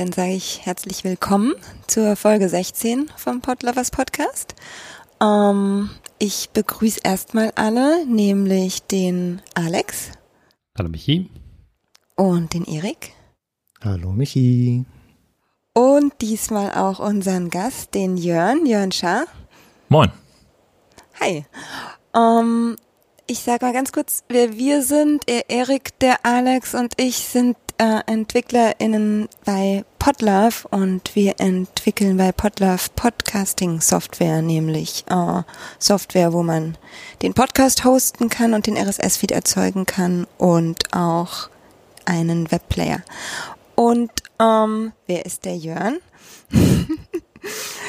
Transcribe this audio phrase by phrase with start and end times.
[0.00, 1.52] dann sage ich herzlich willkommen
[1.86, 4.54] zur Folge 16 vom Podlovers Podcast.
[5.20, 10.12] Ähm, ich begrüße erstmal alle, nämlich den Alex.
[10.78, 11.28] Hallo Michi.
[12.16, 13.12] Und den Erik.
[13.82, 14.86] Hallo Michi.
[15.74, 19.26] Und diesmal auch unseren Gast, den Jörn, Jörn Schaar.
[19.90, 20.10] Moin.
[21.20, 21.44] Hi.
[22.16, 22.76] Ähm,
[23.26, 25.28] ich sage mal ganz kurz, wer wir sind.
[25.28, 32.32] Der Erik, der Alex und ich sind äh, EntwicklerInnen bei Podlove und wir entwickeln bei
[32.32, 35.42] Podlove Podcasting Software, nämlich äh,
[35.78, 36.78] Software, wo man
[37.20, 41.50] den Podcast hosten kann und den RSS-Feed erzeugen kann und auch
[42.06, 43.02] einen Webplayer.
[43.74, 44.10] Und
[44.40, 45.98] ähm, wer ist der Jörn?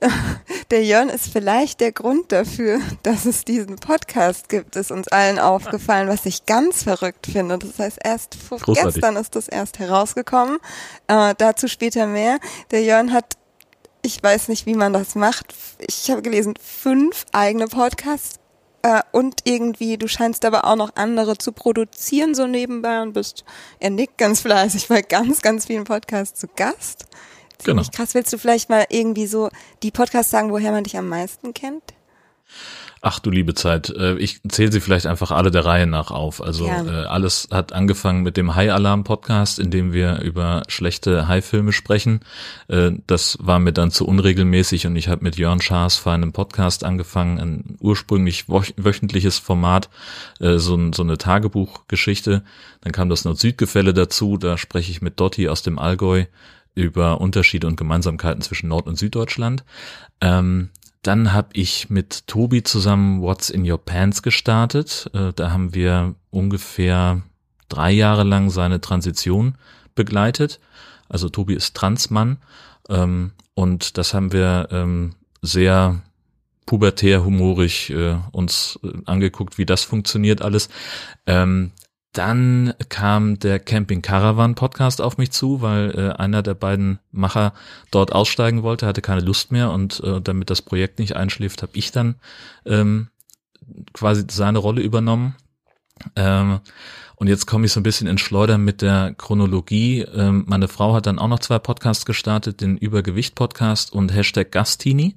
[0.70, 5.38] der Jörn ist vielleicht der Grund dafür, dass es diesen Podcast gibt, ist uns allen
[5.38, 7.58] aufgefallen, was ich ganz verrückt finde.
[7.58, 8.36] Das heißt, erst
[8.66, 10.58] gestern ist das erst herausgekommen.
[11.08, 12.38] Äh, dazu später mehr.
[12.70, 13.36] Der Jörn hat,
[14.02, 15.54] ich weiß nicht, wie man das macht.
[15.78, 18.38] Ich habe gelesen, fünf eigene Podcasts
[18.82, 23.44] äh, und irgendwie, du scheinst aber auch noch andere zu produzieren so nebenbei und bist,
[23.80, 27.06] er nickt ganz fleißig bei ganz, ganz vielen Podcasts zu Gast.
[27.64, 27.82] Genau.
[27.92, 28.14] krass.
[28.14, 29.50] Willst du vielleicht mal irgendwie so
[29.82, 31.82] die Podcasts sagen, woher man dich am meisten kennt?
[33.02, 36.42] Ach du liebe Zeit, äh, ich zähle sie vielleicht einfach alle der Reihe nach auf.
[36.42, 36.84] Also ja.
[36.84, 41.72] Äh, alles hat angefangen mit dem High Alarm Podcast, in dem wir über schlechte High-Filme
[41.72, 42.20] sprechen.
[42.66, 46.32] Äh, das war mir dann zu unregelmäßig und ich habe mit Jörn Schaas für einen
[46.32, 49.88] Podcast angefangen, ein ursprünglich wöchentliches Format,
[50.40, 52.42] so eine Tagebuchgeschichte.
[52.80, 56.24] Dann kam das Nord-Süd-Gefälle dazu, da spreche ich mit Dotti aus dem Allgäu
[56.76, 59.64] über Unterschiede und Gemeinsamkeiten zwischen Nord- und Süddeutschland.
[60.20, 60.70] Ähm,
[61.02, 65.10] dann habe ich mit Tobi zusammen What's in Your Pants gestartet.
[65.14, 67.22] Äh, da haben wir ungefähr
[67.68, 69.56] drei Jahre lang seine Transition
[69.94, 70.60] begleitet.
[71.08, 72.38] Also Tobi ist Transmann
[72.88, 76.02] ähm, und das haben wir ähm, sehr
[76.66, 80.68] pubertär humorig äh, uns äh, angeguckt, wie das funktioniert alles.
[81.26, 81.70] Ähm,
[82.16, 87.52] dann kam der Camping Caravan Podcast auf mich zu, weil äh, einer der beiden Macher
[87.90, 91.72] dort aussteigen wollte, hatte keine Lust mehr und äh, damit das Projekt nicht einschläft, habe
[91.74, 92.14] ich dann
[92.64, 93.08] ähm,
[93.92, 95.36] quasi seine Rolle übernommen.
[96.14, 96.60] Ähm,
[97.16, 100.00] und jetzt komme ich so ein bisschen in Schleudern mit der Chronologie.
[100.00, 105.16] Ähm, meine Frau hat dann auch noch zwei Podcasts gestartet, den Übergewicht-Podcast und Hashtag Gastini.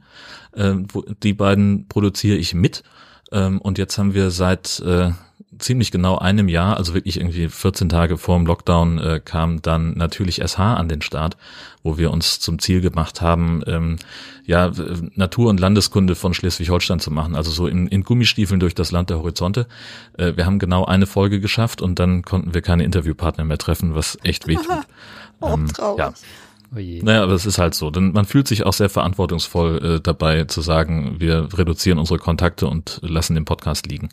[0.55, 2.83] Ähm, wo, die beiden produziere ich mit.
[3.31, 5.11] Ähm, und jetzt haben wir seit äh,
[5.57, 9.93] ziemlich genau einem Jahr, also wirklich irgendwie 14 Tage vor dem Lockdown, äh, kam dann
[9.93, 11.37] natürlich SH an den Start,
[11.81, 13.97] wo wir uns zum Ziel gemacht haben, ähm,
[14.45, 14.71] ja,
[15.15, 19.09] Natur- und Landeskunde von Schleswig-Holstein zu machen, also so in, in Gummistiefeln durch das Land
[19.09, 19.67] der Horizonte.
[20.17, 23.95] Äh, wir haben genau eine Folge geschafft und dann konnten wir keine Interviewpartner mehr treffen,
[23.95, 24.67] was echt wehtut.
[25.39, 25.99] oh, ähm, traurig.
[25.99, 26.09] Ja.
[26.09, 27.89] Oh naja, aber es ist halt so.
[27.89, 32.67] Denn man fühlt sich auch sehr verantwortungsvoll äh, dabei zu sagen, wir reduzieren unsere Kontakte
[32.67, 34.09] und lassen den Podcast liegen.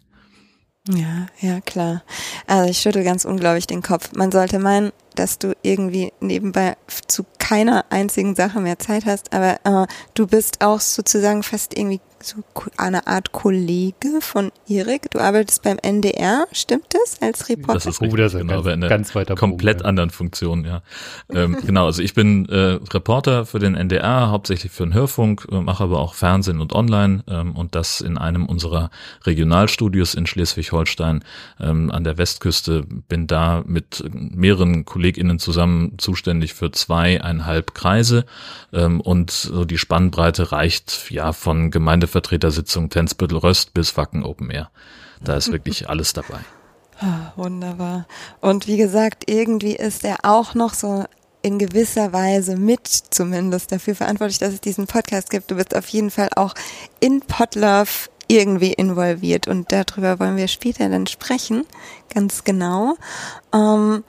[0.89, 2.03] Ja, ja, klar.
[2.47, 4.11] Also ich schüttel ganz unglaublich den Kopf.
[4.15, 6.77] Man sollte meinen, dass du irgendwie nebenbei
[7.09, 12.01] zu keiner einzigen Sache mehr Zeit hast, aber äh, du bist auch sozusagen fast irgendwie
[12.27, 12.43] so
[12.77, 15.11] eine Art Kollege von Erik.
[15.11, 17.75] Du arbeitest beim NDR, stimmt das, als Reporter?
[17.75, 20.83] Das ist richtig, genau, ganz, aber in einer ganz weiter komplett Bogen, anderen Funktion, ja.
[21.31, 25.61] ähm, genau, also ich bin äh, Reporter für den NDR, hauptsächlich für den Hörfunk, äh,
[25.61, 28.91] mache aber auch Fernsehen und Online ähm, und das in einem unserer
[29.25, 31.25] Regionalstudios in Schleswig-Holstein
[31.61, 32.85] ähm, an der Westküste.
[33.09, 38.27] Bin da mit mehreren KollegInnen zusammen zuständig für zweieinhalb Kreise
[38.73, 44.49] ähm, und so die Spannbreite reicht ja von Gemeinde Vertretersitzung Tensbüttel Röst bis Wacken Open
[44.49, 44.71] Air.
[45.23, 46.39] Da ist wirklich alles dabei.
[46.99, 48.07] Ah, wunderbar.
[48.41, 51.05] Und wie gesagt, irgendwie ist er auch noch so
[51.43, 55.51] in gewisser Weise mit zumindest dafür verantwortlich, dass es diesen Podcast gibt.
[55.51, 56.55] Du bist auf jeden Fall auch
[56.99, 61.67] in Podlove irgendwie involviert und darüber wollen wir später dann sprechen,
[62.15, 62.97] ganz genau.
[63.53, 64.05] Ähm,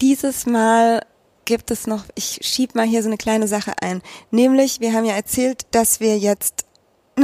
[0.00, 1.02] dieses Mal
[1.44, 4.02] gibt es noch, ich schieb mal hier so eine kleine Sache ein.
[4.30, 6.64] Nämlich, wir haben ja erzählt, dass wir jetzt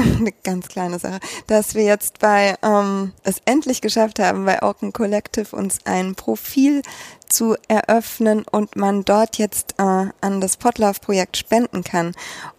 [0.19, 4.93] eine ganz kleine Sache, dass wir jetzt bei ähm, es endlich geschafft haben, bei Open
[4.93, 6.82] Collective uns ein Profil
[7.29, 9.82] zu eröffnen und man dort jetzt äh,
[10.20, 12.14] an das Potlauf-Projekt spenden kann.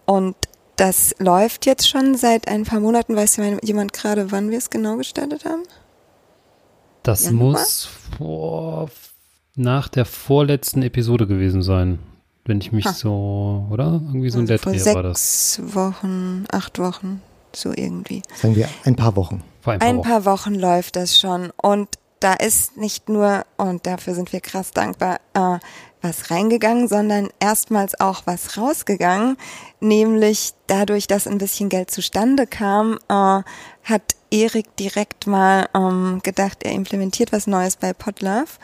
[0.05, 0.35] Und
[0.75, 3.15] das läuft jetzt schon seit ein paar Monaten.
[3.15, 5.63] Weiß jemand gerade, wann wir es genau gestartet haben?
[7.03, 7.51] Das Januar?
[7.51, 7.87] muss
[8.17, 8.89] vor
[9.55, 11.99] nach der vorletzten Episode gewesen sein.
[12.45, 12.93] Wenn ich mich ha.
[12.93, 14.01] so, oder?
[14.05, 15.55] Irgendwie so also in der Dreh war das.
[15.55, 17.21] Sechs Wochen, acht Wochen,
[17.53, 18.21] so irgendwie.
[18.35, 19.43] Sagen wir ein paar Wochen.
[19.61, 20.07] Vor ein paar, ein Wochen.
[20.07, 21.51] paar Wochen läuft das schon.
[21.57, 21.89] Und
[22.19, 25.59] da ist nicht nur, und dafür sind wir krass dankbar, äh,
[26.01, 29.37] was reingegangen, sondern erstmals auch was rausgegangen.
[29.79, 33.41] Nämlich dadurch, dass ein bisschen Geld zustande kam, äh,
[33.83, 38.59] hat Erik direkt mal ähm, gedacht, er implementiert was Neues bei Podlove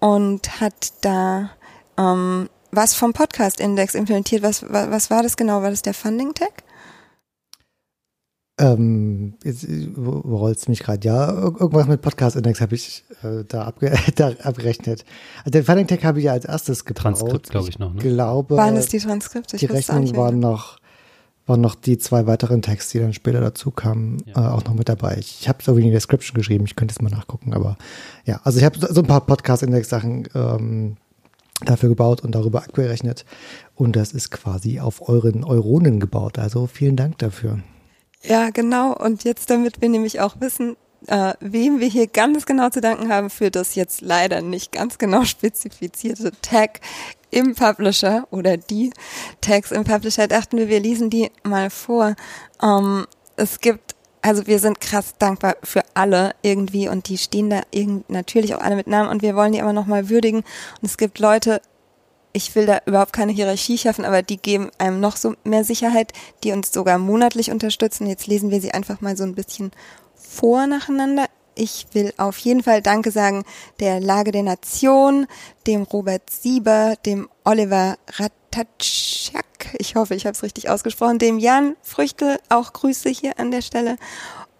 [0.00, 1.50] und hat da
[1.96, 4.42] ähm, was vom Podcast-Index implementiert.
[4.42, 5.62] Was, was, was war das genau?
[5.62, 6.64] War das der Funding-Tag?
[8.56, 9.66] Ähm, jetzt
[9.96, 11.06] rollst mich gerade.
[11.06, 15.04] Ja, irgendwas mit Podcast-Index habe ich äh, da, abge da abgerechnet.
[15.38, 17.02] Also den Funding Tag habe ich ja als erstes gebaut.
[17.02, 17.92] Transkript, glaube ich noch.
[17.92, 18.00] Ne?
[18.00, 19.56] glaube, waren es die Transkripte?
[19.56, 20.78] Ich die Rechnung waren noch,
[21.46, 24.34] waren noch die zwei weiteren Tags, die dann später dazu kamen, ja.
[24.34, 25.16] äh, auch noch mit dabei.
[25.18, 27.76] Ich, ich habe so wenig Description geschrieben, ich könnte es mal nachgucken, aber
[28.24, 30.96] ja, also ich habe so, so ein paar Podcast-Index-Sachen ähm,
[31.60, 33.24] dafür gebaut und darüber abgerechnet.
[33.74, 36.38] Und das ist quasi auf euren Euronen gebaut.
[36.38, 37.60] Also vielen Dank dafür.
[38.22, 38.94] Ja, genau.
[38.94, 43.12] Und jetzt, damit wir nämlich auch wissen, äh, wem wir hier ganz genau zu danken
[43.12, 46.80] haben für das jetzt leider nicht ganz genau spezifizierte Tag
[47.30, 48.92] im Publisher oder die
[49.40, 52.14] Tags im Publisher, dachten wir, wir lesen die mal vor.
[52.62, 53.06] Ähm,
[53.36, 53.93] es gibt,
[54.24, 58.62] also wir sind krass dankbar für alle irgendwie und die stehen da irgend, natürlich auch
[58.62, 60.38] alle mit Namen und wir wollen die aber nochmal würdigen.
[60.38, 61.60] Und es gibt Leute,
[62.32, 66.14] ich will da überhaupt keine Hierarchie schaffen, aber die geben einem noch so mehr Sicherheit,
[66.42, 68.06] die uns sogar monatlich unterstützen.
[68.06, 69.72] Jetzt lesen wir sie einfach mal so ein bisschen
[70.14, 71.26] vor nacheinander.
[71.54, 73.44] Ich will auf jeden Fall Danke sagen
[73.78, 75.26] der Lage der Nation,
[75.66, 77.98] dem Robert Sieber, dem Oliver
[78.54, 83.50] Ratatschak, ich hoffe, ich habe es richtig ausgesprochen, dem Jan Früchtel, auch Grüße hier an
[83.50, 83.96] der Stelle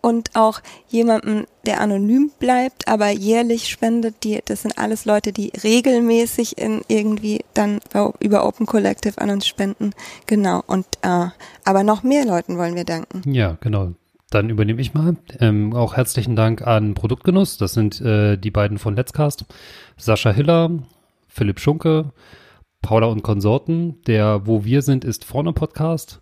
[0.01, 4.17] und auch jemanden, der anonym bleibt, aber jährlich spendet.
[4.25, 7.81] Die, das sind alles Leute, die regelmäßig in irgendwie dann
[8.21, 9.93] über Open Collective an uns spenden.
[10.27, 10.63] Genau.
[10.67, 11.29] Und äh,
[11.65, 13.23] aber noch mehr Leuten wollen wir danken.
[13.33, 13.93] Ja, genau.
[14.29, 15.17] Dann übernehme ich mal.
[15.41, 17.57] Ähm, auch herzlichen Dank an Produktgenuss.
[17.57, 19.47] Das sind äh, die beiden von Let's Cast.
[19.97, 20.71] Sascha Hiller,
[21.29, 22.13] Philipp Schunke,
[22.85, 24.03] Paula und Konsorten.
[24.03, 26.21] Der Wo wir sind ist vorne Podcast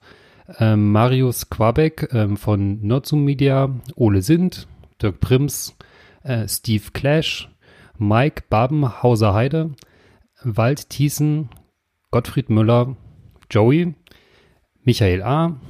[0.60, 4.68] ähm, Marius Quabeck ähm, von Nordzoom Media, Ole Sind,
[5.02, 5.76] Dirk Prims,
[6.22, 7.50] äh, Steve Clash,
[7.98, 9.72] Mike Babenhauser Heide,
[10.44, 11.50] Wald Thiessen,
[12.12, 12.96] Gottfried Müller,
[13.50, 13.94] Joey,
[14.84, 15.60] Michael A.,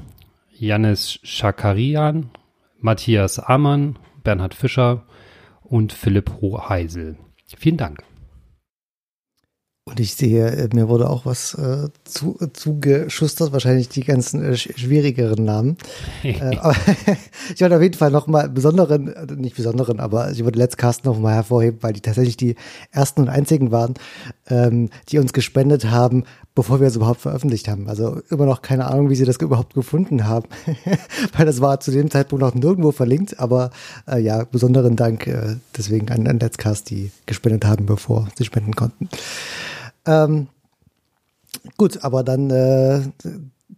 [0.50, 2.30] Janis Schakarian,
[2.78, 5.06] Matthias Amann, Bernhard Fischer
[5.62, 7.16] und Philipp Hoheisel.
[7.56, 8.04] Vielen Dank.
[9.84, 14.56] Und ich sehe, äh, mir wurde auch was äh, zu, zugeschustert, wahrscheinlich die ganzen äh,
[14.56, 15.76] schwierigeren Namen.
[16.22, 16.56] äh,
[17.52, 21.04] ich wollte auf jeden Fall nochmal besonderen, äh, nicht besonderen, aber ich wollte Let's Cast
[21.04, 22.54] nochmal hervorheben, weil die tatsächlich die
[22.92, 23.94] ersten und einzigen waren,
[24.48, 27.88] ähm, die uns gespendet haben, bevor wir es überhaupt veröffentlicht haben.
[27.88, 30.48] Also immer noch keine Ahnung, wie sie das überhaupt gefunden haben,
[31.36, 33.40] weil das war zu dem Zeitpunkt noch nirgendwo verlinkt.
[33.40, 33.70] Aber
[34.06, 38.44] äh, ja, besonderen Dank äh, deswegen an, an Let's Cast, die gespendet haben, bevor sie
[38.44, 39.08] spenden konnten.
[40.06, 40.48] Ähm,
[41.76, 43.00] gut, aber dann äh,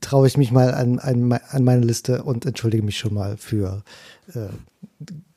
[0.01, 3.83] traue ich mich mal an, an, an meine Liste und entschuldige mich schon mal für
[4.35, 4.49] äh,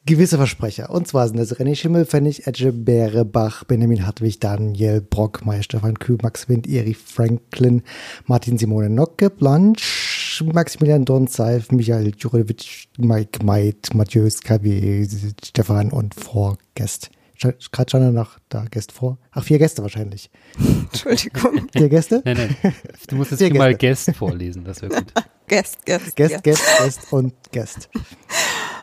[0.07, 0.89] gewisse Versprecher.
[0.89, 5.62] Und zwar sind das René Schimmel, Pfennig, Edge, Bäre, Bach, Benjamin Hartwig, Daniel Brock, Meier,
[5.62, 7.83] Stefan Kühl, Max Wind, Erich Franklin,
[8.25, 15.07] Martin Simone Nocke, Blanche, Maximilian Dornzeif, Michael Jurewitsch, Mike Meid, Mathieu KW,
[15.44, 17.12] Stefan und Vorgäst.
[17.39, 19.19] Gerade schon nach da Gäste vor.
[19.31, 20.31] Ach, vier Gäste wahrscheinlich.
[20.92, 21.68] Entschuldigung.
[21.71, 22.24] Vier Gäste?
[22.25, 22.74] Nein, nein.
[23.07, 25.14] Du musst jetzt mal Gäste vorlesen, das wäre gut.
[25.47, 26.16] Gäst, Gäst.
[26.16, 27.90] Gäst, Gäst, Gäst und Gäst.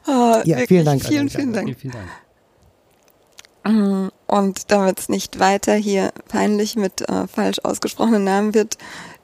[0.06, 1.04] Oh, ja, vielen Dank.
[1.04, 1.66] Vielen, vielen Dank.
[1.66, 2.08] Vielen, vielen Dank.
[4.26, 8.76] Und damit es nicht weiter hier peinlich mit äh, falsch ausgesprochenen Namen wird,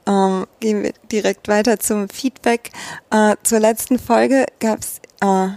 [0.06, 2.70] ähm, gehen wir direkt weiter zum Feedback.
[3.10, 5.50] Äh, zur letzten Folge gab es äh,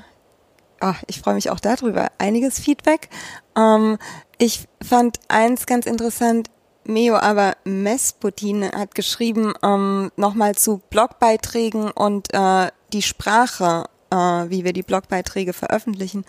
[0.83, 3.09] oh, ich freue mich auch darüber, einiges Feedback.
[3.57, 3.97] Ähm,
[4.37, 6.49] ich fand eins ganz interessant,
[6.85, 14.63] Meo aber Mesputin hat geschrieben, ähm, nochmal zu Blogbeiträgen und äh, die Sprache, äh, wie
[14.63, 16.23] wir die Blogbeiträge veröffentlichen.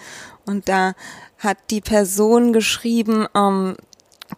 [0.46, 0.94] Und da
[1.38, 3.76] hat die Person geschrieben, ähm,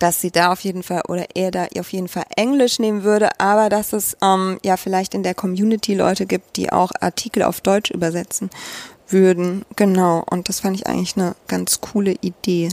[0.01, 3.39] dass sie da auf jeden Fall oder er da auf jeden Fall Englisch nehmen würde,
[3.39, 7.61] aber dass es ähm, ja vielleicht in der Community Leute gibt, die auch Artikel auf
[7.61, 8.51] Deutsch übersetzen
[9.09, 9.65] würden.
[9.77, 10.25] Genau.
[10.29, 12.69] Und das fand ich eigentlich eine ganz coole Idee.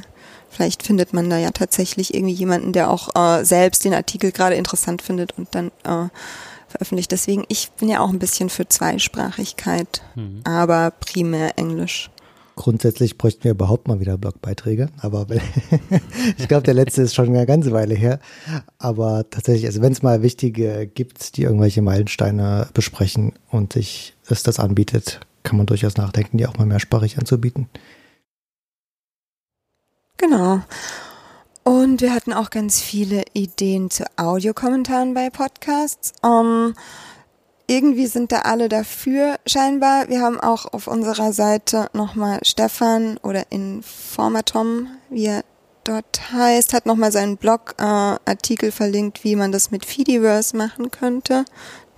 [0.50, 4.56] Vielleicht findet man da ja tatsächlich irgendwie jemanden, der auch äh, selbst den Artikel gerade
[4.56, 6.10] interessant findet und dann äh,
[6.74, 7.12] veröffentlicht.
[7.12, 10.42] Deswegen, ich bin ja auch ein bisschen für Zweisprachigkeit, mhm.
[10.44, 12.10] aber primär Englisch.
[12.56, 15.26] Grundsätzlich bräuchten wir überhaupt mal wieder Blogbeiträge, aber
[16.38, 18.20] ich glaube, der letzte ist schon eine ganze Weile her.
[18.78, 24.44] Aber tatsächlich, also wenn es mal wichtige gibt, die irgendwelche Meilensteine besprechen und sich es
[24.44, 27.70] das anbietet, kann man durchaus nachdenken, die auch mal mehrsprachig anzubieten.
[30.18, 30.62] Genau.
[31.64, 36.12] Und wir hatten auch ganz viele Ideen zu Audiokommentaren bei Podcasts.
[36.22, 36.74] Um,
[37.68, 40.10] irgendwie sind da alle dafür scheinbar.
[40.10, 45.44] Wir haben auch auf unserer Seite nochmal Stefan oder Informatom, wie er
[45.86, 51.46] dort heißt, hat nochmal seinen Blog-Artikel äh, verlinkt, wie man das mit Feediverse machen könnte.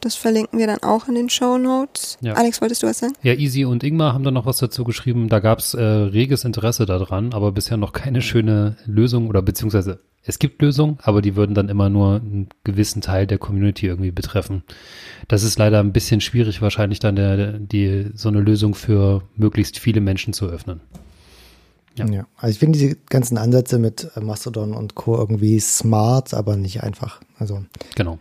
[0.06, 2.20] Das verlinken wir dann auch in den Show Notes.
[2.22, 2.34] Ja.
[2.34, 3.14] Alex, wolltest du was sagen?
[3.24, 5.30] Ja, Easy und Ingmar haben da noch was dazu geschrieben.
[5.30, 10.02] Da gab es äh, reges Interesse daran, aber bisher noch keine schöne Lösung oder beziehungsweise
[10.22, 14.12] es gibt Lösungen, aber die würden dann immer nur einen gewissen Teil der Community irgendwie
[14.12, 14.62] betreffen.
[15.28, 19.80] Das ist leider ein bisschen schwierig, wahrscheinlich dann der, die, so eine Lösung für möglichst
[19.80, 20.82] viele Menschen zu öffnen.
[21.96, 22.06] Ja.
[22.06, 22.28] ja.
[22.38, 25.18] also ich finde diese ganzen Ansätze mit äh, Mastodon und Co.
[25.18, 27.22] irgendwie smart, aber nicht einfach.
[27.40, 27.66] Also.
[27.96, 28.20] Genau.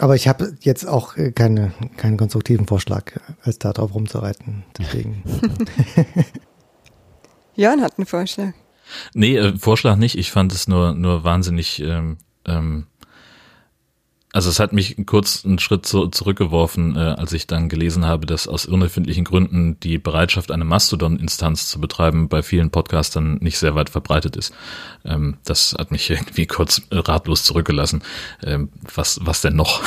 [0.00, 4.64] Aber ich habe jetzt auch äh, keine, keinen konstruktiven Vorschlag, äh, als da drauf rumzureiten.
[4.78, 5.22] Deswegen.
[7.56, 8.52] Jan hat einen Vorschlag.
[9.14, 10.16] Nee, äh, Vorschlag nicht.
[10.16, 12.86] Ich fand es nur, nur wahnsinnig ähm, ähm,
[14.38, 18.24] also es hat mich kurz einen Schritt zu, zurückgeworfen, äh, als ich dann gelesen habe,
[18.24, 23.74] dass aus unerfindlichen Gründen die Bereitschaft, eine Mastodon-Instanz zu betreiben, bei vielen Podcastern nicht sehr
[23.74, 24.54] weit verbreitet ist.
[25.04, 28.04] Ähm, das hat mich irgendwie kurz ratlos zurückgelassen.
[28.44, 29.82] Ähm, was, was denn noch?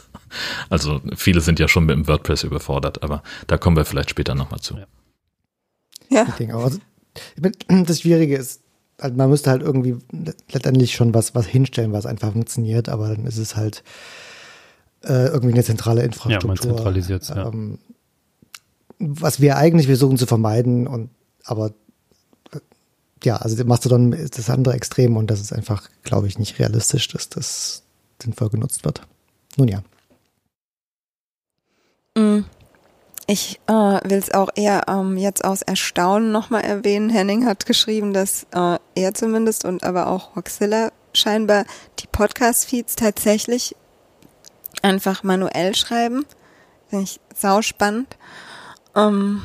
[0.68, 4.34] also viele sind ja schon mit dem WordPress überfordert, aber da kommen wir vielleicht später
[4.34, 4.76] nochmal zu.
[4.76, 4.86] Ja.
[6.10, 6.26] ja.
[7.68, 8.60] Das Schwierige ist,
[8.98, 9.96] also man müsste halt irgendwie
[10.50, 13.84] letztendlich schon was, was hinstellen, was einfach funktioniert, aber dann ist es halt
[15.04, 16.54] äh, irgendwie eine zentrale Infrastruktur.
[16.54, 17.48] Ja, man zentralisiert ja.
[17.48, 17.78] Ähm,
[18.98, 21.10] was wir eigentlich versuchen zu vermeiden und
[21.44, 21.68] aber
[22.52, 22.58] äh,
[23.22, 27.06] ja, also Mastodon ist das andere Extrem und das ist einfach, glaube ich, nicht realistisch,
[27.08, 27.84] dass das
[28.20, 29.02] sinnvoll genutzt wird.
[29.56, 29.82] Nun ja.
[32.16, 32.44] Mhm.
[33.30, 37.10] Ich äh, will es auch eher ähm, jetzt aus Erstaunen nochmal erwähnen.
[37.10, 41.66] Henning hat geschrieben, dass äh, er zumindest und aber auch Roxilla scheinbar
[41.98, 43.76] die Podcast-Feeds tatsächlich
[44.80, 46.24] einfach manuell schreiben.
[46.88, 48.16] Finde ich sauspannend.
[48.96, 49.42] Ähm,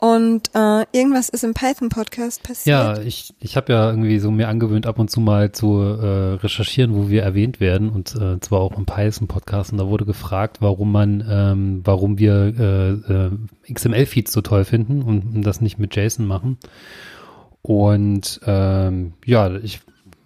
[0.00, 2.66] und äh, irgendwas ist im Python-Podcast passiert.
[2.74, 6.36] Ja, ich, ich habe ja irgendwie so mir angewöhnt, ab und zu mal zu äh,
[6.36, 7.90] recherchieren, wo wir erwähnt werden.
[7.90, 9.72] Und äh, zwar auch im Python-Podcast.
[9.72, 13.30] Und da wurde gefragt, warum man, ähm, warum wir äh, äh,
[13.70, 16.56] XML-Feeds so toll finden und das nicht mit JSON machen.
[17.60, 19.80] Und ähm, ja, ich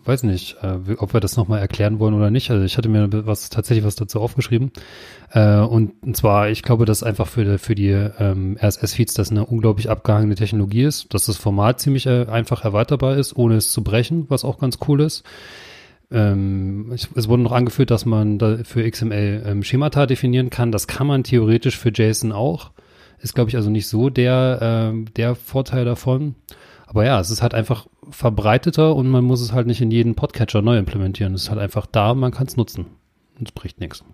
[0.06, 2.50] weiß nicht, äh, ob wir das nochmal erklären wollen oder nicht.
[2.50, 4.70] Also ich hatte mir was tatsächlich was dazu aufgeschrieben.
[5.30, 9.46] Äh, und, und zwar, ich glaube, dass einfach für, für die ähm, RSS-Feeds das eine
[9.46, 13.82] unglaublich abgehangene Technologie ist, dass das Format ziemlich äh, einfach erweiterbar ist, ohne es zu
[13.82, 15.25] brechen, was auch ganz cool ist.
[16.11, 20.73] Ähm, ich, es wurde noch angeführt, dass man da für XML ähm, Schemata definieren kann.
[20.73, 22.70] Das kann man theoretisch für JSON auch.
[23.20, 26.34] Ist, glaube ich, also nicht so der, äh, der Vorteil davon.
[26.87, 30.14] Aber ja, es ist halt einfach verbreiteter und man muss es halt nicht in jeden
[30.14, 31.34] Podcatcher neu implementieren.
[31.34, 32.87] Es ist halt einfach da, man kann es nutzen.
[33.42, 34.04] Es bricht nichts.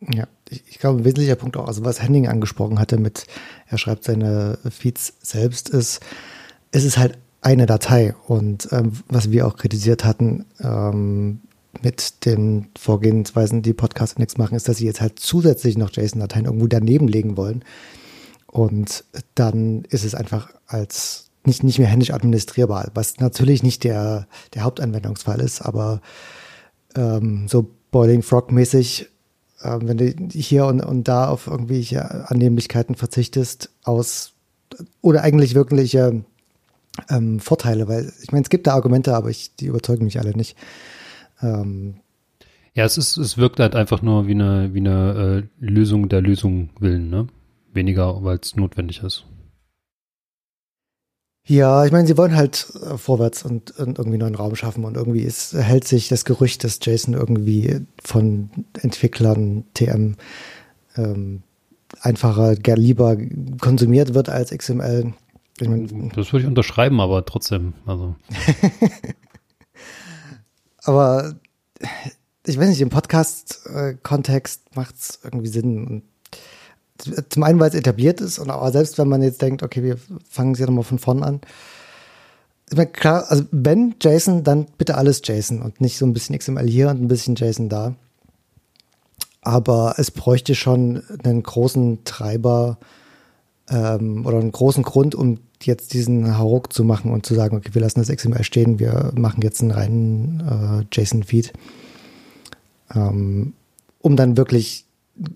[0.00, 3.26] Ja, ich, ich, glaube, ein wesentlicher Punkt auch, also was Henning angesprochen hatte mit,
[3.66, 6.00] er schreibt seine Feeds selbst, ist,
[6.72, 8.14] es ist halt eine Datei.
[8.26, 11.40] Und ähm, was wir auch kritisiert hatten ähm,
[11.82, 16.46] mit den Vorgehensweisen, die Podcast Index machen, ist, dass sie jetzt halt zusätzlich noch JSON-Dateien
[16.46, 17.64] irgendwo daneben legen wollen.
[18.46, 19.04] Und
[19.34, 24.62] dann ist es einfach als nicht, nicht mehr händisch administrierbar, was natürlich nicht der, der
[24.62, 26.00] Hauptanwendungsfall ist, aber
[26.94, 29.08] ähm, so Boiling Frog-mäßig,
[29.60, 34.32] äh, wenn du hier und, und da auf irgendwelche Annehmlichkeiten verzichtest, aus
[35.00, 36.24] oder eigentlich wirkliche
[37.10, 40.36] ähm, Vorteile, weil ich meine, es gibt da Argumente, aber ich, die überzeugen mich alle
[40.36, 40.56] nicht.
[41.42, 41.96] Ähm,
[42.74, 46.22] ja, es ist, es wirkt halt einfach nur wie eine, wie eine äh, Lösung der
[46.22, 47.26] Lösung willen, ne?
[47.74, 49.24] Weniger, weil es notwendig ist.
[51.44, 54.96] Ja, ich meine, sie wollen halt äh, vorwärts und, und, irgendwie neuen Raum schaffen und
[54.96, 60.14] irgendwie ist, hält sich das Gerücht, dass Jason irgendwie von Entwicklern TM
[60.96, 61.42] ähm,
[62.00, 63.16] einfacher, lieber
[63.60, 65.12] konsumiert wird als XML.
[65.60, 68.14] Ich mein, das würde ich unterschreiben, aber trotzdem, also.
[70.84, 71.34] aber
[72.46, 76.02] ich weiß nicht, im Podcast-Kontext macht es irgendwie Sinn und
[77.28, 79.96] zum einen, weil es etabliert ist, und aber selbst wenn man jetzt denkt, okay, wir
[80.28, 81.40] fangen sie nochmal von vorn an.
[82.70, 86.38] Ich meine, klar, also wenn JSON, dann bitte alles JSON und nicht so ein bisschen
[86.38, 87.94] XML hier und ein bisschen JSON da.
[89.42, 92.78] Aber es bräuchte schon einen großen Treiber
[93.68, 97.70] ähm, oder einen großen Grund, um jetzt diesen Hauruck zu machen und zu sagen, okay,
[97.72, 101.52] wir lassen das XML stehen, wir machen jetzt einen reinen äh, JSON-Feed.
[102.94, 103.54] Ähm,
[104.00, 104.86] um dann wirklich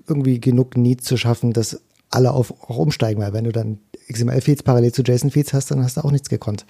[0.09, 3.79] irgendwie genug Need zu schaffen, dass alle auf, auch umsteigen, weil wenn du dann
[4.13, 6.65] XML-Feeds parallel zu JSON-Feeds hast, dann hast du auch nichts gekonnt.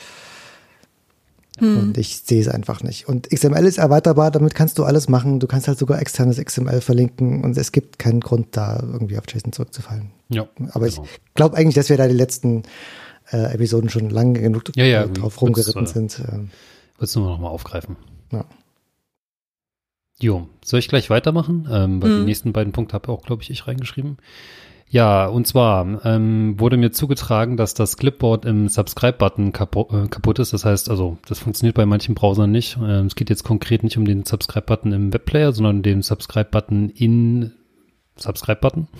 [1.58, 1.78] Hm.
[1.78, 3.08] Und ich sehe es einfach nicht.
[3.08, 5.40] Und XML ist erweiterbar, damit kannst du alles machen.
[5.40, 9.24] Du kannst halt sogar externes XML verlinken und es gibt keinen Grund, da irgendwie auf
[9.26, 10.10] JSON zurückzufallen.
[10.28, 10.48] Ja.
[10.72, 11.04] Aber genau.
[11.04, 12.64] ich glaube eigentlich, dass wir da die letzten
[13.32, 16.20] äh, Episoden schon lange genug ja, ja, drauf rumgeritten äh, sind.
[16.30, 16.50] Ähm.
[16.98, 17.96] Willst du nur noch mal aufgreifen?
[18.32, 18.44] Ja.
[20.20, 21.68] Jo, soll ich gleich weitermachen?
[21.70, 22.18] Ähm, weil hm.
[22.20, 24.16] die nächsten beiden Punkte habe auch, glaube ich, ich reingeschrieben.
[24.88, 30.38] Ja, und zwar ähm, wurde mir zugetragen, dass das Clipboard im Subscribe-Button kapu äh, kaputt
[30.38, 30.52] ist.
[30.52, 32.78] Das heißt, also das funktioniert bei manchen Browsern nicht.
[32.80, 37.52] Ähm, es geht jetzt konkret nicht um den Subscribe-Button im Webplayer, sondern den Subscribe-Button in
[38.16, 38.88] Subscribe-Button.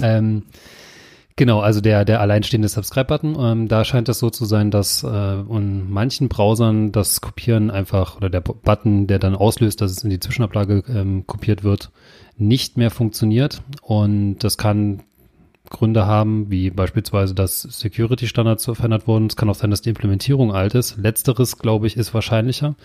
[0.00, 0.44] Ähm,
[1.36, 3.36] Genau, also der, der alleinstehende Subscribe-Button.
[3.38, 8.16] Ähm, da scheint es so zu sein, dass äh, in manchen Browsern das Kopieren einfach
[8.16, 11.90] oder der Button, der dann auslöst, dass es in die Zwischenablage ähm, kopiert wird,
[12.36, 13.62] nicht mehr funktioniert.
[13.80, 15.02] Und das kann
[15.72, 19.26] Gründe haben, wie beispielsweise, dass Security-Standards verändert wurden.
[19.26, 20.96] Es kann auch sein, dass die Implementierung alt ist.
[20.96, 22.76] Letzteres, glaube ich, ist wahrscheinlicher.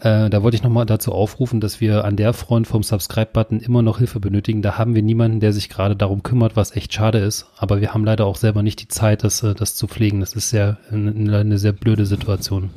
[0.00, 3.82] Äh, da wollte ich nochmal dazu aufrufen, dass wir an der Front vom Subscribe-Button immer
[3.82, 4.62] noch Hilfe benötigen.
[4.62, 7.46] Da haben wir niemanden, der sich gerade darum kümmert, was echt schade ist.
[7.56, 10.20] Aber wir haben leider auch selber nicht die Zeit, das, äh, das zu pflegen.
[10.20, 12.70] Das ist sehr, eine, eine sehr blöde Situation.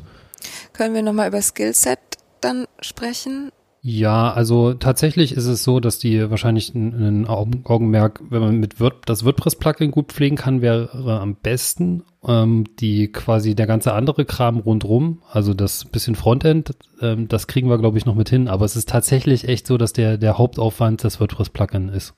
[0.73, 1.99] Können wir nochmal über Skillset
[2.41, 3.51] dann sprechen?
[3.85, 8.79] Ja, also tatsächlich ist es so, dass die wahrscheinlich ein, ein Augenmerk, wenn man mit
[8.79, 12.03] Word, das WordPress-Plugin gut pflegen kann, wäre am besten.
[12.25, 17.67] Ähm, die quasi der ganze andere Kram rundrum, also das bisschen Frontend, ähm, das kriegen
[17.67, 18.47] wir, glaube ich, noch mit hin.
[18.47, 22.13] Aber es ist tatsächlich echt so, dass der, der Hauptaufwand das WordPress-Plugin ist.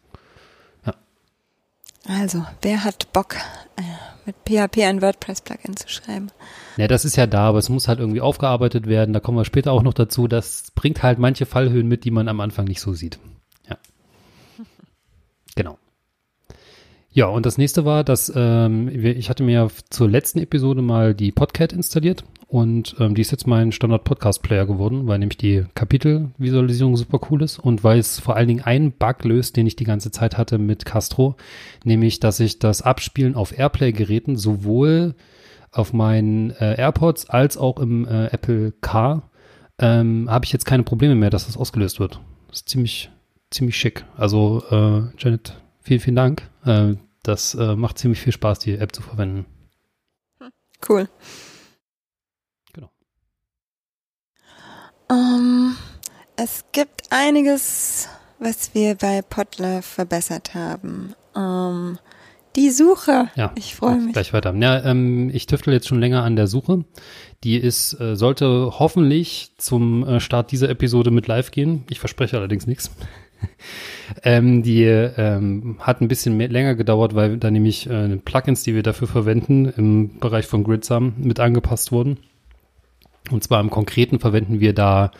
[0.86, 0.94] Ja.
[2.08, 3.38] Also, wer hat Bock,
[3.78, 3.82] äh,
[4.26, 6.32] mit PHP ein WordPress-Plugin zu schreiben?
[6.78, 9.14] Ja, das ist ja da, aber es muss halt irgendwie aufgearbeitet werden.
[9.14, 10.28] Da kommen wir später auch noch dazu.
[10.28, 13.20] Das bringt halt manche Fallhöhen mit, die man am Anfang nicht so sieht.
[13.70, 13.78] Ja.
[15.56, 15.78] Genau.
[17.16, 21.32] Ja, und das nächste war, dass ähm, ich hatte mir zur letzten Episode mal die
[21.32, 27.22] Podcat installiert und ähm, die ist jetzt mein Standard-Podcast-Player geworden, weil nämlich die Kapitelvisualisierung super
[27.32, 30.12] cool ist und weil es vor allen Dingen einen Bug löst, den ich die ganze
[30.12, 31.38] Zeit hatte mit Castro,
[31.86, 35.16] nämlich, dass ich das Abspielen auf Airplay-Geräten sowohl
[35.72, 39.32] auf meinen äh, AirPods als auch im äh, Apple Car
[39.80, 42.20] ähm, habe ich jetzt keine Probleme mehr, dass das ausgelöst wird.
[42.50, 43.10] Das ist ziemlich,
[43.52, 44.04] ziemlich schick.
[44.18, 46.50] Also, äh, Janet, vielen, vielen Dank.
[46.66, 46.96] Äh,
[47.28, 49.46] das äh, macht ziemlich viel Spaß, die App zu verwenden.
[50.88, 51.10] Cool.
[52.74, 52.92] Genau.
[55.10, 55.76] Um, ähm,
[56.36, 58.10] es gibt einiges,
[58.40, 61.16] was wir bei Podlove verbessert haben.
[61.34, 62.00] Um, ähm,
[62.56, 63.30] die Suche.
[63.36, 64.14] Ja, ich freue mich.
[64.14, 64.56] Gleich weiter.
[64.56, 66.86] Ja, ähm, ich tüftel jetzt schon länger an der Suche.
[67.44, 71.84] Die ist, äh, sollte hoffentlich zum äh, Start dieser Episode mit live gehen.
[71.90, 72.92] Ich verspreche allerdings nichts.
[74.24, 78.76] Ähm, die ähm, hat ein bisschen mehr, länger gedauert, weil da nämlich äh, Plugins, die
[78.76, 82.18] wir dafür verwenden, im Bereich von Gridsum mit angepasst wurden.
[83.32, 85.12] Und zwar im Konkreten verwenden wir da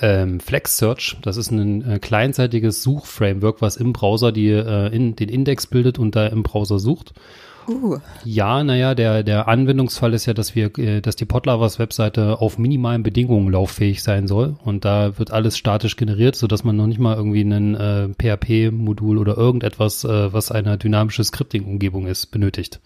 [0.00, 1.16] ähm, Flex Search.
[1.22, 5.98] Das ist ein äh, kleinseitiges Suchframework, was im Browser die, äh, in, den Index bildet
[5.98, 7.14] und da im Browser sucht.
[7.68, 7.98] Uh.
[8.24, 12.58] Ja, naja, der, der Anwendungsfall ist ja, dass wir, äh, dass die Podlovers Webseite auf
[12.58, 14.56] minimalen Bedingungen lauffähig sein soll.
[14.64, 19.18] Und da wird alles statisch generiert, sodass man noch nicht mal irgendwie ein äh, PHP-Modul
[19.18, 22.80] oder irgendetwas, äh, was eine dynamische Scripting-Umgebung ist, benötigt.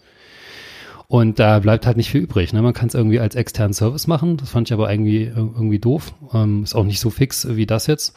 [1.07, 2.53] Und da bleibt halt nicht viel übrig.
[2.53, 2.61] Ne?
[2.61, 4.37] Man kann es irgendwie als externen Service machen.
[4.37, 6.13] Das fand ich aber irgendwie, irgendwie doof.
[6.33, 8.15] Ähm, ist auch nicht so fix wie das jetzt.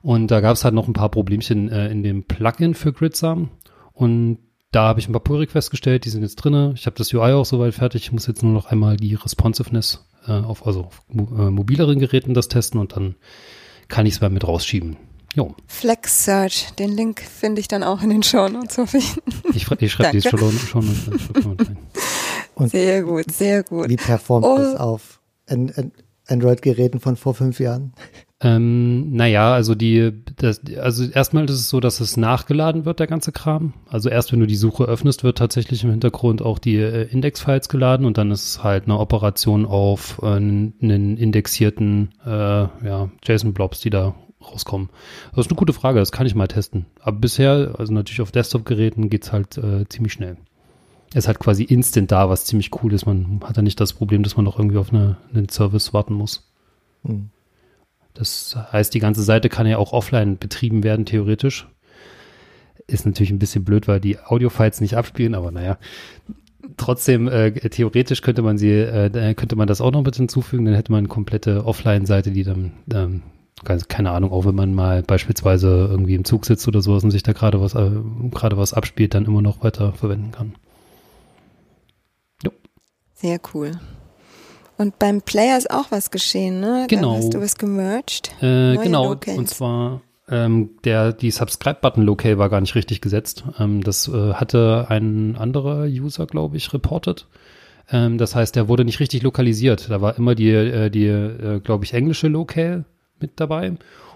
[0.00, 3.50] Und da gab es halt noch ein paar Problemchen äh, in dem Plugin für Gridsam.
[3.92, 4.38] Und
[4.76, 6.74] da habe ich ein paar Pull-Requests gestellt, die sind jetzt drinne.
[6.76, 8.02] Ich habe das UI auch soweit fertig.
[8.02, 12.34] Ich muss jetzt nur noch einmal die Responsiveness äh, auf, also auf äh, mobileren Geräten
[12.34, 13.14] das testen und dann
[13.88, 14.98] kann ich es mal mit rausschieben.
[15.34, 15.54] Jo.
[15.66, 18.76] Flex Search, den Link finde ich dann auch in den Show Notes.
[18.92, 19.16] Ich,
[19.54, 21.78] ich, ich schreibe die Show Notes rein.
[22.54, 23.88] Und sehr gut, sehr gut.
[23.88, 24.58] Wie performt oh.
[24.58, 25.20] das auf
[26.26, 27.94] Android-Geräten von vor fünf Jahren?
[28.42, 33.06] Ähm, naja, also die, das, also erstmal ist es so, dass es nachgeladen wird, der
[33.06, 33.72] ganze Kram.
[33.88, 37.70] Also erst wenn du die Suche öffnest, wird tatsächlich im Hintergrund auch die äh, Index-Files
[37.70, 43.80] geladen und dann ist es halt eine Operation auf äh, einen indexierten äh, ja, JSON-Blobs,
[43.80, 44.14] die da
[44.46, 44.90] rauskommen.
[45.30, 46.84] Das ist eine gute Frage, das kann ich mal testen.
[47.00, 50.36] Aber bisher, also natürlich auf Desktop-Geräten geht's halt äh, ziemlich schnell
[51.14, 53.06] ist halt quasi instant da, was ziemlich cool ist.
[53.06, 56.12] Man hat ja nicht das Problem, dass man noch irgendwie auf eine, einen Service warten
[56.12, 56.52] muss.
[57.04, 57.30] Mhm.
[58.16, 61.68] Das heißt, die ganze Seite kann ja auch offline betrieben werden, theoretisch.
[62.86, 65.78] Ist natürlich ein bisschen blöd, weil die Audio-Files nicht abspielen, aber naja.
[66.76, 70.74] Trotzdem, äh, theoretisch könnte man sie, äh, könnte man das auch noch mit hinzufügen, dann
[70.74, 73.22] hätte man eine komplette Offline-Seite, die dann, ähm,
[73.88, 77.22] keine Ahnung, auch wenn man mal beispielsweise irgendwie im Zug sitzt oder sowas und sich
[77.22, 77.90] da gerade was, äh,
[78.30, 80.54] gerade was abspielt, dann immer noch weiter verwenden kann.
[83.14, 83.72] Sehr cool.
[84.78, 86.86] Und beim Player ist auch was geschehen, ne?
[86.88, 87.12] Genau.
[87.12, 88.30] Da hast du was gemerged.
[88.42, 89.10] Äh, genau.
[89.10, 89.38] Locals.
[89.38, 93.44] Und zwar ähm, der die Subscribe-Button Locale war gar nicht richtig gesetzt.
[93.58, 97.26] Ähm, das äh, hatte ein anderer User, glaube ich, reportet.
[97.90, 99.88] Ähm, das heißt, der wurde nicht richtig lokalisiert.
[99.88, 102.84] Da war immer die, äh, die äh, glaube ich, englische Locale
[103.20, 103.74] mit dabei.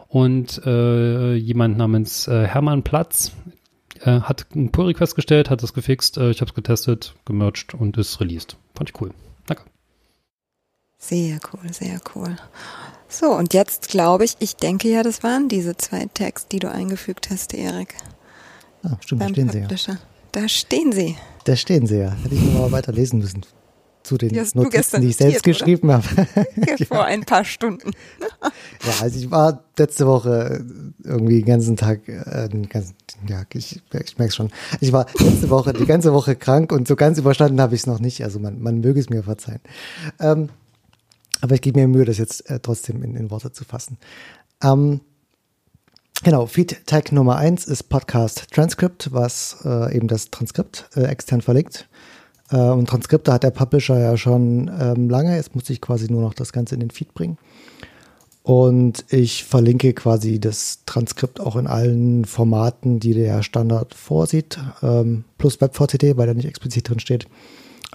[0.09, 3.33] Und äh, jemand namens äh, Hermann Platz
[4.01, 7.97] äh, hat einen Pull-Request gestellt, hat das gefixt, äh, ich habe es getestet, gemerged und
[7.97, 8.57] ist released.
[8.75, 9.13] Fand ich cool.
[11.01, 12.37] Sehr cool, sehr cool.
[13.09, 16.71] So, und jetzt glaube ich, ich denke ja, das waren diese zwei Tags, die du
[16.71, 17.95] eingefügt hast, Erik.
[18.85, 19.93] Ah, stimmt, da stehen Publisher.
[19.93, 19.99] sie ja.
[20.33, 21.17] Da stehen sie.
[21.45, 22.13] Da stehen sie ja.
[22.13, 23.45] Hätte ich nur mal weiter lesen müssen
[24.03, 26.05] zu den Notizen, die ich selbst geschrieben habe.
[26.89, 27.91] Vor ein paar Stunden.
[28.85, 30.65] ja, also ich war letzte Woche
[31.03, 32.95] irgendwie den ganzen Tag, äh, den ganzen,
[33.29, 34.51] ja, ich, ich merke schon.
[34.81, 37.87] Ich war letzte Woche die ganze Woche krank und so ganz überstanden habe ich es
[37.87, 38.23] noch nicht.
[38.23, 39.61] Also man, man möge es mir verzeihen.
[40.19, 40.51] Ähm,
[41.41, 43.99] aber ich gebe mir Mühe, das jetzt äh, trotzdem in, in, Worte zu fassen.
[44.63, 45.01] Ähm,
[46.23, 51.89] Genau, Feed-Tag Nummer eins ist Podcast Transcript, was äh, eben das Transkript äh, extern verlinkt.
[52.51, 55.35] Äh, und Transkripte hat der Publisher ja schon ähm, lange.
[55.35, 57.39] Jetzt muss ich quasi nur noch das Ganze in den Feed bringen.
[58.43, 65.25] Und ich verlinke quasi das Transkript auch in allen Formaten, die der Standard vorsieht, ähm,
[65.37, 67.27] plus WebVTT, weil da nicht explizit drin steht.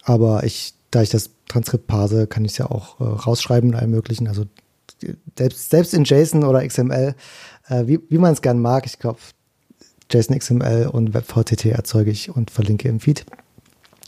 [0.04, 3.76] Aber ich, da ich das Transkript parse, kann ich es ja auch äh, rausschreiben in
[3.76, 4.28] allen möglichen.
[4.28, 4.46] Also
[5.38, 7.16] selbst, selbst in JSON oder XML,
[7.68, 8.86] äh, wie, wie man es gern mag.
[8.86, 9.20] Ich glaube,
[10.12, 13.26] JSON, XML und WebVTT erzeuge ich und verlinke im Feed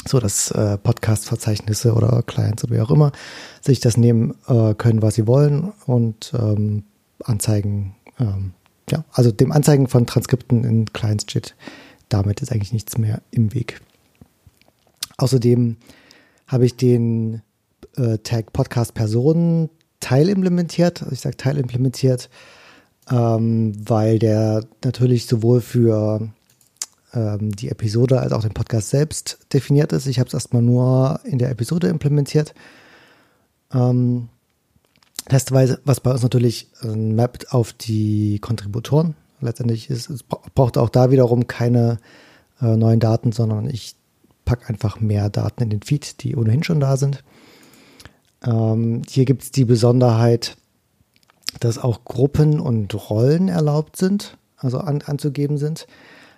[0.07, 3.11] so dass äh, Podcast-Verzeichnisse oder Clients oder wie auch immer
[3.59, 6.83] sich das nehmen äh, können, was sie wollen und ähm,
[7.25, 8.53] Anzeigen, ähm,
[8.89, 11.55] ja, also dem Anzeigen von Transkripten in Clients steht
[12.09, 13.81] damit ist eigentlich nichts mehr im Weg.
[15.17, 15.75] Außerdem
[16.47, 17.41] habe ich den
[17.95, 21.01] äh, Tag Podcast Personen teilimplementiert.
[21.01, 22.29] Also ich sage teilimplementiert,
[23.11, 26.29] ähm, weil der natürlich sowohl für
[27.13, 30.07] ähm, die Episode als auch den Podcast selbst definiert ist.
[30.07, 32.53] Ich habe es erstmal nur in der Episode implementiert.
[33.73, 34.29] Ähm,
[35.27, 39.15] testweise, was bei uns natürlich äh, mappt auf die Kontributoren.
[39.39, 41.99] Letztendlich ist es braucht auch da wiederum keine
[42.61, 43.95] äh, neuen Daten, sondern ich
[44.47, 47.23] packe einfach mehr Daten in den Feed, die ohnehin schon da sind.
[48.43, 50.57] Ähm, hier gibt es die Besonderheit,
[51.59, 55.87] dass auch Gruppen und Rollen erlaubt sind, also an, anzugeben sind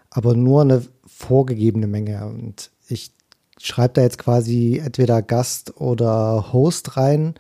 [0.10, 2.26] aber nur eine vorgegebene Menge.
[2.26, 3.12] Und ich
[3.60, 7.36] schreibe da jetzt quasi entweder Gast oder Host rein,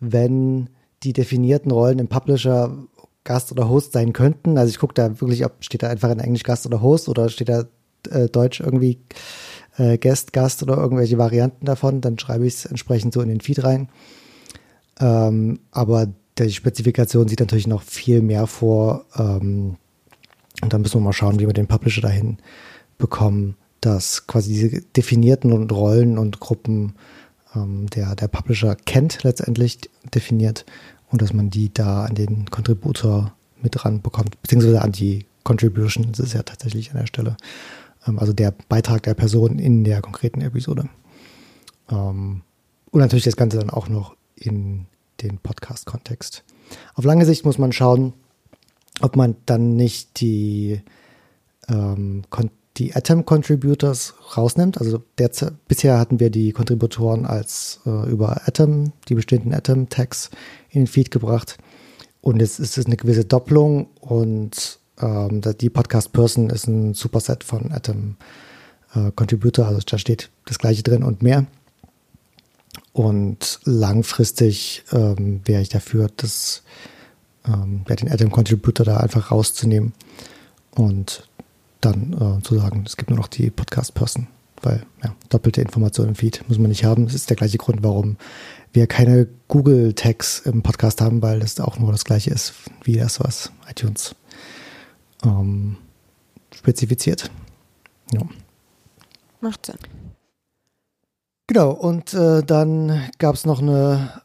[0.00, 0.70] wenn
[1.02, 2.76] die definierten Rollen im Publisher
[3.24, 4.58] Gast oder Host sein könnten.
[4.58, 7.28] Also ich gucke da wirklich, ob steht da einfach in Englisch Gast oder Host oder
[7.28, 7.64] steht da
[8.10, 8.98] äh, Deutsch irgendwie
[9.76, 12.00] äh, Guest, Gast oder irgendwelche Varianten davon.
[12.00, 13.88] Dann schreibe ich es entsprechend so in den Feed rein.
[15.00, 16.08] Ähm, aber
[16.38, 19.76] die Spezifikation sieht natürlich noch viel mehr vor, ähm,
[20.62, 22.38] und dann müssen wir mal schauen, wie wir den Publisher dahin
[22.96, 26.94] bekommen, dass quasi diese definierten und Rollen und Gruppen
[27.54, 29.80] ähm, der, der Publisher kennt letztendlich
[30.14, 30.64] definiert
[31.10, 36.06] und dass man die da an den Contributor mit dran bekommt, beziehungsweise an die Contribution,
[36.10, 37.36] das ist ja tatsächlich an der Stelle.
[38.06, 40.88] Ähm, also der Beitrag der Person in der konkreten Episode.
[41.90, 42.42] Ähm,
[42.90, 44.86] und natürlich das Ganze dann auch noch in
[45.22, 46.44] den Podcast-Kontext.
[46.94, 48.12] Auf lange Sicht muss man schauen,
[49.00, 50.80] ob man dann nicht die,
[51.68, 52.22] ähm,
[52.76, 54.78] die Atom Contributors rausnimmt.
[54.78, 60.30] Also derzeit, bisher hatten wir die Kontributoren als äh, über Atom, die bestehenden Atom-Tags
[60.70, 61.58] in den Feed gebracht.
[62.20, 67.44] Und jetzt ist es eine gewisse Doppelung und ähm, die Podcast Person ist ein Superset
[67.44, 68.16] von Atom
[68.94, 71.46] äh, Contributor, also da steht das gleiche drin und mehr.
[72.92, 76.62] Und langfristig ähm, wäre ich dafür, dass
[77.46, 79.94] ähm, den Atom Contributor da einfach rauszunehmen
[80.74, 81.28] und
[81.80, 84.28] dann äh, zu sagen, es gibt nur noch die Podcast-Person,
[84.62, 87.06] weil ja, doppelte Informationen im Feed muss man nicht haben.
[87.06, 88.16] Das ist der gleiche Grund, warum
[88.72, 93.20] wir keine Google-Tags im Podcast haben, weil das auch nur das gleiche ist wie das,
[93.20, 94.14] was iTunes
[95.24, 95.76] ähm,
[96.54, 97.30] spezifiziert.
[98.12, 98.22] Ja.
[99.40, 99.76] Macht Sinn.
[101.46, 104.22] Genau, und äh, dann gab es noch eine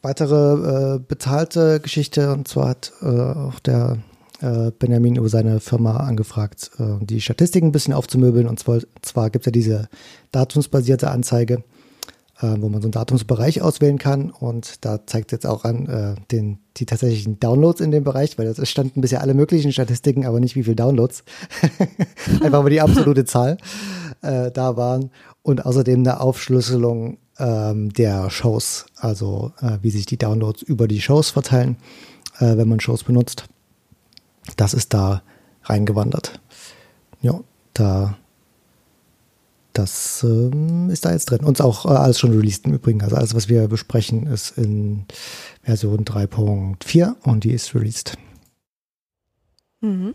[0.00, 3.98] weitere äh, bezahlte Geschichte und zwar hat äh, auch der
[4.42, 8.48] äh, Benjamin über seine Firma angefragt, äh, die Statistiken ein bisschen aufzumöbeln.
[8.48, 9.88] Und zwar, zwar gibt es ja diese
[10.32, 11.62] datumsbasierte Anzeige,
[12.42, 14.30] wo man so einen Datumsbereich auswählen kann.
[14.30, 18.46] Und da zeigt jetzt auch an äh, den, die tatsächlichen Downloads in dem Bereich, weil
[18.46, 21.24] es standen bisher alle möglichen Statistiken, aber nicht wie viele Downloads.
[22.42, 23.58] Einfach mal die absolute Zahl
[24.22, 25.10] äh, da waren.
[25.42, 31.00] Und außerdem eine Aufschlüsselung ähm, der Shows, also äh, wie sich die Downloads über die
[31.00, 31.76] Shows verteilen,
[32.38, 33.46] äh, wenn man Shows benutzt.
[34.56, 35.22] Das ist da
[35.64, 36.40] reingewandert.
[37.20, 37.40] Ja,
[37.74, 38.16] da
[39.72, 41.44] das ähm, ist da jetzt drin.
[41.44, 43.02] Uns auch äh, alles schon released im Übrigen.
[43.02, 45.06] Also alles, was wir besprechen, ist in
[45.62, 48.16] Version 3.4 und die ist released.
[49.80, 50.14] Mhm.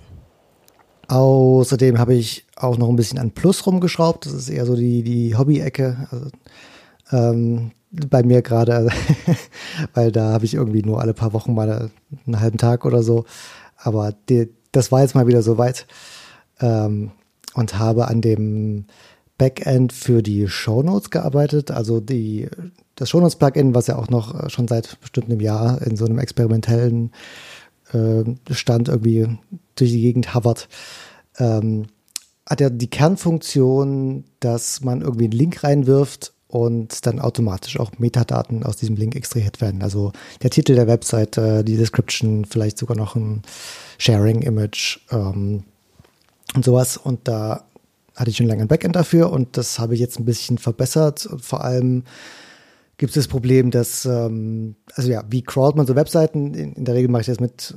[1.07, 4.25] Außerdem habe ich auch noch ein bisschen an Plus rumgeschraubt.
[4.25, 6.07] Das ist eher so die, die Hobby-Ecke.
[6.11, 6.29] Also,
[7.11, 8.89] ähm, bei mir gerade,
[9.93, 11.89] weil da habe ich irgendwie nur alle paar Wochen mal
[12.25, 13.25] einen halben Tag oder so.
[13.77, 15.87] Aber die, das war jetzt mal wieder so weit.
[16.59, 17.11] Ähm,
[17.53, 18.85] und habe an dem
[19.37, 21.71] Backend für die Shownotes gearbeitet.
[21.71, 22.49] Also die,
[22.95, 26.19] das Shownotes-Plugin, was ja auch noch äh, schon seit bestimmt einem Jahr in so einem
[26.19, 27.11] experimentellen
[27.93, 29.37] äh, Stand irgendwie
[29.75, 30.67] durch die Gegend hovert,
[31.37, 31.87] ähm,
[32.45, 38.63] hat ja die Kernfunktion, dass man irgendwie einen Link reinwirft und dann automatisch auch Metadaten
[38.63, 39.83] aus diesem Link extrahiert werden.
[39.83, 43.41] Also der Titel der Webseite, die Description, vielleicht sogar noch ein
[43.97, 45.63] Sharing-Image ähm,
[46.55, 46.95] und sowas.
[46.95, 47.65] Und da
[48.17, 51.25] hatte ich schon lange ein Backend dafür und das habe ich jetzt ein bisschen verbessert.
[51.27, 52.03] Und vor allem
[52.97, 56.53] gibt es das Problem, dass, ähm, also ja, wie crawlt man so Webseiten?
[56.55, 57.75] In, in der Regel mache ich das mit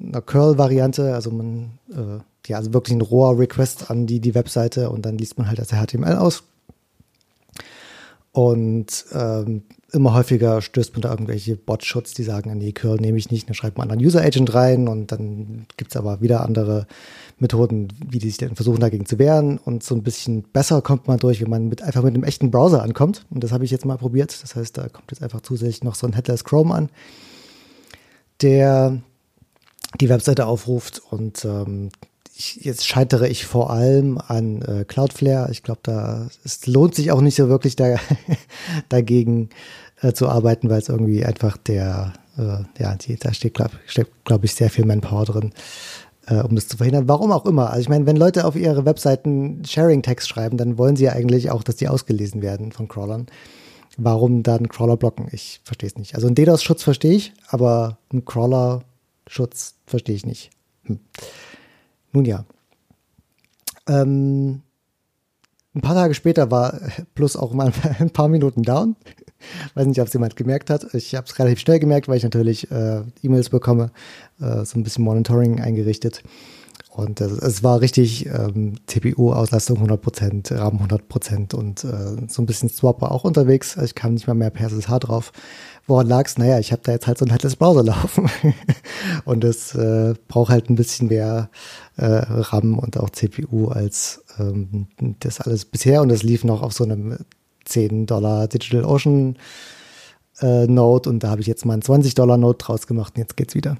[0.00, 4.90] einer Curl-Variante, also man, äh, ja, also wirklich ein roher Request an die, die Webseite
[4.90, 6.42] und dann liest man halt das HTML aus.
[8.32, 13.30] Und ähm, immer häufiger stößt man da irgendwelche Bot-Schutz, die sagen, nee, Curl nehme ich
[13.30, 16.86] nicht, dann schreibt man einen User-Agent rein und dann gibt es aber wieder andere
[17.42, 19.58] Methoden, wie die sich dann versuchen dagegen zu wehren.
[19.58, 22.50] Und so ein bisschen besser kommt man durch, wenn man mit, einfach mit einem echten
[22.50, 23.26] Browser ankommt.
[23.28, 25.94] Und das habe ich jetzt mal probiert, das heißt, da kommt jetzt einfach zusätzlich noch
[25.94, 26.88] so ein Headless Chrome an,
[28.40, 29.02] der
[30.00, 31.02] die Webseite aufruft.
[31.10, 31.90] Und ähm,
[32.34, 35.50] ich, jetzt scheitere ich vor allem an äh, Cloudflare.
[35.50, 37.96] Ich glaube, da es lohnt sich auch nicht so wirklich da,
[38.88, 39.50] dagegen
[40.00, 43.74] äh, zu arbeiten, weil es irgendwie einfach der, äh, ja, die, da steht, glaube
[44.24, 45.52] glaub ich, sehr viel Manpower drin,
[46.26, 47.08] äh, um das zu verhindern.
[47.08, 47.70] Warum auch immer.
[47.70, 51.50] Also ich meine, wenn Leute auf ihre Webseiten Sharing-Text schreiben, dann wollen sie ja eigentlich
[51.50, 53.26] auch, dass die ausgelesen werden von Crawlern.
[53.98, 55.28] Warum dann Crawler blocken?
[55.32, 56.14] Ich verstehe es nicht.
[56.14, 60.50] Also einen DDoS-Schutz verstehe ich, aber einen Crawler-Schutz verstehe ich nicht.
[60.84, 61.00] Hm.
[62.12, 62.44] Nun ja.
[63.86, 64.62] Ähm,
[65.74, 66.80] ein paar Tage später war
[67.14, 68.96] Plus auch mal ein paar Minuten down.
[69.74, 70.94] Weiß nicht, ob es jemand gemerkt hat.
[70.94, 73.90] Ich habe es relativ schnell gemerkt, weil ich natürlich äh, E-Mails bekomme,
[74.40, 76.22] äh, so ein bisschen Monitoring eingerichtet.
[76.94, 82.68] Und äh, es war richtig ähm, CPU-Auslastung 100%, RAM 100% und äh, so ein bisschen
[82.68, 83.76] Swap war auch unterwegs.
[83.78, 85.32] Ich kam nicht mal mehr per SSH drauf.
[85.86, 86.36] Woran lag's?
[86.36, 88.28] Naja, ich habe da jetzt halt so ein headless Browser laufen.
[89.24, 91.48] und es äh, braucht halt ein bisschen mehr
[91.96, 94.86] äh, RAM und auch CPU als ähm,
[95.20, 96.02] das alles bisher.
[96.02, 97.16] Und das lief noch auf so einem
[97.72, 99.36] 10 Dollar Digital Ocean
[100.40, 103.20] äh, Note und da habe ich jetzt mal einen 20 Dollar Note draus gemacht und
[103.20, 103.76] jetzt geht's wieder.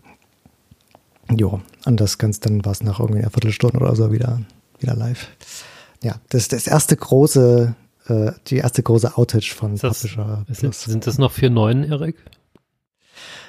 [1.31, 4.41] Jo, und das Ganze dann war es nach irgendwie einer Viertelstunde oder so wieder,
[4.81, 5.29] wieder live.
[6.03, 7.75] Ja, das ist das erste große,
[8.09, 10.83] äh, die erste große Outage von ist das, Publisher Plus.
[10.83, 12.17] Sind das noch vier neuen, Erik?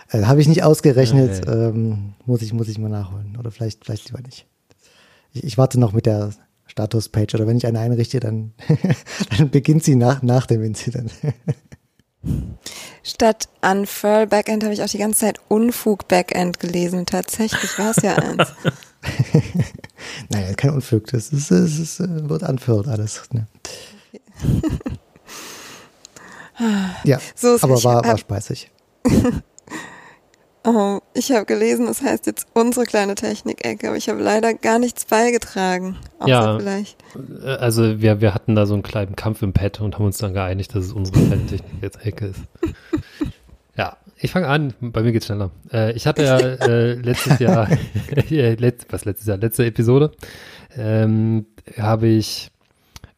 [0.10, 1.70] Äh, habe ich nicht ausgerechnet, okay.
[1.70, 3.36] ähm, muss ich, muss ich mal nachholen.
[3.40, 4.46] Oder vielleicht, vielleicht lieber nicht.
[5.34, 6.32] Ich, ich warte noch mit der
[6.74, 8.54] Status-Page oder wenn ich eine einrichte, dann,
[9.38, 11.14] dann beginnt sie nach, nach dem Incident.
[13.04, 17.06] Statt Unfurl Backend habe ich auch die ganze Zeit Unfug Backend gelesen.
[17.06, 18.54] Tatsächlich war es ja eins.
[20.30, 23.22] naja, kein Unfug, das ist, es ist, äh, wird Unfurled alles.
[23.32, 23.48] Ne?
[27.04, 28.72] ja, so aber war, war spaßig.
[30.66, 34.54] Oh, ich habe gelesen, es das heißt jetzt unsere kleine Technik-Ecke, aber ich habe leider
[34.54, 35.98] gar nichts beigetragen.
[36.26, 37.04] ja, vielleicht.
[37.44, 40.20] Äh, also wir, wir hatten da so einen kleinen Kampf im Pad und haben uns
[40.20, 42.40] dann geeinigt, dass es unsere kleine Technik-Ecke ist.
[43.76, 45.52] ja, ich fange an, bei mir geht's schneller.
[45.70, 47.68] Äh, ich hatte ja äh, letztes Jahr,
[48.30, 50.12] letzt, was letztes Jahr, letzte Episode,
[50.78, 51.46] ähm,
[51.78, 52.53] habe ich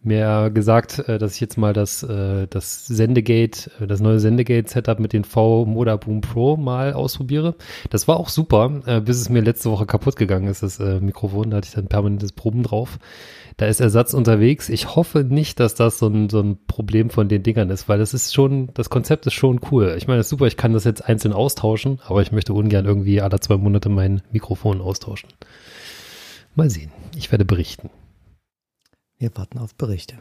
[0.06, 5.00] mir gesagt, äh, dass ich jetzt mal das, äh, das Sendegate, äh, das neue Sendegate-Setup
[5.00, 7.56] mit den V-Moda Boom Pro mal ausprobiere.
[7.90, 11.50] Das war auch super, bis es mir letzte Woche kaputt gegangen ist, das Mikrofon.
[11.50, 13.00] Da hatte ich dann permanentes Proben drauf.
[13.58, 14.70] Da ist Ersatz unterwegs.
[14.70, 18.00] Ich hoffe nicht, dass das so ein, so ein Problem von den Dingern ist, weil
[18.00, 19.96] das ist schon, das Konzept ist schon cool.
[19.98, 22.86] Ich meine, das ist super, ich kann das jetzt einzeln austauschen, aber ich möchte ungern
[22.86, 25.30] irgendwie alle zwei Monate mein Mikrofon austauschen.
[26.56, 26.92] Mal sehen.
[27.16, 27.90] Ich werde berichten.
[29.18, 30.16] Wir warten auf Berichte.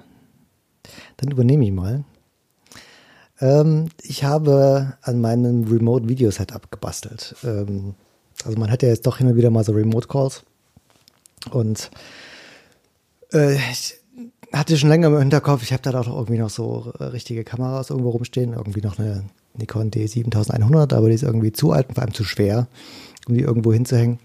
[1.16, 2.04] Dann übernehme ich mal.
[3.40, 7.34] Ähm, ich habe an meinem Remote Video Setup gebastelt.
[7.44, 7.94] Ähm,
[8.44, 10.44] also man hat ja jetzt doch hin und wieder mal so Remote Calls.
[11.50, 11.90] Und
[13.32, 13.96] äh, ich
[14.52, 18.10] hatte schon länger im Hinterkopf, ich habe da doch irgendwie noch so richtige Kameras irgendwo
[18.10, 19.24] rumstehen, irgendwie noch eine
[19.56, 22.68] Nikon D7100, aber die ist irgendwie zu alt und vor allem zu schwer,
[23.26, 24.18] um die irgendwo hinzuhängen.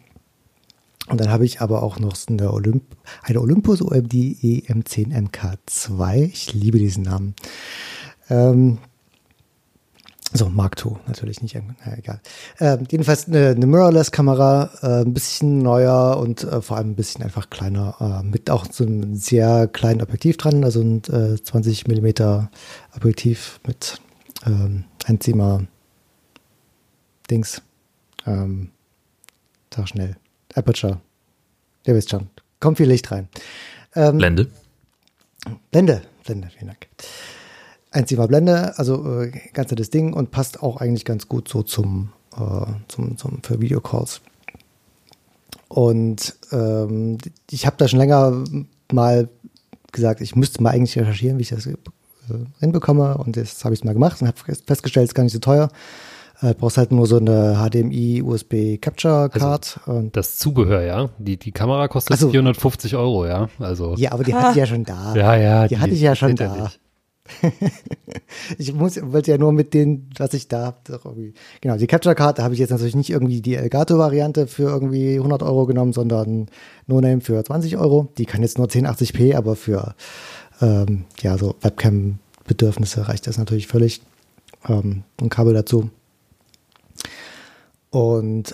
[1.09, 2.83] Und dann habe ich aber auch noch eine, Olymp
[3.23, 6.23] eine Olympus OMD EM10 MK2.
[6.23, 7.33] Ich liebe diesen Namen.
[8.29, 8.77] Ähm,
[10.31, 12.21] so, Mark II, natürlich nicht, na, egal.
[12.59, 17.23] Ähm, jedenfalls eine, eine Mirrorless-Kamera, äh, ein bisschen neuer und äh, vor allem ein bisschen
[17.23, 21.87] einfach kleiner, äh, mit auch so einem sehr kleinen Objektiv dran, also ein äh, 20
[21.87, 22.51] Millimeter
[22.95, 23.99] Objektiv mit
[24.45, 25.63] ähm, Einzimmer
[27.31, 27.63] Dings.
[28.27, 28.69] Ähm,
[29.73, 30.15] sag schnell.
[30.55, 30.99] Aperture.
[31.85, 32.27] Ihr wisst schon.
[32.59, 33.29] Kommt viel Licht rein.
[33.95, 34.47] Ähm, Blende.
[35.71, 36.01] Blende.
[36.25, 36.87] Blende, vielen Dank.
[37.91, 42.11] Einzimmer Blende, also äh, ganz nettes Ding und passt auch eigentlich ganz gut so zum,
[42.35, 44.21] äh, zum, zum für Videocalls.
[45.69, 47.17] Und ähm,
[47.49, 48.43] ich habe da schon länger
[48.91, 49.29] mal
[49.91, 51.75] gesagt, ich müsste mal eigentlich recherchieren, wie ich das äh,
[52.59, 53.17] hinbekomme.
[53.17, 55.39] Und jetzt habe ich es mal gemacht und habe festgestellt, es ist gar nicht so
[55.39, 55.69] teuer.
[56.41, 59.79] Äh, brauchst halt nur so eine HDMI USB Capture Card.
[59.85, 61.09] Also das Zubehör, ja.
[61.17, 63.49] Die, die Kamera kostet also, 450 Euro, ja.
[63.59, 63.95] Also.
[63.97, 65.13] Ja, aber die hatte ich ja schon da.
[65.15, 65.67] Ja, ja.
[65.67, 66.71] Die, die hatte ich ja schon da.
[68.57, 71.33] ich muss, wollte ja nur mit denen, was ich da habe.
[71.61, 75.43] Genau, die Capture Card, habe ich jetzt natürlich nicht irgendwie die Elgato-Variante für irgendwie 100
[75.43, 76.47] Euro genommen, sondern
[76.87, 78.07] No-Name für 20 Euro.
[78.17, 79.93] Die kann jetzt nur 1080p, aber für
[80.61, 84.01] ähm, ja so Webcam-Bedürfnisse reicht das natürlich völlig.
[84.67, 85.89] Ähm, ein Kabel dazu.
[87.89, 88.53] Und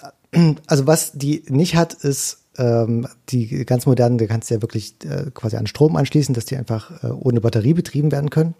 [0.67, 4.95] also was die nicht hat, ist ähm, die ganz modernen, da kannst du ja wirklich
[5.03, 8.55] äh, quasi an Strom anschließen, dass die einfach äh, ohne Batterie betrieben werden können.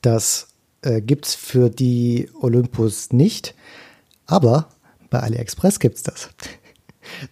[0.00, 0.48] Das
[0.82, 3.54] äh, gibt es für die Olympus nicht,
[4.26, 4.68] aber
[5.10, 6.30] bei AliExpress gibt es das.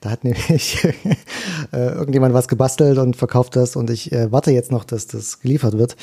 [0.00, 0.84] Da hat nämlich
[1.72, 5.40] äh, irgendjemand was gebastelt und verkauft das und ich äh, warte jetzt noch, dass das
[5.40, 5.96] geliefert wird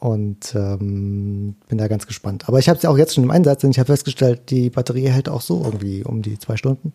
[0.00, 2.48] und ähm, bin da ganz gespannt.
[2.48, 5.08] Aber ich habe ja auch jetzt schon im Einsatz und ich habe festgestellt, die Batterie
[5.08, 6.92] hält auch so irgendwie um die zwei Stunden.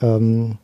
[0.00, 0.58] Ähm,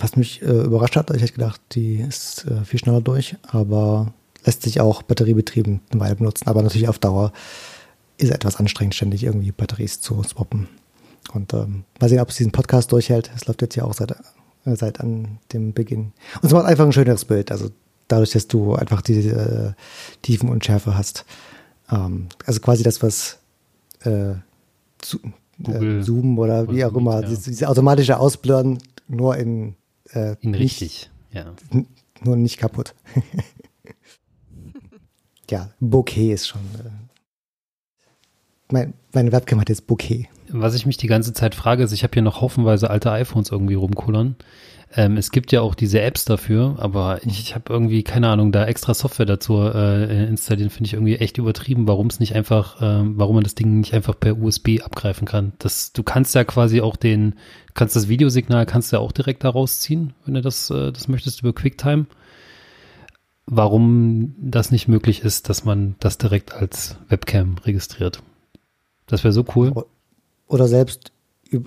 [0.00, 4.12] was mich äh, überrascht hat, ich hätte gedacht, die ist äh, viel schneller durch, aber
[4.44, 6.48] lässt sich auch batteriebetrieben eine Weile benutzen.
[6.48, 7.32] Aber natürlich auf Dauer
[8.18, 10.68] ist etwas anstrengend, ständig irgendwie Batteries zu swappen.
[11.32, 13.30] Und ähm, mal sehen, ob es diesen Podcast durchhält.
[13.36, 16.12] Es läuft jetzt ja auch seit, äh, seit an dem Beginn.
[16.40, 17.52] Und es macht einfach ein schöneres Bild.
[17.52, 17.70] Also
[18.12, 21.24] dadurch, dass du einfach diese äh, Tiefen und Schärfe hast.
[21.90, 23.38] Ähm, also quasi das, was
[24.04, 24.34] äh,
[24.98, 25.18] zu,
[25.66, 27.28] äh, Zoom oder wie auch immer, ja.
[27.28, 29.74] diese, automatische Ausblurren nur in,
[30.12, 31.54] äh, in richtig, nicht, ja.
[32.24, 32.94] Nur nicht kaputt.
[35.50, 36.60] ja, Bokeh ist schon.
[36.60, 36.90] Äh,
[38.70, 40.28] mein, meine Webcam hat jetzt Bokeh.
[40.48, 43.50] Was ich mich die ganze Zeit frage, ist, ich habe hier noch haufenweise alte iPhones
[43.50, 44.36] irgendwie rumkullern.
[44.94, 48.52] Ähm, es gibt ja auch diese Apps dafür, aber ich, ich habe irgendwie, keine Ahnung,
[48.52, 52.82] da extra Software dazu äh, installieren, finde ich irgendwie echt übertrieben, warum es nicht einfach,
[52.82, 55.52] äh, warum man das Ding nicht einfach per USB abgreifen kann.
[55.58, 57.36] Das, du kannst ja quasi auch den,
[57.72, 61.08] kannst das Videosignal kannst du ja auch direkt da rausziehen, wenn du das, äh, das
[61.08, 62.06] möchtest über QuickTime.
[63.46, 68.22] Warum das nicht möglich ist, dass man das direkt als Webcam registriert.
[69.06, 69.72] Das wäre so cool.
[70.48, 71.11] Oder selbst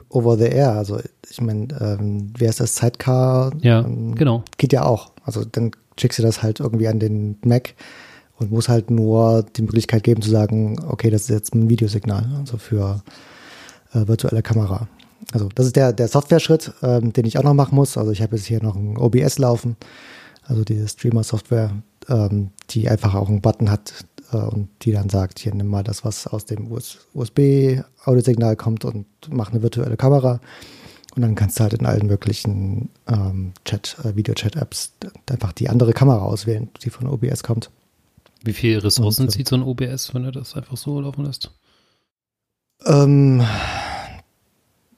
[0.09, 0.71] over the air.
[0.73, 3.51] Also ich meine, ähm, wer ist das Sidecar?
[3.61, 4.43] Ja, ähm, genau.
[4.57, 5.11] Geht ja auch.
[5.23, 7.73] Also dann schickst du das halt irgendwie an den Mac
[8.37, 12.25] und muss halt nur die Möglichkeit geben zu sagen, okay, das ist jetzt ein Videosignal,
[12.37, 13.01] also für
[13.93, 14.87] äh, virtuelle Kamera.
[15.31, 17.97] Also das ist der, der Software-Schritt, ähm, den ich auch noch machen muss.
[17.97, 19.77] Also ich habe jetzt hier noch ein OBS laufen,
[20.43, 21.71] also diese Streamer-Software,
[22.09, 23.93] ähm, die einfach auch einen Button hat,
[24.31, 26.71] äh, und die dann sagt, hier nimm mal das, was aus dem
[27.13, 30.39] USB-Audiosignal kommt und mach eine virtuelle Kamera.
[31.15, 34.93] Und dann kannst du halt in allen möglichen ähm, Chat, äh, Video-Chat-Apps
[35.29, 37.69] einfach die andere Kamera auswählen, die von OBS kommt.
[38.43, 41.51] Wie viele Ressourcen und, zieht so ein OBS, wenn du das einfach so laufen lässt?
[42.85, 43.43] Ähm,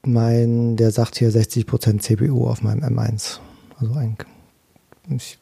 [0.03, 3.39] mein, der sagt hier 60% CPU auf meinem M1.
[3.77, 4.17] Also ein,
[5.09, 5.37] ich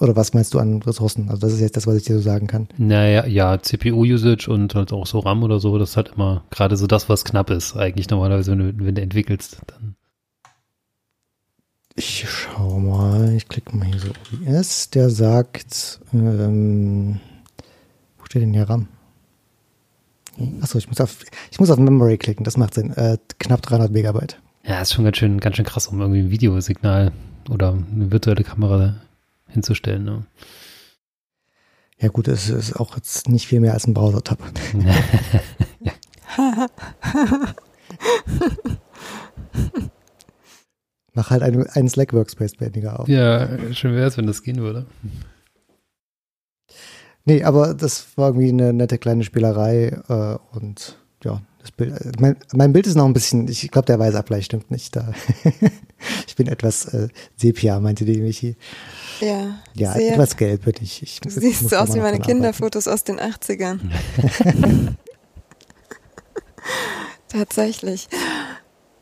[0.00, 1.28] oder was meinst du an Ressourcen?
[1.28, 2.68] Also das ist jetzt das, was ich dir so sagen kann.
[2.78, 6.76] Naja, ja, CPU-Usage und halt auch so RAM oder so, das ist halt immer gerade
[6.76, 9.96] so das, was knapp ist, eigentlich normalerweise, wenn du, wenn du entwickelst, dann.
[11.96, 17.20] Ich schau mal, ich klicke mal hier so OBS, der sagt, ähm,
[18.18, 18.88] wo steht denn hier RAM?
[20.60, 22.90] Achso, ich muss auf, ich muss auf Memory klicken, das macht Sinn.
[22.90, 24.40] Äh, knapp 300 Megabyte.
[24.64, 27.12] Ja, ist schon ganz schön, ganz schön krass, um irgendwie ein Videosignal
[27.48, 28.96] oder eine virtuelle Kamera
[29.54, 30.04] hinzustellen.
[30.04, 30.26] Ne?
[31.98, 34.38] Ja gut, es ist auch jetzt nicht viel mehr als ein Browser-Tab.
[41.14, 43.08] Mach halt einen, einen Slack-Workspace weniger auf.
[43.08, 44.84] Ja, schön wäre es, wenn das gehen würde.
[47.24, 52.36] Nee, aber das war irgendwie eine nette kleine Spielerei äh, und ja, das Bild, mein,
[52.52, 55.14] mein, Bild ist noch ein bisschen, ich glaube, der Weißabgleich stimmt nicht da.
[56.26, 58.56] ich bin etwas äh, Sepia, meinte die Michi.
[59.20, 59.60] Ja.
[59.72, 60.12] Ja, sehr.
[60.12, 61.02] etwas gelb bin ich.
[61.02, 63.78] ich du siehst so aus wie meine Kinderfotos aus den 80ern.
[67.28, 68.08] Tatsächlich.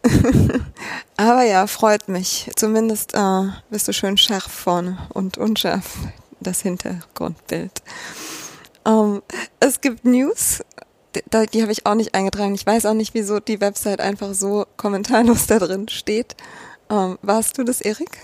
[1.16, 2.48] Aber ja, freut mich.
[2.54, 5.98] Zumindest äh, bist du schön scharf vorne und unscharf
[6.38, 7.82] das Hintergrundbild.
[8.86, 9.20] Ähm,
[9.58, 10.62] es gibt News,
[11.14, 12.54] die, die habe ich auch nicht eingetragen.
[12.54, 16.36] Ich weiß auch nicht, wieso die Website einfach so kommentarlos da drin steht.
[16.90, 18.18] Ähm, warst du das, Erik?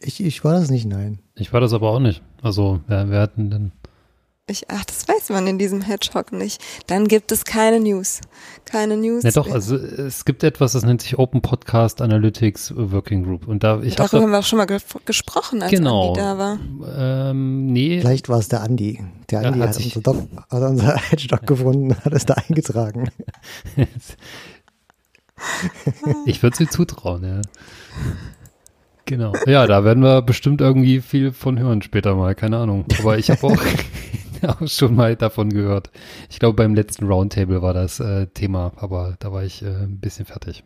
[0.00, 1.20] Ich, ich war das nicht, nein.
[1.34, 2.22] Ich war das aber auch nicht.
[2.42, 3.72] Also, wer, wer hat denn
[4.46, 6.62] ich, ach, das weiß man in diesem Hedgehog nicht.
[6.86, 8.20] Dann gibt es keine News.
[8.66, 9.22] Keine News.
[9.22, 13.48] Ja doch, also es gibt etwas, das nennt sich Open Podcast Analytics Working Group.
[13.48, 16.36] Und da, ich Darüber haben wir auch schon mal ge gesprochen, als genau, Andi da
[16.36, 16.58] war.
[16.94, 18.00] Ähm, nee.
[18.00, 19.02] Vielleicht war es der Andi.
[19.30, 20.16] Der Andi ja, hat, hat, unser Doc,
[20.50, 23.08] hat unser Hedgehog gefunden, hat es da eingetragen.
[26.26, 27.40] ich würde es ihm zutrauen, ja.
[29.06, 29.32] Genau.
[29.46, 32.84] Ja, da werden wir bestimmt irgendwie viel von hören später mal, keine Ahnung.
[32.98, 33.56] Aber ich habe auch
[34.46, 35.90] auch schon mal davon gehört.
[36.30, 39.98] Ich glaube, beim letzten Roundtable war das äh, Thema, aber da war ich äh, ein
[39.98, 40.64] bisschen fertig.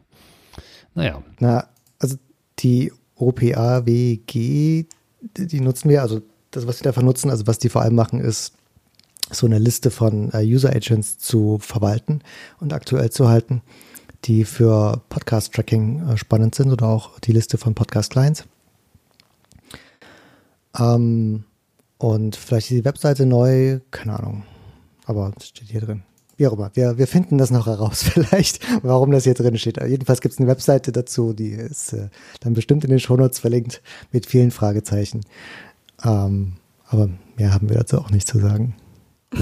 [0.95, 1.23] Naja.
[1.39, 2.17] Na, also
[2.59, 4.87] die OPAWG,
[5.37, 8.21] die nutzen wir, also das, was sie davon nutzen, also was die vor allem machen,
[8.21, 8.55] ist
[9.31, 12.23] so eine Liste von äh, User Agents zu verwalten
[12.61, 13.63] und aktuell zu halten,
[14.25, 18.45] die für Podcast-Tracking äh, spannend sind oder auch die Liste von Podcast-Clients.
[20.79, 21.45] Ähm,
[21.99, 24.45] und vielleicht ist die Webseite neu, keine Ahnung.
[25.07, 26.05] Aber steht hier drin.
[26.37, 26.71] Wie auch immer.
[26.75, 29.79] Wir, wir finden das noch heraus, vielleicht, warum das hier drin steht.
[29.83, 32.09] Jedenfalls gibt es eine Webseite dazu, die ist äh,
[32.41, 33.83] dann bestimmt in den Shownotes verlinkt
[34.13, 35.23] mit vielen Fragezeichen.
[36.05, 36.55] Ähm,
[36.89, 38.77] aber mehr haben wir dazu auch nicht zu sagen.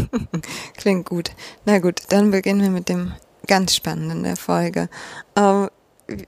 [0.77, 1.33] Klingt gut.
[1.67, 3.13] Na gut, dann beginnen wir mit dem
[3.47, 4.89] ganz Spannenden der Folge.
[5.37, 5.69] Ähm,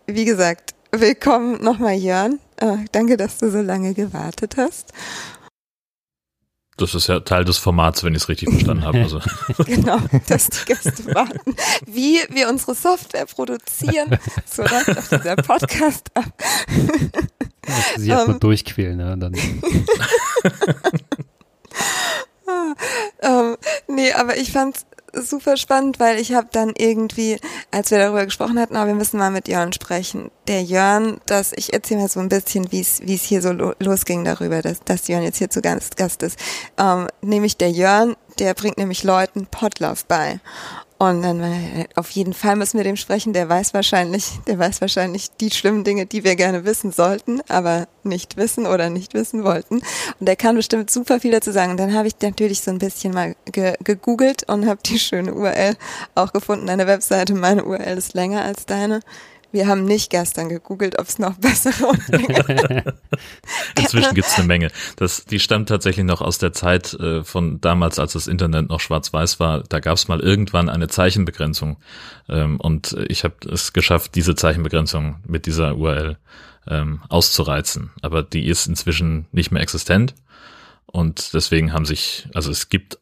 [0.07, 2.39] wie gesagt, willkommen nochmal, Jörn.
[2.57, 4.93] Äh, danke, dass du so lange gewartet hast.
[6.79, 9.01] Das ist ja Teil des Formats, wenn ich es richtig verstanden habe.
[9.01, 9.21] Also.
[9.65, 9.99] genau,
[10.29, 11.57] dass die Gäste warten.
[11.87, 16.33] Wie wir unsere Software produzieren, so läuft auch dieser Podcast ab.
[17.97, 18.41] Sie erstmal um, ähm.
[18.41, 19.35] durchquälen, ja, dann.
[23.23, 23.57] um,
[23.95, 27.39] nee, aber ich fand's super spannend, weil ich habe dann irgendwie,
[27.71, 30.31] als wir darüber gesprochen hatten, oh, wir müssen mal mit Jörn sprechen.
[30.47, 33.53] Der Jörn, dass ich erzähle mal so ein bisschen, wie es wie es hier so
[33.53, 36.39] lo losging darüber, dass, dass Jörn jetzt hier zu Gast, ist.
[36.79, 40.41] Ähm, nämlich der Jörn, der bringt nämlich Leuten Potlauf bei.
[41.01, 43.33] Und dann äh, auf jeden Fall müssen wir dem sprechen.
[43.33, 47.87] Der weiß wahrscheinlich, der weiß wahrscheinlich die schlimmen Dinge, die wir gerne wissen sollten, aber
[48.03, 49.77] nicht wissen oder nicht wissen wollten.
[50.19, 51.71] Und der kann bestimmt super viel dazu sagen.
[51.71, 55.35] Und dann habe ich natürlich so ein bisschen mal ge gegoogelt und habe die schöne
[55.35, 55.77] URL
[56.17, 56.67] auch gefunden.
[56.67, 59.01] Deine Webseite, meine URL ist länger als deine.
[59.51, 61.93] Wir haben nicht gestern gegoogelt, ob es noch bessere
[63.79, 64.71] Inzwischen gibt es eine Menge.
[64.97, 68.81] Das, die stammt tatsächlich noch aus der Zeit äh, von damals, als das Internet noch
[68.81, 69.63] schwarz-weiß war.
[69.63, 71.79] Da gab es mal irgendwann eine Zeichenbegrenzung.
[72.29, 76.19] Ähm, und ich habe es geschafft, diese Zeichenbegrenzung mit dieser URL
[76.67, 77.91] ähm, auszureizen.
[78.03, 80.15] Aber die ist inzwischen nicht mehr existent.
[80.85, 82.99] Und deswegen haben sich, also es gibt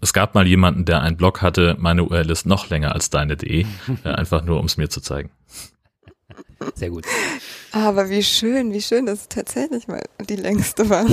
[0.00, 3.66] es gab mal jemanden, der einen Blog hatte, meine URL ist noch länger als deine.de,
[4.04, 5.30] äh, einfach nur, um es mir zu zeigen.
[6.74, 7.04] Sehr gut.
[7.72, 11.04] Aber wie schön, wie schön, dass es tatsächlich mal die längste war.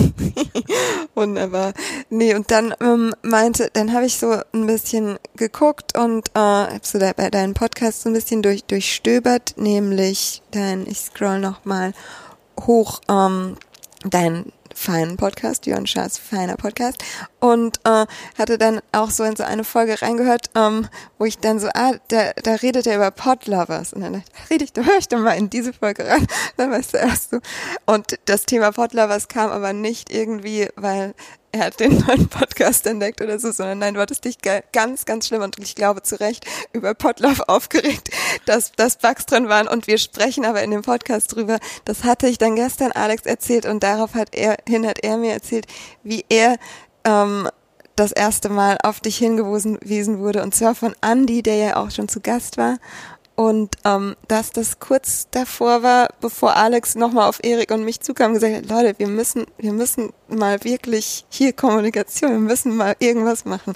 [1.16, 1.74] Wunderbar.
[2.10, 6.86] Nee, und dann ähm, meinte, dann habe ich so ein bisschen geguckt und äh, hab
[6.86, 11.94] so da bei deinem Podcast so ein bisschen durch, durchstöbert, nämlich dein, ich scroll nochmal
[12.60, 13.58] hoch, ähm,
[14.04, 14.52] dein
[14.82, 17.04] feinen Podcast, Jörn Schaas feiner Podcast.
[17.40, 18.06] Und äh,
[18.38, 21.94] hatte dann auch so in so eine Folge reingehört, ähm, wo ich dann so, ah,
[22.08, 25.34] da, da redet er über Podlovers und dann rede ich, da höre ich doch mal
[25.34, 26.26] in diese Folge rein,
[26.58, 27.40] dann weißt du erst so.
[27.86, 31.14] Und das Thema Podlovers kam aber nicht irgendwie, weil
[31.52, 34.38] er hat den neuen Podcast entdeckt oder so, sondern nein, du hattest dich
[34.72, 38.10] ganz, ganz schlimm und ich glaube zu Recht über Potlauf aufgeregt,
[38.46, 41.60] dass, dass Bugs drin waren und wir sprechen aber in dem Podcast drüber.
[41.86, 45.34] Das hatte ich dann gestern Alex erzählt und darauf hat er, hin hat er mir
[45.34, 45.68] erzählt,
[46.04, 46.58] wie er
[47.04, 47.50] ähm,
[47.96, 52.08] das erste Mal auf dich hingewiesen wurde und zwar von Andy, der ja auch schon
[52.08, 52.78] zu Gast war
[53.36, 58.34] und ähm, dass das kurz davor war, bevor Alex nochmal auf Erik und mich zukam
[58.34, 63.46] gesagt hat, Leute, wir müssen, wir müssen mal wirklich hier Kommunikation, wir müssen mal irgendwas
[63.46, 63.76] machen.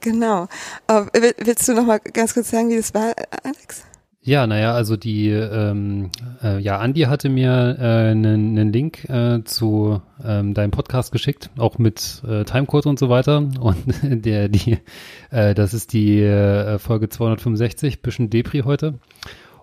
[0.00, 0.48] Genau.
[0.88, 3.82] Äh, willst du nochmal ganz kurz sagen, wie das war, Alex?
[4.26, 6.08] Ja, naja, also die, ähm,
[6.42, 11.76] äh, ja, Andi hatte mir einen äh, Link äh, zu ähm, deinem Podcast geschickt, auch
[11.76, 13.46] mit äh, Timecode und so weiter.
[13.60, 13.76] Und
[14.24, 14.78] der, die,
[15.30, 18.94] äh, das ist die äh, Folge 265, bisschen Depri heute.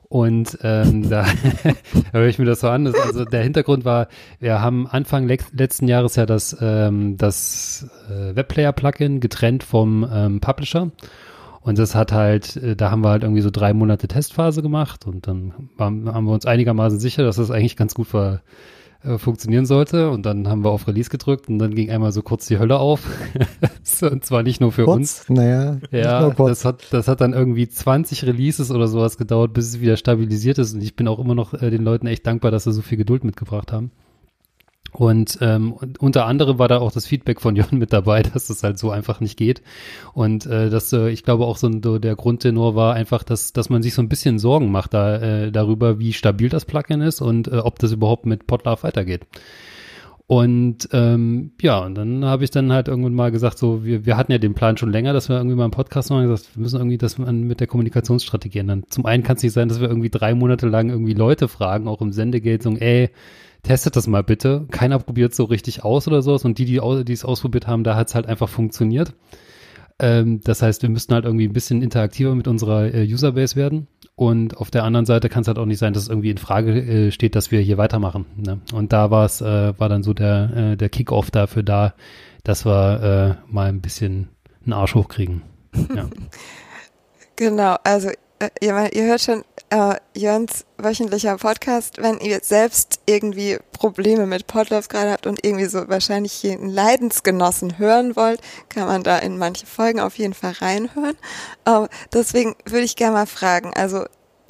[0.09, 1.25] Und ähm, da
[2.11, 2.85] höre ich mir das so an.
[2.85, 4.09] Das, also der Hintergrund war,
[4.39, 10.39] wir haben Anfang le letzten Jahres ja das, ähm, das äh, Webplayer-Plugin getrennt vom ähm,
[10.39, 10.91] Publisher.
[11.61, 15.05] Und das hat halt, äh, da haben wir halt irgendwie so drei Monate Testphase gemacht
[15.05, 18.41] und dann waren, haben wir uns einigermaßen sicher, dass das eigentlich ganz gut ver,
[19.03, 20.11] äh, funktionieren sollte.
[20.11, 22.77] Und dann haben wir auf Release gedrückt und dann ging einmal so kurz die Hölle
[22.77, 23.07] auf.
[24.01, 24.95] und zwar nicht nur für kurz?
[24.95, 25.29] uns.
[25.29, 29.81] Naja, ja, das hat, das hat dann irgendwie 20 Releases oder sowas gedauert, bis es
[29.81, 30.73] wieder stabilisiert ist.
[30.73, 32.97] Und ich bin auch immer noch äh, den Leuten echt dankbar, dass sie so viel
[32.97, 33.91] Geduld mitgebracht haben.
[34.93, 38.63] Und ähm, unter anderem war da auch das Feedback von Jon mit dabei, dass das
[38.63, 39.61] halt so einfach nicht geht.
[40.13, 43.69] Und äh, das, äh, ich glaube auch so, so der Grundtenor war einfach, dass, dass
[43.69, 47.21] man sich so ein bisschen Sorgen macht da, äh, darüber, wie stabil das Plugin ist
[47.21, 49.25] und äh, ob das überhaupt mit Podlove weitergeht.
[50.27, 54.15] Und ähm, ja, und dann habe ich dann halt irgendwann mal gesagt, so, wir, wir
[54.15, 56.61] hatten ja den Plan schon länger, dass wir irgendwie mal einen Podcast machen, gesagt, wir
[56.61, 58.83] müssen irgendwie das mit der Kommunikationsstrategie ändern.
[58.87, 61.89] Zum einen kann es nicht sein, dass wir irgendwie drei Monate lang irgendwie Leute fragen,
[61.89, 63.09] auch im Sendegeld, so, ey,
[63.63, 64.65] testet das mal bitte.
[64.71, 68.07] Keiner probiert so richtig aus oder sowas und die, die, es ausprobiert haben, da hat
[68.07, 69.13] es halt einfach funktioniert.
[69.99, 73.87] Ähm, das heißt, wir müssten halt irgendwie ein bisschen interaktiver mit unserer äh, Userbase werden.
[74.15, 76.37] Und auf der anderen Seite kann es halt auch nicht sein, dass es irgendwie in
[76.37, 78.25] Frage äh, steht, dass wir hier weitermachen.
[78.35, 78.59] Ne?
[78.73, 81.93] Und da war es, äh, war dann so der, äh, der Kickoff dafür da,
[82.43, 84.29] dass wir äh, mal ein bisschen
[84.63, 85.43] einen Arsch hochkriegen.
[85.95, 86.09] Ja.
[87.35, 88.09] genau, also
[88.39, 94.45] äh, ihr, ihr hört schon, äh, Jörns wöchentlicher Podcast, wenn ihr selbst irgendwie Probleme mit
[94.45, 99.37] Podlove gerade habt und irgendwie so wahrscheinlich einen Leidensgenossen hören wollt, kann man da in
[99.37, 101.15] manche Folgen auf jeden Fall reinhören.
[101.65, 104.05] Äh, deswegen würde ich gerne mal fragen, also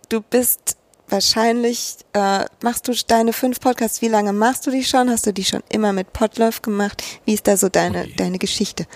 [0.09, 5.09] du bist wahrscheinlich, äh, machst du deine fünf Podcasts, wie lange machst du die schon?
[5.09, 7.03] Hast du die schon immer mit Podlove gemacht?
[7.25, 8.13] Wie ist da so deine, okay.
[8.17, 8.87] deine Geschichte?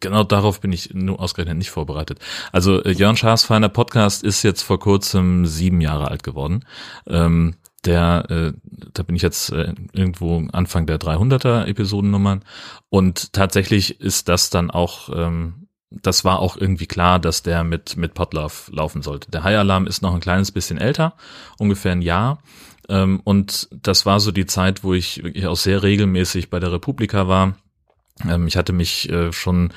[0.00, 2.18] Genau darauf bin ich nur ausgerechnet nicht vorbereitet.
[2.52, 6.64] Also äh, Jörn Schaas feiner Podcast ist jetzt vor kurzem sieben Jahre alt geworden.
[7.06, 8.52] Ähm, der, äh,
[8.94, 12.42] da bin ich jetzt äh, irgendwo Anfang der 300er Episodennummern
[12.88, 17.98] und tatsächlich ist das dann auch, ähm, das war auch irgendwie klar, dass der mit
[17.98, 19.30] mit Podlove laufen sollte.
[19.30, 21.14] Der High Alarm ist noch ein kleines bisschen älter,
[21.58, 22.38] ungefähr ein Jahr.
[22.88, 26.72] Ähm, und das war so die Zeit, wo ich wirklich auch sehr regelmäßig bei der
[26.72, 27.54] Republika war
[28.46, 29.72] ich hatte mich äh, schon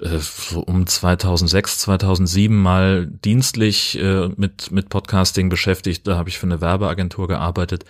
[0.00, 6.06] äh, so um 2006, 2007 mal dienstlich äh, mit, mit Podcasting beschäftigt.
[6.06, 7.84] Da habe ich für eine Werbeagentur gearbeitet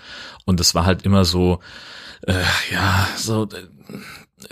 [0.47, 1.61] und es war halt immer so,
[2.71, 3.49] ja, so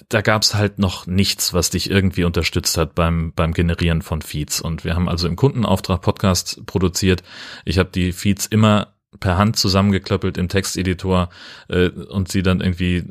[0.09, 4.61] da gab's halt noch nichts, was dich irgendwie unterstützt hat beim, beim Generieren von Feeds.
[4.61, 7.23] Und wir haben also im Kundenauftrag Podcast produziert.
[7.65, 11.31] Ich habe die Feeds immer per Hand zusammengeklöppelt im Texteditor
[11.69, 13.05] äh, und sie dann irgendwie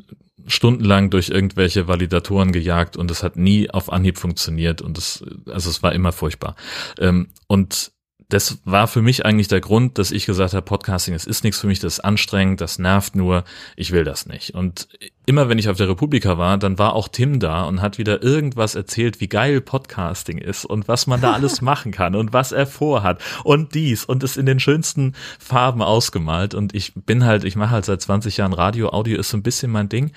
[0.48, 5.70] stundenlang durch irgendwelche Validatoren gejagt und es hat nie auf Anhieb funktioniert und es, also
[5.70, 6.56] es war immer furchtbar.
[6.98, 7.92] Ähm, und
[8.28, 11.60] das war für mich eigentlich der Grund, dass ich gesagt habe, Podcasting, es ist nichts
[11.60, 13.44] für mich, das ist anstrengend, das nervt nur,
[13.74, 14.54] ich will das nicht.
[14.54, 14.88] Und
[15.28, 18.22] immer wenn ich auf der Republika war, dann war auch Tim da und hat wieder
[18.22, 22.50] irgendwas erzählt, wie geil Podcasting ist und was man da alles machen kann und was
[22.50, 26.54] er vorhat und dies und es in den schönsten Farben ausgemalt.
[26.54, 29.42] Und ich bin halt, ich mache halt seit 20 Jahren Radio, Audio ist so ein
[29.42, 30.12] bisschen mein Ding.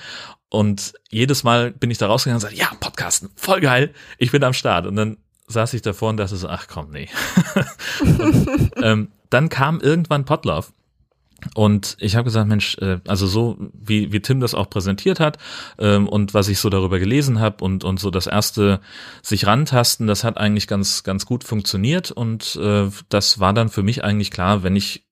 [0.47, 4.43] Und jedes Mal bin ich da rausgegangen und sage, ja, Podcasten, voll geil, ich bin
[4.45, 4.88] am Start.
[4.88, 7.09] Und dann saß ich davor und dachte so, ach komm, nee.
[7.99, 10.72] und, ähm, dann kam irgendwann Potlauf.
[11.55, 15.37] Und ich habe gesagt, Mensch, äh, also so wie, wie Tim das auch präsentiert hat
[15.79, 18.79] ähm, und was ich so darüber gelesen habe und, und so das erste
[19.21, 23.83] sich rantasten, das hat eigentlich ganz, ganz gut funktioniert und äh, das war dann für
[23.83, 25.05] mich eigentlich klar, wenn ich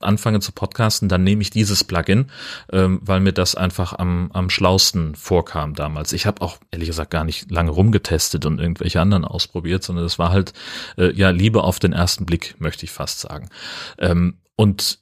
[0.00, 2.30] anfange zu podcasten, dann nehme ich dieses Plugin,
[2.72, 6.12] ähm, weil mir das einfach am, am schlausten vorkam damals.
[6.12, 10.18] Ich habe auch ehrlich gesagt gar nicht lange rumgetestet und irgendwelche anderen ausprobiert, sondern es
[10.18, 10.52] war halt
[10.96, 13.50] äh, ja Liebe auf den ersten Blick, möchte ich fast sagen.
[13.98, 14.98] Ähm, und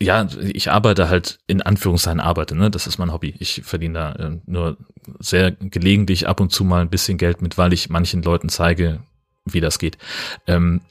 [0.00, 2.70] ja, ich arbeite halt in Anführungszeichen arbeite, ne?
[2.70, 3.34] Das ist mein Hobby.
[3.40, 4.76] Ich verdiene da äh, nur
[5.18, 9.00] sehr gelegentlich ab und zu mal ein bisschen Geld mit, weil ich manchen Leuten zeige,
[9.44, 9.98] wie das geht.
[10.46, 10.82] Ähm,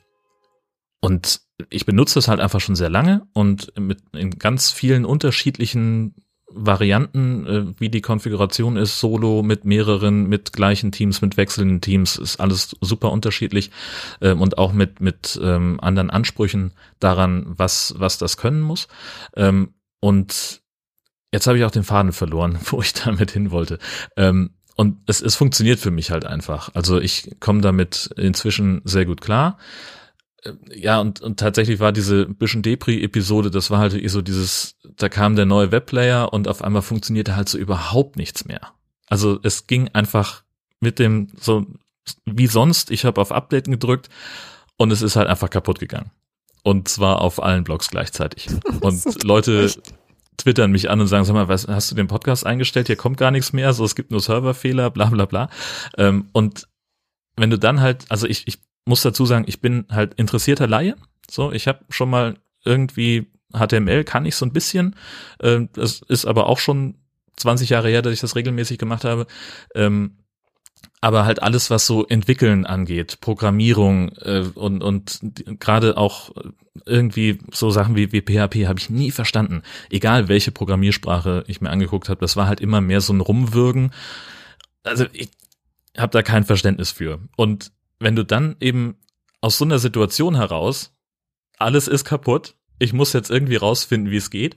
[1.00, 6.14] und ich benutze es halt einfach schon sehr lange und mit in ganz vielen unterschiedlichen
[6.50, 12.18] Varianten, äh, wie die Konfiguration ist, solo mit mehreren, mit gleichen Teams, mit wechselnden Teams,
[12.18, 13.72] ist alles super unterschiedlich
[14.22, 18.88] äh, und auch mit mit ähm, anderen Ansprüchen daran, was was das können muss.
[19.36, 20.62] Ähm, und
[21.34, 23.80] jetzt habe ich auch den Faden verloren, wo ich damit hin wollte.
[24.16, 26.70] Ähm, und es, es funktioniert für mich halt einfach.
[26.76, 29.58] Also ich komme damit inzwischen sehr gut klar
[30.74, 35.36] ja, und, und tatsächlich war diese bisschen Depri-Episode, das war halt so dieses, da kam
[35.36, 38.74] der neue Webplayer und auf einmal funktionierte halt so überhaupt nichts mehr.
[39.08, 40.44] Also es ging einfach
[40.80, 41.66] mit dem so
[42.26, 44.10] wie sonst, ich habe auf Updaten gedrückt
[44.78, 46.12] und es ist halt einfach kaputt gegangen.
[46.64, 48.48] Und zwar auf allen Blogs gleichzeitig.
[48.82, 49.72] Und Leute
[50.38, 52.88] twittern mich an und sagen, sag mal, was, hast du den Podcast eingestellt?
[52.88, 55.50] Hier kommt gar nichts mehr, so es gibt nur Serverfehler, bla bla bla.
[55.98, 56.68] Ähm, und
[57.36, 60.96] wenn du dann halt, also ich, ich muss dazu sagen, ich bin halt interessierter Laie.
[61.30, 64.96] So, ich habe schon mal irgendwie HTML kann ich so ein bisschen.
[65.42, 66.96] Ähm, das ist aber auch schon
[67.38, 69.28] 20 Jahre her, dass ich das regelmäßig gemacht habe.
[69.76, 70.18] Ähm,
[71.00, 75.20] aber halt alles, was so Entwickeln angeht, Programmierung äh, und, und
[75.60, 76.32] gerade auch
[76.86, 79.62] irgendwie so Sachen wie, wie PHP habe ich nie verstanden.
[79.90, 83.92] Egal welche Programmiersprache ich mir angeguckt habe, das war halt immer mehr so ein Rumwürgen.
[84.84, 85.30] Also ich
[85.98, 87.20] habe da kein Verständnis für.
[87.36, 88.98] Und wenn du dann eben
[89.42, 90.94] aus so einer Situation heraus,
[91.58, 94.56] alles ist kaputt, ich muss jetzt irgendwie rausfinden, wie es geht,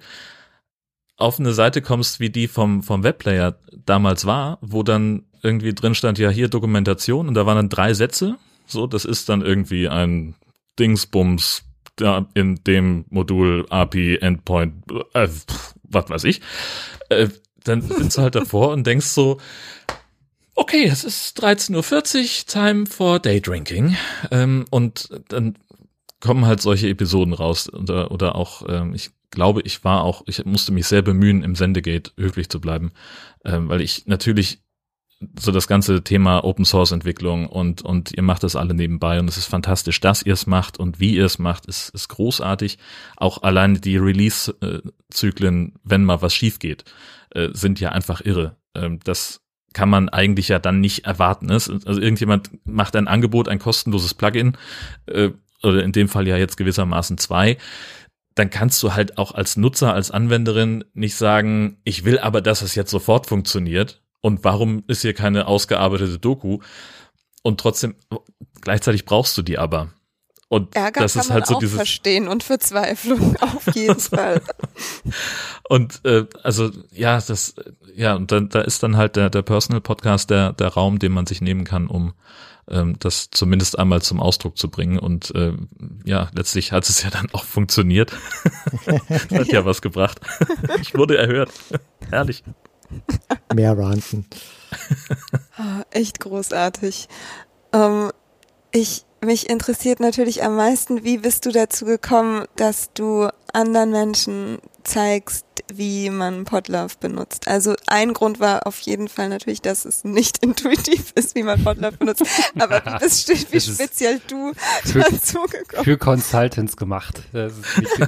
[1.16, 5.94] auf eine Seite kommst, wie die vom, vom Webplayer damals war, wo dann irgendwie drin
[5.94, 8.36] stand, ja, hier Dokumentation und da waren dann drei Sätze.
[8.66, 10.34] So, das ist dann irgendwie ein
[10.78, 11.64] Dingsbums
[11.96, 14.84] da in dem Modul API Endpoint,
[15.14, 15.28] äh,
[15.82, 16.40] was weiß ich.
[17.08, 17.28] Äh,
[17.64, 19.38] dann sitzt du halt davor und denkst so,
[20.60, 23.96] okay, es ist 13.40 Uhr, time for Daydrinking.
[24.30, 25.56] Ähm, und dann
[26.20, 30.44] kommen halt solche Episoden raus oder, oder auch, ähm, ich glaube, ich war auch, ich
[30.44, 32.92] musste mich sehr bemühen, im Sendegate höflich zu bleiben,
[33.44, 34.60] ähm, weil ich natürlich
[35.38, 39.28] so das ganze Thema Open Source Entwicklung und, und ihr macht das alle nebenbei und
[39.28, 42.78] es ist fantastisch, dass ihr es macht und wie ihr es macht, ist, ist großartig.
[43.16, 46.84] Auch alleine die Release-Zyklen, wenn mal was schief geht,
[47.30, 48.56] äh, sind ja einfach irre.
[48.74, 49.39] Ähm, das
[49.72, 51.46] kann man eigentlich ja dann nicht erwarten.
[51.46, 51.54] Ne?
[51.54, 54.56] Also irgendjemand macht ein Angebot, ein kostenloses Plugin,
[55.06, 55.30] äh,
[55.62, 57.56] oder in dem Fall ja jetzt gewissermaßen zwei
[58.36, 62.62] dann kannst du halt auch als Nutzer, als Anwenderin nicht sagen, ich will aber, dass
[62.62, 66.58] es jetzt sofort funktioniert, und warum ist hier keine ausgearbeitete Doku?
[67.42, 67.94] Und trotzdem,
[68.60, 69.92] gleichzeitig brauchst du die aber.
[70.50, 74.00] Und Ärger das kann ist halt man so auch dieses verstehen und Verzweiflung auf jeden
[74.00, 74.42] Fall.
[75.68, 77.54] und äh, also ja, das
[77.94, 81.12] ja und dann da ist dann halt der der Personal Podcast der der Raum, den
[81.12, 82.14] man sich nehmen kann, um
[82.68, 85.52] ähm, das zumindest einmal zum Ausdruck zu bringen und äh,
[86.04, 88.12] ja, letztlich hat es ja dann auch funktioniert.
[89.30, 90.18] hat ja was gebracht.
[90.80, 91.52] ich wurde erhört.
[92.10, 92.42] Herrlich.
[93.54, 94.26] Mehr ranten.
[95.56, 97.08] Ah, echt großartig.
[97.72, 98.10] Ähm,
[98.72, 104.58] ich, mich interessiert natürlich am meisten, wie bist du dazu gekommen, dass du anderen Menschen
[104.84, 107.46] zeigst, wie man Podlove benutzt.
[107.48, 111.62] Also ein Grund war auf jeden Fall natürlich, dass es nicht intuitiv ist, wie man
[111.62, 112.24] Podlove benutzt.
[112.58, 114.52] Aber wie, bist, wie speziell du
[114.84, 115.84] für, dazu gekommen?
[115.84, 117.22] Für Consultants gemacht.
[117.32, 117.98] Das ist nicht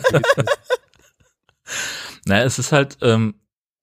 [2.25, 3.35] naja, es ist halt, ähm,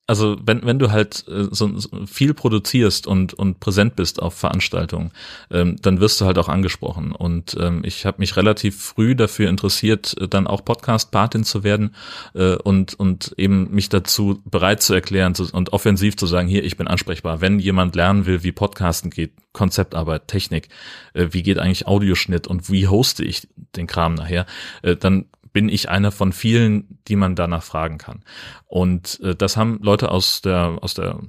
[0.09, 1.69] also wenn, wenn du halt äh, so,
[2.07, 5.11] viel produzierst und, und präsent bist auf Veranstaltungen,
[5.51, 7.11] ähm, dann wirst du halt auch angesprochen.
[7.11, 11.93] Und ähm, ich habe mich relativ früh dafür interessiert, äh, dann auch Podcast-Patin zu werden
[12.33, 16.63] äh, und, und eben mich dazu bereit zu erklären zu, und offensiv zu sagen, hier,
[16.63, 17.39] ich bin ansprechbar.
[17.39, 20.69] Wenn jemand lernen will, wie Podcasten geht, Konzeptarbeit, Technik,
[21.13, 24.47] äh, wie geht eigentlich Audioschnitt und wie hoste ich den Kram nachher,
[24.81, 28.23] äh, dann bin ich einer von vielen, die man danach fragen kann.
[28.65, 31.19] Und äh, das haben Leute aus der, aus der,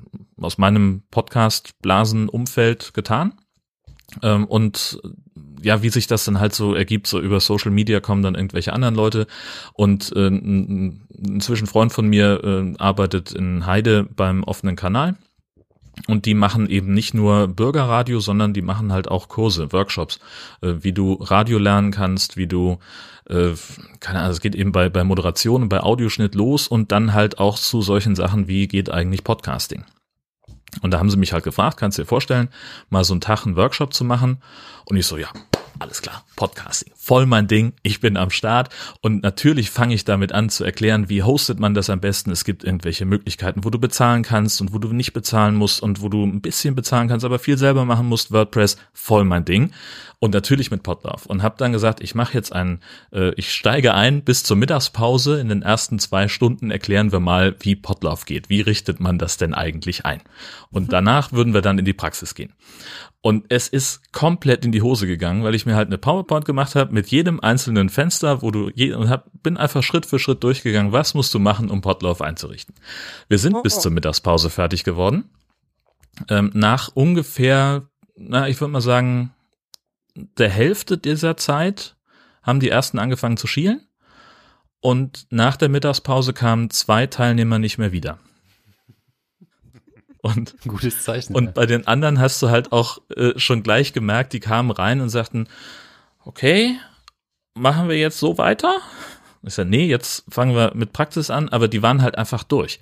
[0.40, 3.34] aus meinem Podcast Blasenumfeld getan.
[4.22, 5.00] Ähm, und
[5.62, 8.72] ja, wie sich das dann halt so ergibt, so über Social Media kommen dann irgendwelche
[8.72, 9.26] anderen Leute.
[9.72, 15.16] Und äh, inzwischen Freund von mir äh, arbeitet in Heide beim offenen Kanal.
[16.06, 20.18] Und die machen eben nicht nur Bürgerradio, sondern die machen halt auch Kurse, Workshops,
[20.62, 22.78] äh, wie du Radio lernen kannst, wie du
[23.30, 23.54] äh,
[24.00, 27.38] keine Ahnung, es geht eben bei, bei Moderation und bei Audioschnitt los und dann halt
[27.38, 29.84] auch zu solchen Sachen wie geht eigentlich Podcasting.
[30.82, 32.48] Und da haben sie mich halt gefragt, kannst du dir vorstellen,
[32.90, 34.42] mal so einen Tag einen Workshop zu machen?
[34.84, 35.28] Und ich so, ja,
[35.80, 38.68] alles klar, Podcasting, voll mein Ding, ich bin am Start
[39.00, 42.30] und natürlich fange ich damit an zu erklären, wie hostet man das am besten.
[42.30, 46.02] Es gibt irgendwelche Möglichkeiten, wo du bezahlen kannst und wo du nicht bezahlen musst und
[46.02, 48.30] wo du ein bisschen bezahlen kannst, aber viel selber machen musst.
[48.30, 49.72] WordPress, voll mein Ding
[50.20, 53.94] und natürlich mit Podlove und habe dann gesagt, ich mache jetzt einen, äh, ich steige
[53.94, 55.40] ein bis zur Mittagspause.
[55.40, 58.50] In den ersten zwei Stunden erklären wir mal, wie Podlove geht.
[58.50, 60.20] Wie richtet man das denn eigentlich ein?
[60.70, 60.90] Und mhm.
[60.90, 62.52] danach würden wir dann in die Praxis gehen.
[63.22, 66.74] Und es ist komplett in die Hose gegangen, weil ich mir halt eine PowerPoint gemacht
[66.74, 70.42] habe mit jedem einzelnen Fenster, wo du je, und hab, bin einfach Schritt für Schritt
[70.42, 72.74] durchgegangen, was musst du machen, um Podlove einzurichten.
[73.28, 75.28] Wir sind oh, bis zur Mittagspause fertig geworden.
[76.28, 79.34] Ähm, nach ungefähr, na, ich würde mal sagen,
[80.14, 81.96] der Hälfte dieser Zeit
[82.42, 83.86] haben die ersten angefangen zu schielen
[84.80, 88.18] und nach der Mittagspause kamen zwei Teilnehmer nicht mehr wieder.
[90.22, 91.34] Und, Gutes Zeichen.
[91.34, 95.00] Und bei den anderen hast du halt auch äh, schon gleich gemerkt, die kamen rein
[95.00, 95.48] und sagten,
[96.24, 96.76] okay,
[97.54, 98.78] machen wir jetzt so weiter?
[99.42, 102.80] Ich sage, nee, jetzt fangen wir mit Praxis an, aber die waren halt einfach durch.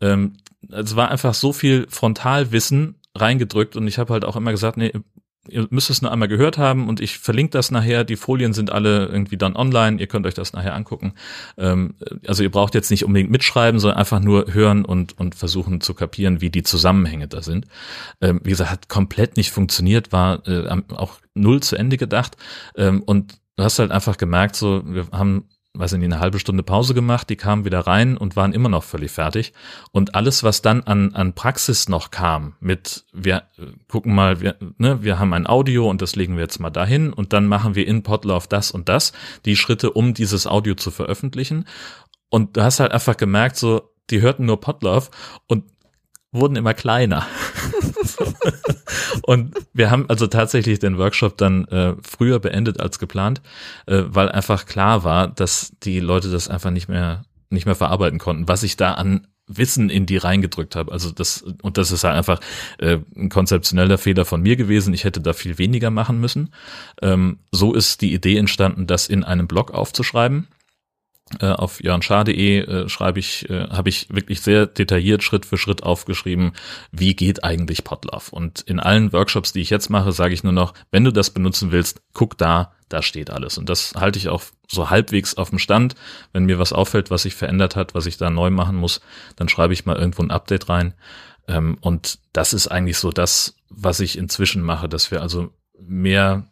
[0.00, 0.34] Ähm,
[0.70, 4.92] es war einfach so viel Frontalwissen reingedrückt und ich habe halt auch immer gesagt, nee,
[5.48, 8.04] ihr müsst es nur einmal gehört haben und ich verlinke das nachher.
[8.04, 10.00] Die Folien sind alle irgendwie dann online.
[10.00, 11.14] Ihr könnt euch das nachher angucken.
[11.56, 11.94] Ähm,
[12.26, 15.94] also ihr braucht jetzt nicht unbedingt mitschreiben, sondern einfach nur hören und, und versuchen zu
[15.94, 17.66] kapieren, wie die Zusammenhänge da sind.
[18.20, 22.36] Ähm, wie gesagt, hat komplett nicht funktioniert, war äh, auch null zu Ende gedacht.
[22.76, 25.48] Ähm, und du hast halt einfach gemerkt, so, wir haben
[25.78, 28.84] weiß nicht, eine halbe Stunde Pause gemacht, die kamen wieder rein und waren immer noch
[28.84, 29.52] völlig fertig.
[29.92, 34.56] Und alles, was dann an, an Praxis noch kam, mit wir äh, gucken mal, wir,
[34.78, 37.74] ne, wir haben ein Audio und das legen wir jetzt mal dahin und dann machen
[37.74, 39.12] wir in Podlove das und das,
[39.44, 41.66] die Schritte, um dieses Audio zu veröffentlichen.
[42.28, 45.10] Und du hast halt einfach gemerkt, so, die hörten nur Podlove
[45.46, 45.64] und
[46.36, 47.26] wurden immer kleiner.
[49.22, 53.42] und wir haben also tatsächlich den Workshop dann äh, früher beendet als geplant,
[53.86, 58.18] äh, weil einfach klar war, dass die Leute das einfach nicht mehr nicht mehr verarbeiten
[58.18, 60.90] konnten, was ich da an Wissen in die reingedrückt habe.
[60.90, 62.40] Also das und das ist halt einfach
[62.78, 64.92] äh, ein konzeptioneller Fehler von mir gewesen.
[64.92, 66.52] Ich hätte da viel weniger machen müssen.
[67.00, 70.48] Ähm, so ist die Idee entstanden, das in einem Blog aufzuschreiben
[71.40, 76.52] auf jörnschar.de äh, schreibe ich, äh, habe ich wirklich sehr detailliert Schritt für Schritt aufgeschrieben,
[76.92, 78.30] wie geht eigentlich Podlove.
[78.30, 81.30] Und in allen Workshops, die ich jetzt mache, sage ich nur noch, wenn du das
[81.30, 83.58] benutzen willst, guck da, da steht alles.
[83.58, 85.96] Und das halte ich auch so halbwegs auf dem Stand.
[86.32, 89.00] Wenn mir was auffällt, was sich verändert hat, was ich da neu machen muss,
[89.34, 90.94] dann schreibe ich mal irgendwo ein Update rein.
[91.48, 96.46] Ähm, und das ist eigentlich so das, was ich inzwischen mache, dass wir also mehr,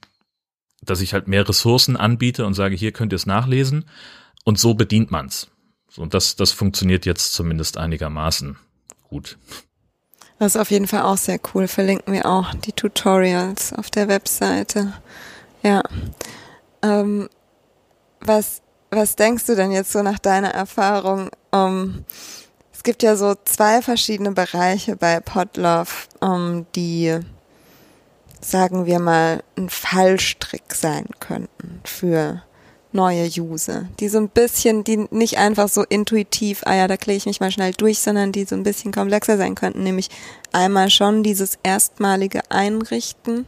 [0.83, 3.85] dass ich halt mehr Ressourcen anbiete und sage, hier könnt ihr es nachlesen
[4.45, 5.49] und so bedient man's.
[5.97, 8.57] Und das, das funktioniert jetzt zumindest einigermaßen
[9.03, 9.39] gut.
[10.39, 11.69] Das ist auf jeden Fall auch sehr cool.
[11.69, 14.93] Verlinken wir auch die Tutorials auf der Webseite.
[15.63, 15.83] Ja.
[16.83, 17.29] Ähm,
[18.21, 21.31] was, was denkst du denn jetzt so nach deiner Erfahrung?
[21.53, 22.05] Um,
[22.73, 27.21] es gibt ja so zwei verschiedene Bereiche bei Podlove, um, die,
[28.41, 32.43] sagen wir mal, ein Fallstrick sein könnten für
[32.95, 37.19] neue User, die so ein bisschen, die nicht einfach so intuitiv, ah ja, da klicke
[37.19, 40.09] ich mich mal schnell durch, sondern die so ein bisschen komplexer sein könnten, nämlich
[40.53, 43.47] einmal schon dieses erstmalige Einrichten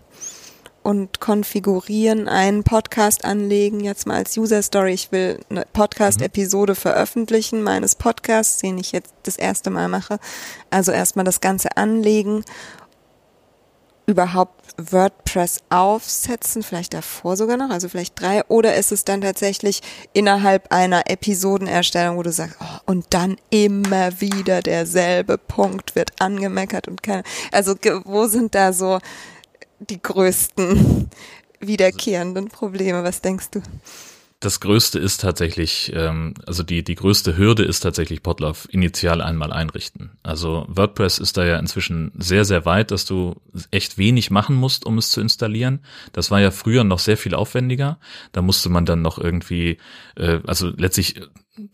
[0.83, 6.77] und konfigurieren, einen Podcast anlegen, jetzt mal als User Story, ich will eine Podcast-Episode mhm.
[6.77, 10.21] veröffentlichen meines Podcasts, den ich jetzt das erste Mal mache.
[10.71, 12.45] Also erstmal das Ganze anlegen
[14.07, 19.83] überhaupt WordPress aufsetzen, vielleicht davor sogar noch, also vielleicht drei, oder ist es dann tatsächlich
[20.13, 26.87] innerhalb einer Episodenerstellung, wo du sagst, oh, und dann immer wieder derselbe Punkt wird angemeckert
[26.89, 28.99] und keine, also wo sind da so
[29.81, 31.11] die größten
[31.61, 33.63] wiederkehrenden Probleme, was denkst du?
[34.47, 39.53] Das Größte ist tatsächlich, ähm, also die, die größte Hürde ist tatsächlich Podlove initial einmal
[39.53, 40.13] einrichten.
[40.23, 43.41] Also WordPress ist da ja inzwischen sehr, sehr weit, dass du
[43.73, 45.81] echt wenig machen musst, um es zu installieren.
[46.13, 47.99] Das war ja früher noch sehr viel aufwendiger.
[48.31, 49.79] Da musste man dann noch irgendwie,
[50.15, 51.21] äh, also letztlich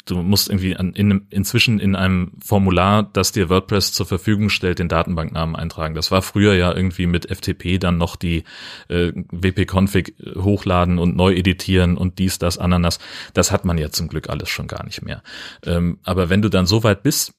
[0.04, 4.78] du musst irgendwie an, in, inzwischen in einem Formular, das dir WordPress zur Verfügung stellt,
[4.78, 5.94] den Datenbanknamen eintragen.
[5.94, 8.44] Das war früher ja irgendwie mit FTP dann noch die
[8.88, 12.98] äh, WP-Config hochladen und neu editieren und dies, das, Ananas.
[13.34, 15.22] Das hat man ja zum Glück alles schon gar nicht mehr.
[15.64, 17.34] Ähm, aber wenn du dann so weit bist,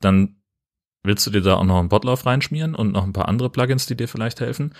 [0.00, 0.36] dann
[1.02, 3.86] willst du dir da auch noch einen Botlauf reinschmieren und noch ein paar andere Plugins,
[3.86, 4.74] die dir vielleicht helfen.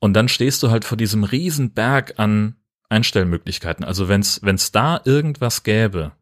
[0.00, 2.56] Und dann stehst du halt vor diesem riesen Berg an
[2.94, 3.84] Einstellmöglichkeiten.
[3.84, 6.12] Also wenn es da irgendwas gäbe,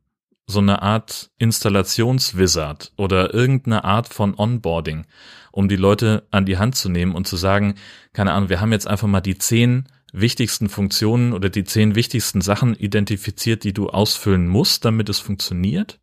[0.47, 5.07] so eine Art Installationswizard oder irgendeine Art von Onboarding,
[5.53, 7.77] um die Leute an die Hand zu nehmen und zu sagen,
[8.13, 12.41] keine Ahnung, wir haben jetzt einfach mal die zehn wichtigsten Funktionen oder die zehn wichtigsten
[12.41, 16.01] Sachen identifiziert, die du ausfüllen musst, damit es funktioniert.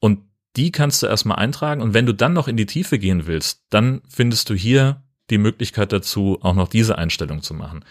[0.00, 0.20] Und
[0.56, 1.80] die kannst du erstmal eintragen.
[1.80, 5.38] Und wenn du dann noch in die Tiefe gehen willst, dann findest du hier die
[5.38, 7.84] Möglichkeit dazu, auch noch diese Einstellung zu machen.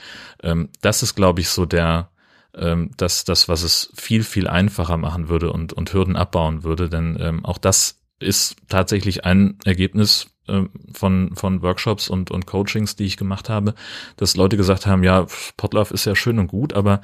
[0.44, 2.10] Ähm, das ist, glaube ich, so der,
[2.56, 6.90] ähm, das, das, was es viel, viel einfacher machen würde und, und Hürden abbauen würde,
[6.90, 12.96] denn ähm, auch das ist tatsächlich ein Ergebnis ähm, von, von Workshops und, und Coachings,
[12.96, 13.76] die ich gemacht habe,
[14.18, 15.26] dass Leute gesagt haben, ja,
[15.58, 17.02] Potlauf ist ja schön und gut, aber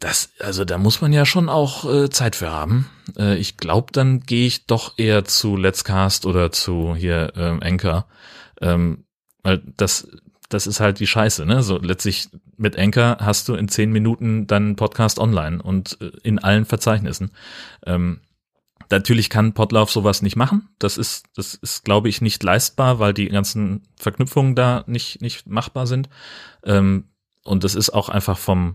[0.00, 2.90] das, also da muss man ja schon auch äh, Zeit für haben.
[3.16, 7.60] Äh, ich glaube, dann gehe ich doch eher zu Let's Cast oder zu hier ähm,
[7.62, 8.06] Anchor.
[8.60, 9.03] Ähm,
[9.44, 10.08] weil das,
[10.48, 11.62] das ist halt die Scheiße, ne?
[11.62, 16.40] So letztlich mit Anchor hast du in zehn Minuten deinen Podcast online und äh, in
[16.40, 17.30] allen Verzeichnissen.
[17.86, 18.20] Ähm,
[18.90, 20.68] natürlich kann Podlove sowas nicht machen.
[20.78, 25.46] Das ist, das ist, glaube ich, nicht leistbar, weil die ganzen Verknüpfungen da nicht, nicht
[25.46, 26.08] machbar sind.
[26.64, 27.04] Ähm,
[27.44, 28.74] und das ist auch einfach vom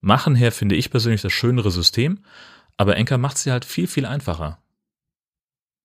[0.00, 2.20] Machen her, finde ich persönlich, das schönere System.
[2.76, 4.58] Aber Anchor macht sie halt viel, viel einfacher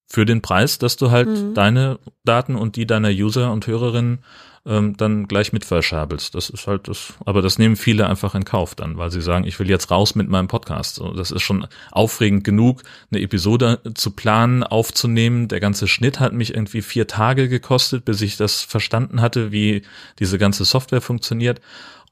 [0.08, 1.54] für den Preis, dass du halt mhm.
[1.54, 4.20] deine Daten und die deiner User und Hörerinnen
[4.66, 6.36] ähm, dann gleich mit verschabelst.
[6.36, 9.46] Das ist halt das, aber das nehmen viele einfach in Kauf dann, weil sie sagen,
[9.46, 10.96] ich will jetzt raus mit meinem Podcast.
[10.96, 15.48] So, das ist schon aufregend genug, eine Episode zu planen, aufzunehmen.
[15.48, 19.82] Der ganze Schnitt hat mich irgendwie vier Tage gekostet, bis ich das verstanden hatte, wie
[20.20, 21.60] diese ganze Software funktioniert.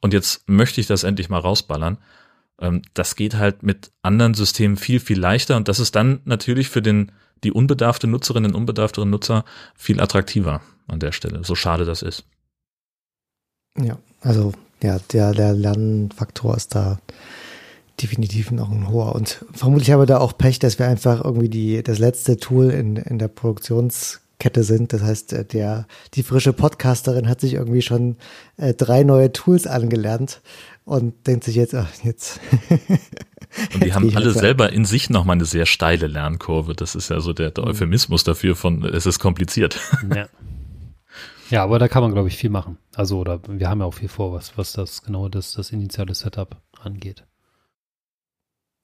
[0.01, 1.99] Und jetzt möchte ich das endlich mal rausballern.
[2.59, 5.55] Ähm, das geht halt mit anderen Systemen viel, viel leichter.
[5.55, 7.13] Und das ist dann natürlich für den
[7.43, 12.25] die unbedarfte Nutzerinnen und unbedarfteren Nutzer viel attraktiver an der Stelle, so schade das ist.
[13.79, 16.99] Ja, also ja, der, der Lernfaktor ist da
[18.01, 19.15] definitiv noch ein hoher.
[19.15, 22.69] Und vermutlich haben wir da auch Pech, dass wir einfach irgendwie die, das letzte Tool
[22.71, 24.93] in, in der Produktionskette sind.
[24.93, 28.17] Das heißt, äh, der, die frische Podcasterin hat sich irgendwie schon
[28.57, 30.41] äh, drei neue Tools angelernt
[30.83, 32.39] und denkt sich jetzt, ach, jetzt.
[33.73, 36.73] Und die haben alle selber in sich nochmal eine sehr steile Lernkurve.
[36.73, 37.71] Das ist ja so der, der mhm.
[37.71, 39.79] Euphemismus dafür von, es ist kompliziert.
[40.13, 40.27] Ja.
[41.49, 42.77] Ja, aber da kann man, glaube ich, viel machen.
[42.95, 46.15] Also, oder wir haben ja auch viel vor, was, was das genau das, das initiale
[46.15, 47.25] Setup angeht.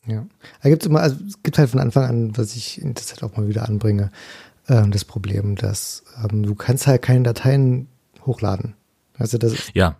[0.05, 0.25] Ja.
[0.61, 3.23] Da gibt immer, also es gibt halt von Anfang an, was ich in der Zeit
[3.23, 4.11] auch mal wieder anbringe,
[4.67, 7.87] ähm, das Problem, dass ähm, du kannst halt keine Dateien
[8.25, 8.75] hochladen.
[9.17, 9.95] Also das ja,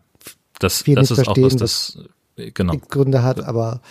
[0.59, 1.99] das, das ist auch was das
[2.36, 2.78] genau.
[2.78, 3.82] Gründe hat, aber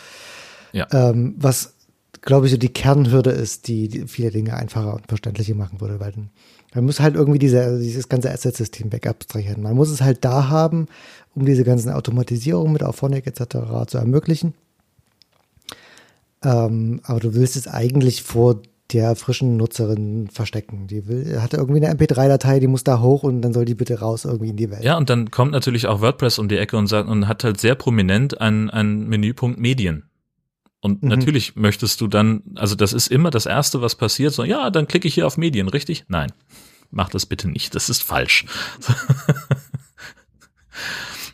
[0.77, 0.87] ja.
[0.93, 1.75] ähm, was
[2.23, 6.01] glaube ich so die Kernhürde ist, die, die viele Dinge einfacher und verständlicher machen würde,
[6.01, 6.31] weil dann
[6.75, 9.63] man muss halt irgendwie diese, dieses ganze Asset-System wegabstrahieren.
[9.63, 10.89] Man muss es halt da haben,
[11.35, 13.87] um diese ganzen Automatisierungen mit Auphonic etc.
[13.87, 14.53] zu ermöglichen.
[16.45, 18.61] Ähm, aber du willst es eigentlich vor
[18.93, 20.87] der frischen Nutzerin verstecken.
[20.87, 23.99] Die will, hat irgendwie eine MP3-Datei, die muss da hoch und dann soll die bitte
[23.99, 24.85] raus irgendwie in die Welt.
[24.85, 27.59] Ja, und dann kommt natürlich auch WordPress um die Ecke und sagt und hat halt
[27.59, 30.05] sehr prominent einen, einen Menüpunkt Medien.
[30.87, 31.09] Und mhm.
[31.09, 34.87] natürlich möchtest du dann, also das ist immer das Erste, was passiert, so, ja, dann
[34.87, 36.05] klicke ich hier auf Medien, richtig?
[36.07, 36.33] Nein,
[36.93, 38.47] mach das bitte nicht, das ist falsch.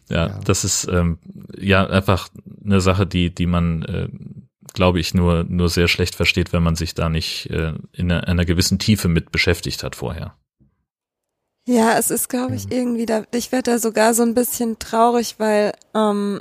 [0.08, 1.18] ja, ja, das ist ähm,
[1.54, 2.30] ja einfach
[2.64, 4.08] eine Sache, die, die man, äh,
[4.72, 8.26] glaube ich, nur, nur sehr schlecht versteht, wenn man sich da nicht äh, in einer,
[8.26, 10.34] einer gewissen Tiefe mit beschäftigt hat vorher.
[11.68, 15.34] Ja, es ist, glaube ich, irgendwie da, ich werde da sogar so ein bisschen traurig,
[15.36, 16.40] weil ähm,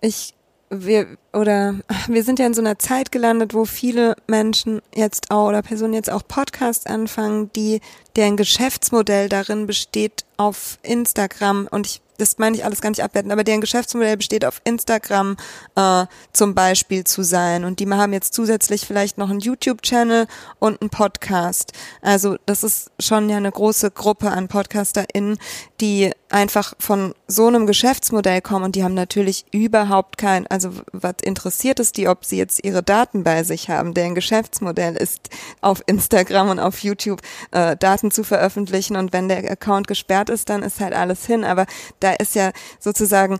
[0.00, 0.34] ich
[0.70, 1.76] wir oder
[2.08, 5.94] wir sind ja in so einer Zeit gelandet, wo viele Menschen jetzt auch oder Personen
[5.94, 7.80] jetzt auch Podcasts anfangen, die
[8.16, 13.32] deren Geschäftsmodell darin besteht, auf Instagram und ich das meine ich alles gar nicht abwerten,
[13.32, 15.36] aber deren Geschäftsmodell besteht auf Instagram
[15.76, 17.64] äh, zum Beispiel zu sein.
[17.64, 20.26] Und die haben jetzt zusätzlich vielleicht noch einen YouTube-Channel
[20.58, 21.72] und einen Podcast.
[22.02, 25.38] Also das ist schon ja eine große Gruppe an PodcasterInnen,
[25.80, 31.14] die einfach von so einem Geschäftsmodell kommen und die haben natürlich überhaupt kein, also was
[31.22, 33.94] interessiert es die, ob sie jetzt ihre Daten bei sich haben.
[33.94, 39.50] Deren Geschäftsmodell ist auf Instagram und auf YouTube äh, Daten zu veröffentlichen und wenn der
[39.50, 41.44] Account gesperrt ist, dann ist halt alles hin.
[41.44, 41.66] Aber
[42.00, 43.38] da ist ja sozusagen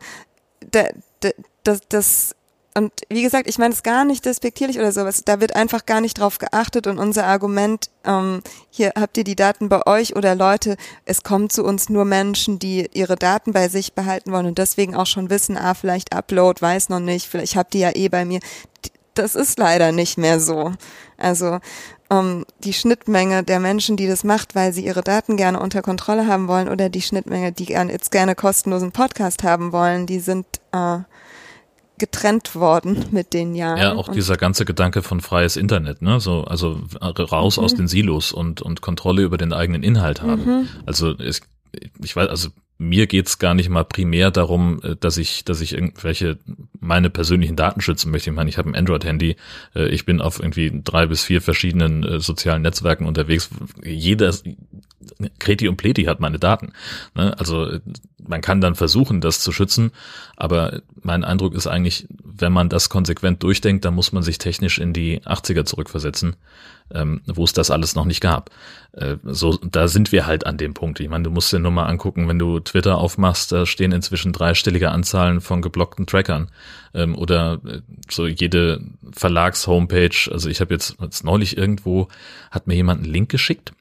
[0.70, 0.84] da,
[1.20, 1.30] da,
[1.64, 2.34] das, das
[2.78, 5.22] und wie gesagt, ich meine es gar nicht despektierlich oder sowas.
[5.24, 8.40] Da wird einfach gar nicht drauf geachtet und unser Argument, ähm,
[8.70, 12.60] hier habt ihr die Daten bei euch oder Leute, es kommen zu uns nur Menschen,
[12.60, 16.62] die ihre Daten bei sich behalten wollen und deswegen auch schon wissen, ah, vielleicht Upload,
[16.62, 18.38] weiß noch nicht, vielleicht habt ihr ja eh bei mir.
[19.14, 20.72] Das ist leider nicht mehr so.
[21.16, 21.58] Also
[22.10, 26.26] um, die Schnittmenge der Menschen, die das macht, weil sie ihre Daten gerne unter Kontrolle
[26.26, 31.00] haben wollen oder die Schnittmenge, die jetzt gerne kostenlosen Podcast haben wollen, die sind äh,
[31.98, 33.78] getrennt worden mit den Jahren.
[33.78, 36.20] Ja, auch dieser ganze Gedanke von freies Internet, ne?
[36.20, 37.64] So, also raus mhm.
[37.64, 40.44] aus den Silos und, und Kontrolle über den eigenen Inhalt haben.
[40.44, 40.68] Mhm.
[40.86, 41.42] Also ich,
[42.02, 42.48] ich weiß, also
[42.78, 46.38] mir geht's gar nicht mal primär darum, äh, dass ich, dass ich irgendwelche
[46.80, 48.30] meine persönlichen Daten schützen möchte.
[48.30, 49.36] Ich meine, ich habe ein Android-Handy,
[49.74, 53.50] äh, ich bin auf irgendwie drei bis vier verschiedenen äh, sozialen Netzwerken unterwegs.
[53.84, 54.32] Jeder
[55.38, 56.72] Kreti und Pleti hat meine Daten.
[57.14, 57.36] Ne?
[57.38, 57.78] Also
[58.18, 59.90] man kann dann versuchen, das zu schützen,
[60.36, 64.78] aber mein Eindruck ist eigentlich, wenn man das konsequent durchdenkt, dann muss man sich technisch
[64.78, 66.36] in die 80er zurückversetzen,
[66.94, 68.50] ähm, wo es das alles noch nicht gab.
[68.92, 71.00] Äh, so, da sind wir halt an dem Punkt.
[71.00, 74.32] Ich meine, du musst dir nur mal angucken, wenn du Twitter aufmachst, da stehen inzwischen
[74.32, 76.50] dreistellige Anzahlen von geblockten Trackern
[76.94, 77.80] ähm, oder äh,
[78.10, 78.80] so jede
[79.12, 80.30] Verlags-Homepage.
[80.30, 82.08] Also ich habe jetzt, jetzt neulich irgendwo,
[82.50, 83.72] hat mir jemand einen Link geschickt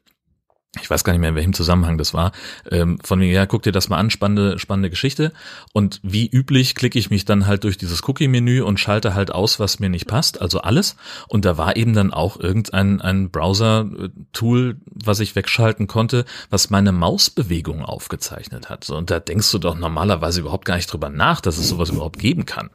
[0.81, 2.31] ich weiß gar nicht mehr, in welchem Zusammenhang das war,
[2.71, 5.33] ähm, von mir, ja, guck dir das mal an, spannende, spannende Geschichte.
[5.73, 9.59] Und wie üblich klicke ich mich dann halt durch dieses Cookie-Menü und schalte halt aus,
[9.59, 10.95] was mir nicht passt, also alles.
[11.27, 16.91] Und da war eben dann auch irgendein ein Browser-Tool, was ich wegschalten konnte, was meine
[16.91, 18.89] Mausbewegung aufgezeichnet hat.
[18.89, 22.19] Und da denkst du doch normalerweise überhaupt gar nicht drüber nach, dass es sowas überhaupt
[22.19, 22.69] geben kann.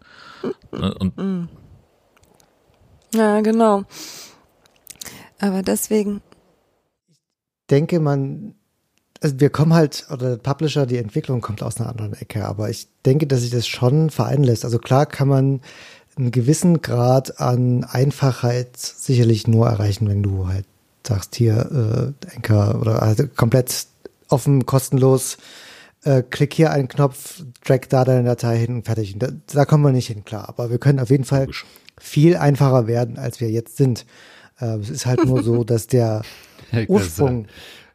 [0.72, 1.48] Ne, und
[3.14, 3.84] ja, genau.
[5.38, 6.22] Aber deswegen
[7.72, 8.54] denke, man,
[9.20, 12.70] also wir kommen halt, oder der Publisher, die Entwicklung kommt aus einer anderen Ecke, aber
[12.70, 14.64] ich denke, dass sich das schon vereinen lässt.
[14.64, 15.60] Also klar kann man
[16.16, 20.66] einen gewissen Grad an Einfachheit sicherlich nur erreichen, wenn du halt
[21.06, 23.86] sagst, hier, äh, Anchor oder also komplett
[24.28, 25.38] offen, kostenlos,
[26.04, 29.16] äh, klick hier einen Knopf, drag da deine Datei hin und fertig.
[29.18, 30.48] Da, da kommen wir nicht hin, klar.
[30.48, 31.48] Aber wir können auf jeden Fall
[31.98, 34.04] viel einfacher werden, als wir jetzt sind.
[34.60, 36.22] Äh, es ist halt nur so, dass der
[36.88, 37.46] Ursprung.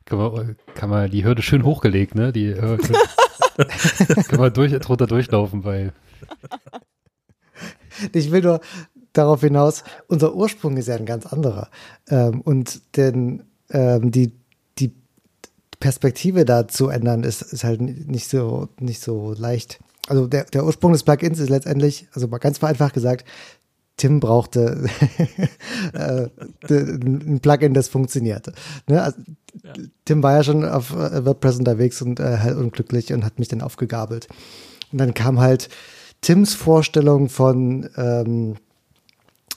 [0.05, 2.31] Kann man, kann man die Hürde schön hochgelegt, ne?
[2.31, 2.77] Die äh,
[4.27, 5.93] kann man durch, drunter durchlaufen, weil.
[8.13, 8.61] Ich will nur
[9.13, 11.69] darauf hinaus, unser Ursprung ist ja ein ganz anderer.
[12.09, 14.31] Ähm, und denn ähm, die,
[14.77, 14.93] die
[15.79, 19.79] Perspektive da zu ändern, ist, ist halt nicht so, nicht so leicht.
[20.07, 23.25] Also der, der Ursprung des Plugins ist letztendlich, also mal ganz vereinfacht gesagt,
[23.97, 24.87] Tim brauchte
[25.93, 26.29] äh,
[26.69, 28.53] ein Plugin, das funktionierte.
[28.87, 29.01] Ne?
[29.01, 29.19] Also,
[29.63, 29.73] ja.
[30.05, 33.61] Tim war ja schon auf äh, WordPress unterwegs und äh, unglücklich und hat mich dann
[33.61, 34.27] aufgegabelt.
[34.91, 35.69] Und dann kam halt
[36.21, 38.55] Tims Vorstellung von ähm,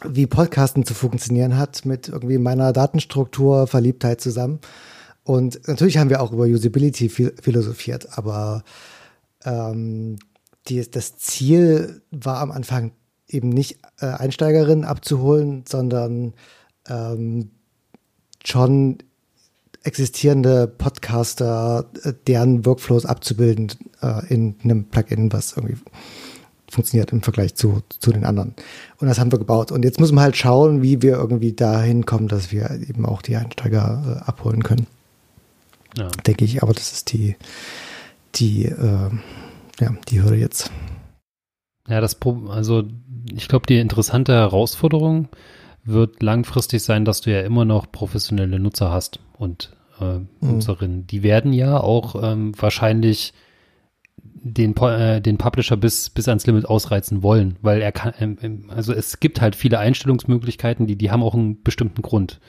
[0.04, 4.60] wie Podcasten zu funktionieren hat mit irgendwie meiner Datenstruktur, Verliebtheit zusammen.
[5.24, 8.64] Und natürlich haben wir auch über Usability philosophiert, aber
[9.44, 10.18] ähm,
[10.68, 12.92] die, das Ziel war am Anfang
[13.30, 16.34] eben nicht äh, Einsteigerinnen abzuholen, sondern
[16.88, 17.50] ähm,
[18.44, 18.98] schon
[19.82, 23.72] existierende Podcaster, äh, deren Workflows abzubilden
[24.02, 25.76] äh, in einem Plugin, was irgendwie
[26.70, 28.54] funktioniert im Vergleich zu, zu den anderen.
[28.98, 29.72] Und das haben wir gebaut.
[29.72, 33.22] Und jetzt müssen wir halt schauen, wie wir irgendwie dahin kommen, dass wir eben auch
[33.22, 34.86] die Einsteiger äh, abholen können.
[35.96, 36.08] Ja.
[36.26, 37.36] Denke ich, aber das ist die,
[38.36, 39.10] die, äh,
[39.80, 40.70] ja, die Hürde jetzt.
[41.88, 42.84] Ja, das Problem, also
[43.34, 45.28] ich glaube, die interessante Herausforderung
[45.84, 50.26] wird langfristig sein, dass du ja immer noch professionelle Nutzer hast und äh, mhm.
[50.40, 51.06] Nutzerinnen.
[51.06, 53.32] Die werden ja auch ähm, wahrscheinlich
[54.42, 58.92] den, äh, den Publisher bis, bis ans Limit ausreizen wollen, weil er kann, ähm, also
[58.92, 62.40] es gibt halt viele Einstellungsmöglichkeiten, die, die haben auch einen bestimmten Grund.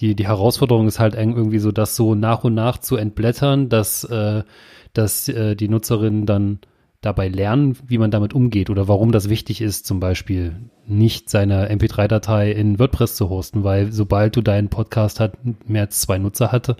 [0.00, 4.04] Die, die Herausforderung ist halt irgendwie so, das so nach und nach zu entblättern, dass,
[4.04, 4.44] äh,
[4.92, 6.60] dass äh, die Nutzerinnen dann
[7.00, 11.70] dabei lernen, wie man damit umgeht oder warum das wichtig ist, zum Beispiel nicht seine
[11.70, 15.34] MP3-Datei in WordPress zu hosten, weil sobald du deinen Podcast hat,
[15.68, 16.76] mehr als zwei Nutzer hatte,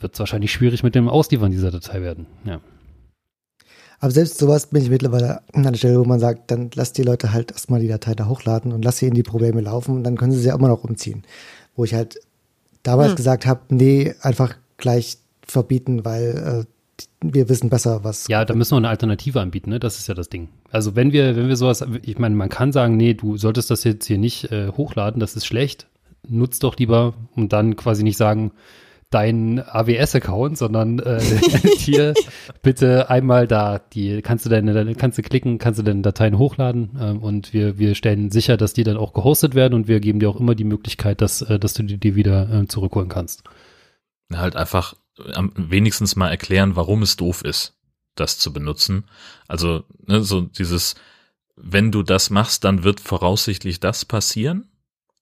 [0.00, 2.26] wird es wahrscheinlich schwierig mit dem Ausliefern dieser Datei werden.
[2.44, 2.60] Ja.
[4.00, 7.02] Aber selbst sowas bin ich mittlerweile an der Stelle, wo man sagt, dann lass die
[7.02, 10.04] Leute halt erstmal die Datei da hochladen und lass sie in die Probleme laufen und
[10.04, 11.22] dann können sie sie ja immer noch umziehen.
[11.76, 12.18] Wo ich halt
[12.82, 13.16] damals hm.
[13.16, 16.79] gesagt habe, nee, einfach gleich verbieten, weil äh,
[17.20, 18.28] wir wissen besser, was.
[18.28, 19.80] Ja, da müssen wir eine Alternative anbieten, ne?
[19.80, 20.48] Das ist ja das Ding.
[20.70, 23.84] Also wenn wir, wenn wir sowas, ich meine, man kann sagen, nee, du solltest das
[23.84, 25.86] jetzt hier nicht äh, hochladen, das ist schlecht.
[26.28, 28.52] Nutz doch lieber und dann quasi nicht sagen,
[29.10, 31.20] dein AWS-Account, sondern äh,
[31.76, 32.14] hier
[32.62, 36.90] bitte einmal da, die kannst du deine, kannst du klicken, kannst du deine Dateien hochladen
[36.98, 40.20] äh, und wir, wir stellen sicher, dass die dann auch gehostet werden und wir geben
[40.20, 43.42] dir auch immer die Möglichkeit, dass, äh, dass du die, die wieder äh, zurückholen kannst.
[44.32, 44.94] Halt einfach
[45.54, 47.76] wenigstens mal erklären, warum es doof ist,
[48.14, 49.04] das zu benutzen.
[49.48, 50.94] Also ne, so dieses,
[51.56, 54.70] wenn du das machst, dann wird voraussichtlich das passieren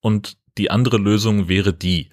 [0.00, 2.10] und die andere Lösung wäre die.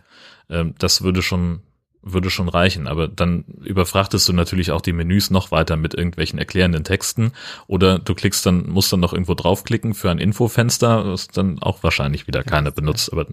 [0.49, 1.61] Ähm, das würde schon
[2.05, 6.37] würde schon reichen, aber dann überfrachtest du natürlich auch die Menüs noch weiter mit irgendwelchen
[6.37, 7.31] erklärenden Texten
[7.65, 11.81] oder du klickst dann, musst dann noch irgendwo draufklicken für ein Infofenster, was dann auch
[11.81, 13.25] wahrscheinlich wieder keiner benutzt, aber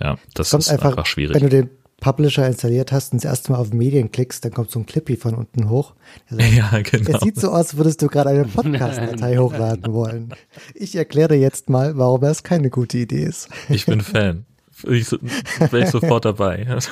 [0.00, 1.34] ja, das ist einfach, einfach schwierig.
[1.34, 1.70] Wenn du den
[2.00, 5.16] Publisher installiert hast und das erste Mal auf Medien klickst, dann kommt so ein Clippy
[5.16, 5.94] von unten hoch.
[6.28, 7.16] Sagt, ja, genau.
[7.16, 10.34] Es sieht so aus, würdest du gerade eine Podcast-Datei hochladen wollen.
[10.74, 13.48] Ich erkläre jetzt mal, warum das keine gute Idee ist.
[13.68, 14.46] Ich bin Fan.
[14.84, 16.64] Ich wäre ich sofort dabei.
[16.64, 16.90] Kannst,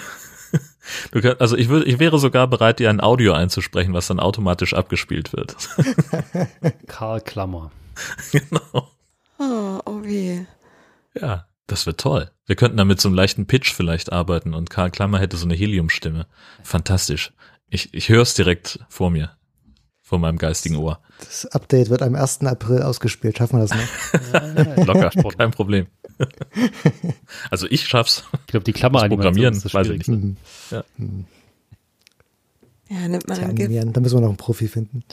[1.41, 5.33] also ich, würde, ich wäre sogar bereit, dir ein Audio einzusprechen, was dann automatisch abgespielt
[5.33, 5.57] wird.
[6.87, 7.71] Karl Klammer.
[8.31, 8.89] Genau.
[9.39, 10.41] Oh, oh weh.
[11.19, 11.49] Ja.
[11.69, 12.31] Das wird toll.
[12.49, 15.55] Wir könnten damit so einem leichten Pitch vielleicht arbeiten und Karl Klammer hätte so eine
[15.55, 16.27] Heliumstimme.
[16.65, 17.35] Fantastisch.
[17.69, 19.33] Ich, ich höre es direkt vor mir,
[20.01, 20.99] vor meinem geistigen Ohr.
[21.19, 22.41] Das Update wird am 1.
[22.47, 23.37] April ausgespielt.
[23.37, 24.87] Schaffen wir das noch?
[24.87, 25.89] Locker, kein Problem.
[27.51, 28.25] also ich schaff's.
[28.33, 30.09] Ich glaube, die Klammer programmieren, das weiß ich nicht.
[30.09, 30.39] Mhm.
[30.71, 30.85] Ja.
[32.89, 33.93] Ja, nimmt man animieren.
[33.93, 35.05] Da müssen wir noch einen Profi finden.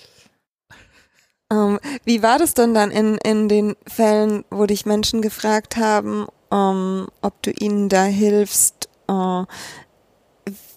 [1.52, 6.28] Ähm, wie war das denn dann in, in den Fällen, wo dich Menschen gefragt haben,
[6.52, 8.90] ähm, ob du ihnen da hilfst?
[9.08, 9.44] Äh,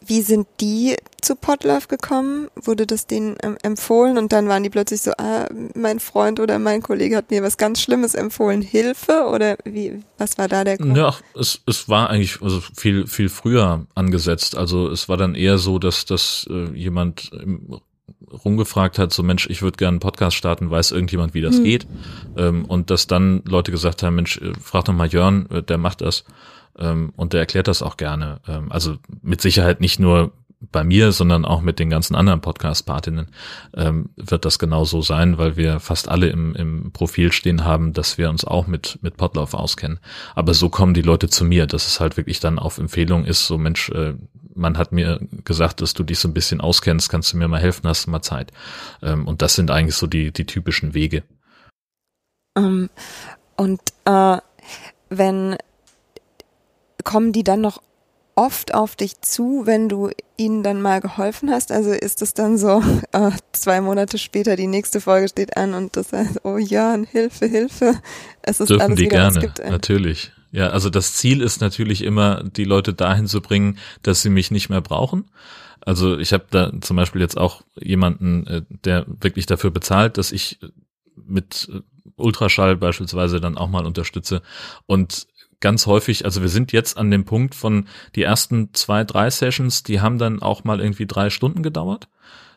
[0.08, 2.48] wie sind die zu Potluck gekommen?
[2.54, 6.58] Wurde das denen ähm, empfohlen und dann waren die plötzlich so, ah, mein Freund oder
[6.58, 9.28] mein Kollege hat mir was ganz Schlimmes empfohlen, Hilfe?
[9.30, 10.96] Oder wie, was war da der Grund?
[10.96, 14.56] Ja, es, es war eigentlich also viel, viel früher angesetzt.
[14.56, 17.80] Also es war dann eher so, dass, dass äh, jemand im
[18.44, 21.64] rumgefragt hat, so Mensch, ich würde gerne einen Podcast starten, weiß irgendjemand, wie das Hm.
[21.64, 21.86] geht?
[22.36, 25.78] Ähm, und dass dann Leute gesagt haben, Mensch, äh, frag doch mal Jörn, äh, der
[25.78, 26.24] macht das
[26.78, 28.40] ähm, und der erklärt das auch gerne.
[28.46, 33.28] Ähm, also mit Sicherheit nicht nur bei mir, sondern auch mit den ganzen anderen Podcast-Partinnen
[33.76, 37.92] ähm, wird das genau so sein, weil wir fast alle im, im Profil stehen haben,
[37.92, 40.00] dass wir uns auch mit, mit Potlauf auskennen.
[40.34, 43.46] Aber so kommen die Leute zu mir, dass es halt wirklich dann auf Empfehlung ist,
[43.46, 44.14] so Mensch, äh,
[44.54, 47.60] man hat mir gesagt, dass du dich so ein bisschen auskennst, kannst du mir mal
[47.60, 48.52] helfen, hast du mal Zeit.
[49.00, 51.22] Ähm, und das sind eigentlich so die, die typischen Wege.
[52.56, 52.90] Ähm,
[53.56, 54.38] und äh,
[55.08, 55.56] wenn
[57.04, 57.80] kommen die dann noch
[58.38, 61.72] oft auf dich zu, wenn du ihnen dann mal geholfen hast?
[61.72, 62.82] Also ist es dann so,
[63.12, 67.46] äh, zwei Monate später die nächste Folge steht an und das heißt, oh Jan, Hilfe,
[67.46, 68.00] Hilfe.
[68.42, 70.30] Es ist Dürfen alles die wieder, gerne, natürlich.
[70.52, 74.50] Ja, also das Ziel ist natürlich immer, die Leute dahin zu bringen, dass sie mich
[74.52, 75.30] nicht mehr brauchen.
[75.80, 80.30] Also ich habe da zum Beispiel jetzt auch jemanden, äh, der wirklich dafür bezahlt, dass
[80.30, 80.60] ich
[81.16, 81.68] mit
[82.16, 84.42] Ultraschall beispielsweise dann auch mal unterstütze.
[84.86, 85.26] Und
[85.60, 89.82] ganz häufig, also wir sind jetzt an dem Punkt von die ersten zwei, drei Sessions,
[89.82, 92.08] die haben dann auch mal irgendwie drei Stunden gedauert.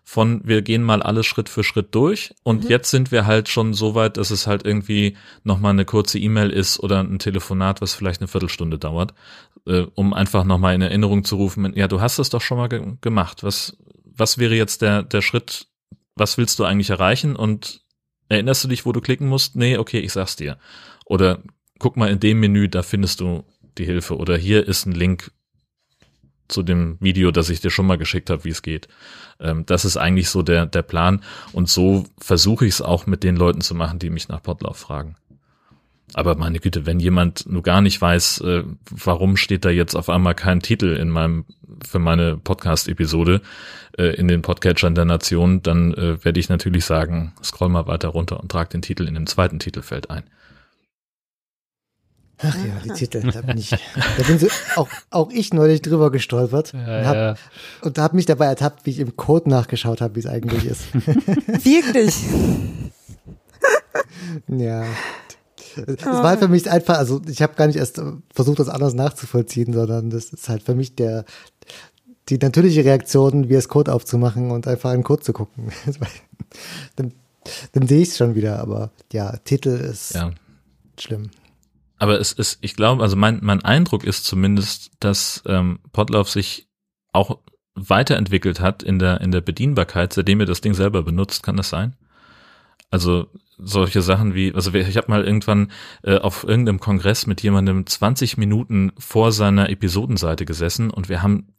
[0.04, 2.70] Von wir gehen mal alles Schritt für Schritt durch und Mhm.
[2.70, 6.50] jetzt sind wir halt schon so weit, dass es halt irgendwie nochmal eine kurze E-Mail
[6.50, 9.14] ist oder ein Telefonat, was vielleicht eine Viertelstunde dauert,
[9.68, 12.68] äh, um einfach nochmal in Erinnerung zu rufen, ja, du hast es doch schon mal
[12.68, 13.44] ge gemacht.
[13.44, 15.68] Was, was wäre jetzt der, der Schritt,
[16.16, 17.82] was willst du eigentlich erreichen und
[18.28, 19.56] erinnerst du dich, wo du klicken musst?
[19.56, 20.58] Nee, okay, ich sag's dir.
[21.06, 21.44] Oder
[21.82, 23.44] guck mal in dem Menü, da findest du
[23.80, 24.16] die Hilfe.
[24.16, 25.32] Oder hier ist ein Link
[26.48, 28.88] zu dem Video, das ich dir schon mal geschickt habe, wie es geht.
[29.40, 31.24] Ähm, das ist eigentlich so der, der Plan.
[31.54, 34.78] Und so versuche ich es auch mit den Leuten zu machen, die mich nach Potlauf
[34.78, 35.16] fragen.
[36.14, 40.10] Aber meine Güte, wenn jemand nur gar nicht weiß, äh, warum steht da jetzt auf
[40.10, 41.46] einmal kein Titel in meinem
[41.84, 43.42] für meine Podcast-Episode
[43.98, 48.10] äh, in den Podcatchern der Nation, dann äh, werde ich natürlich sagen, scroll mal weiter
[48.10, 50.26] runter und trag den Titel in dem zweiten Titelfeld ein.
[52.44, 56.12] Ach ja, die Titel, da bin ich, da bin so, auch, auch ich neulich drüber
[56.12, 57.36] gestolpert und Ja, hab, ja.
[57.82, 60.94] und habe mich dabei ertappt, wie ich im Code nachgeschaut habe, wie es eigentlich ist.
[60.94, 62.16] Wirklich.
[64.48, 64.86] ja.
[65.88, 68.02] Es war halt für mich einfach, also ich habe gar nicht erst
[68.34, 71.24] versucht, das anders nachzuvollziehen, sondern das ist halt für mich der
[72.30, 75.72] die natürliche Reaktion, wie es Code aufzumachen und einfach einen Code zu gucken.
[76.96, 77.14] dann
[77.72, 80.32] dann sehe ich es schon wieder, aber ja, Titel ist Ja.
[81.00, 81.32] schlimm.
[82.02, 86.68] Aber es ist, ich glaube, also mein, mein Eindruck ist zumindest, dass ähm, Potlauf sich
[87.14, 87.38] auch
[87.76, 91.44] weiterentwickelt hat in der, in der Bedienbarkeit, seitdem ihr das Ding selber benutzt.
[91.44, 91.96] Kann das sein?
[92.90, 93.28] Also
[93.60, 95.72] solche Sachen wie, also ich habe mal irgendwann
[96.02, 101.54] äh, auf irgendeinem Kongress mit jemandem 20 Minuten vor seiner Episodenseite gesessen und wir haben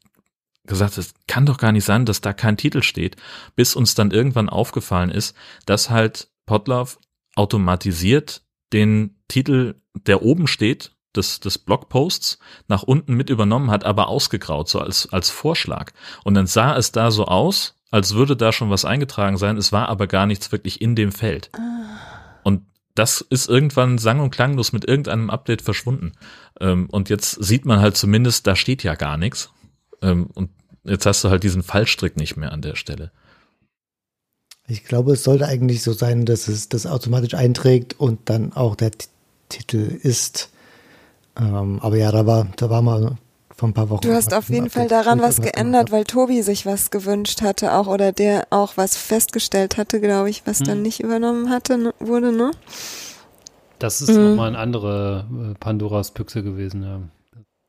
[0.64, 3.14] gesagt, es kann doch gar nicht sein, dass da kein Titel steht,
[3.54, 5.36] bis uns dann irgendwann aufgefallen ist,
[5.66, 6.98] dass halt Potlauf
[7.36, 12.38] automatisiert den Titel, der oben steht, des, des Blogposts
[12.68, 15.92] nach unten mit übernommen hat, aber ausgegraut, so als, als Vorschlag.
[16.24, 19.72] Und dann sah es da so aus, als würde da schon was eingetragen sein, es
[19.72, 21.50] war aber gar nichts wirklich in dem Feld.
[22.42, 22.62] Und
[22.94, 26.12] das ist irgendwann sang- und klanglos mit irgendeinem Update verschwunden.
[26.60, 29.50] Ähm, und jetzt sieht man halt zumindest, da steht ja gar nichts.
[30.00, 30.50] Ähm, und
[30.84, 33.12] jetzt hast du halt diesen Fallstrick nicht mehr an der Stelle.
[34.66, 38.76] Ich glaube, es sollte eigentlich so sein, dass es das automatisch einträgt und dann auch
[38.76, 38.92] der
[39.52, 40.50] Titel ist.
[41.38, 43.16] Ähm, aber ja, da war, da war mal
[43.54, 44.00] vor ein paar Wochen.
[44.02, 47.86] Du hast auf jeden Fall daran was geändert, weil Tobi sich was gewünscht hatte auch
[47.86, 50.82] oder der auch was festgestellt hatte, glaube ich, was dann Hm.
[50.82, 52.50] nicht übernommen hatte, ne, wurde, ne?
[53.78, 54.24] Das ist Mhm.
[54.30, 57.00] nochmal eine andere äh, Pandoras Büchse gewesen, ja.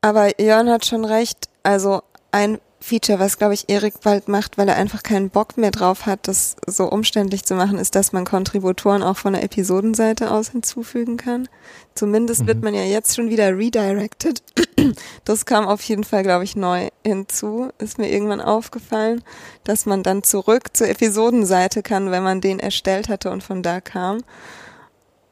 [0.02, 1.50] Aber Jörn hat schon recht.
[1.64, 2.02] Also
[2.32, 6.06] ein Feature, was glaube ich Erik bald macht, weil er einfach keinen Bock mehr drauf
[6.06, 10.50] hat, das so umständlich zu machen, ist, dass man Kontributoren auch von der Episodenseite aus
[10.50, 11.48] hinzufügen kann.
[11.96, 12.64] Zumindest wird Mhm.
[12.66, 14.44] man ja jetzt schon wieder redirected.
[15.24, 17.70] Das kam auf jeden Fall, glaube ich, neu hinzu.
[17.78, 19.24] Ist mir irgendwann aufgefallen,
[19.64, 23.80] dass man dann zurück zur Episodenseite kann, wenn man den erstellt hatte und von da
[23.80, 24.24] kam.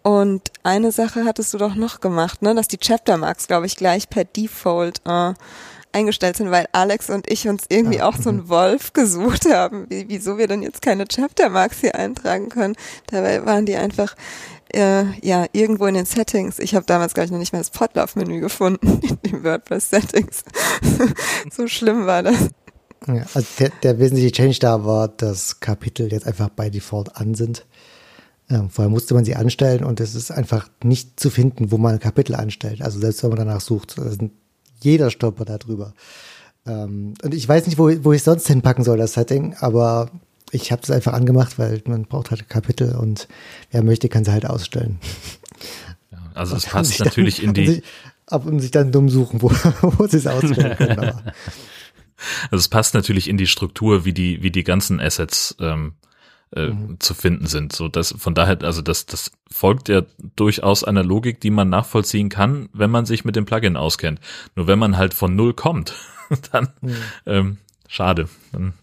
[0.04, 2.56] Und eine Sache hattest du doch noch gemacht, ne?
[2.56, 5.34] Dass die Chaptermarks, glaube ich, gleich per Default äh,
[5.94, 9.86] eingestellt sind, weil Alex und ich uns irgendwie ah, auch so einen Wolf gesucht haben,
[9.90, 12.76] wie, wieso wir denn jetzt keine Chaptermarks hier eintragen können.
[13.08, 14.16] Dabei waren die einfach
[14.74, 16.60] äh, ja irgendwo in den Settings.
[16.60, 20.44] Ich habe damals gar nicht noch nicht mehr das Potlauf-Menü gefunden in den WordPress-Settings.
[21.52, 22.50] so schlimm war das.
[23.08, 27.34] Ja, also der, der wesentliche Change da war, dass Kapitel jetzt einfach bei Default an
[27.34, 27.66] sind.
[28.50, 32.00] Ähm, vorher musste man sie anstellen und es ist einfach nicht zu finden, wo man
[32.00, 32.82] Kapitel anstellt.
[32.82, 34.34] Also selbst wenn man danach sucht, sind,
[34.82, 35.94] jeder stolpert da drüber.
[36.66, 40.12] Ähm, und ich weiß nicht, wo, wo ich sonst hinpacken soll, das Setting, aber
[40.52, 43.28] ich habe das einfach angemacht, weil man braucht halt Kapitel und
[43.72, 45.00] wer möchte, kann sie halt ausstellen.
[46.12, 47.68] Ja, also es passt natürlich dann, in die.
[47.68, 47.84] Sich,
[48.28, 49.50] ab und sich dann dumm suchen, wo,
[49.82, 51.00] wo sie es ausstellen können.
[51.00, 51.24] Aber.
[52.52, 55.94] Also es passt natürlich in die Struktur, wie die, wie die ganzen Assets ähm,
[56.56, 57.00] äh, mhm.
[57.00, 57.74] zu finden sind.
[57.74, 60.04] So dass von daher, also das, das folgt ja
[60.36, 64.20] durchaus einer Logik, die man nachvollziehen kann, wenn man sich mit dem Plugin auskennt.
[64.56, 65.94] Nur wenn man halt von null kommt,
[66.52, 66.96] dann mhm.
[67.26, 67.58] ähm,
[67.88, 68.28] schade.
[68.52, 68.74] Dann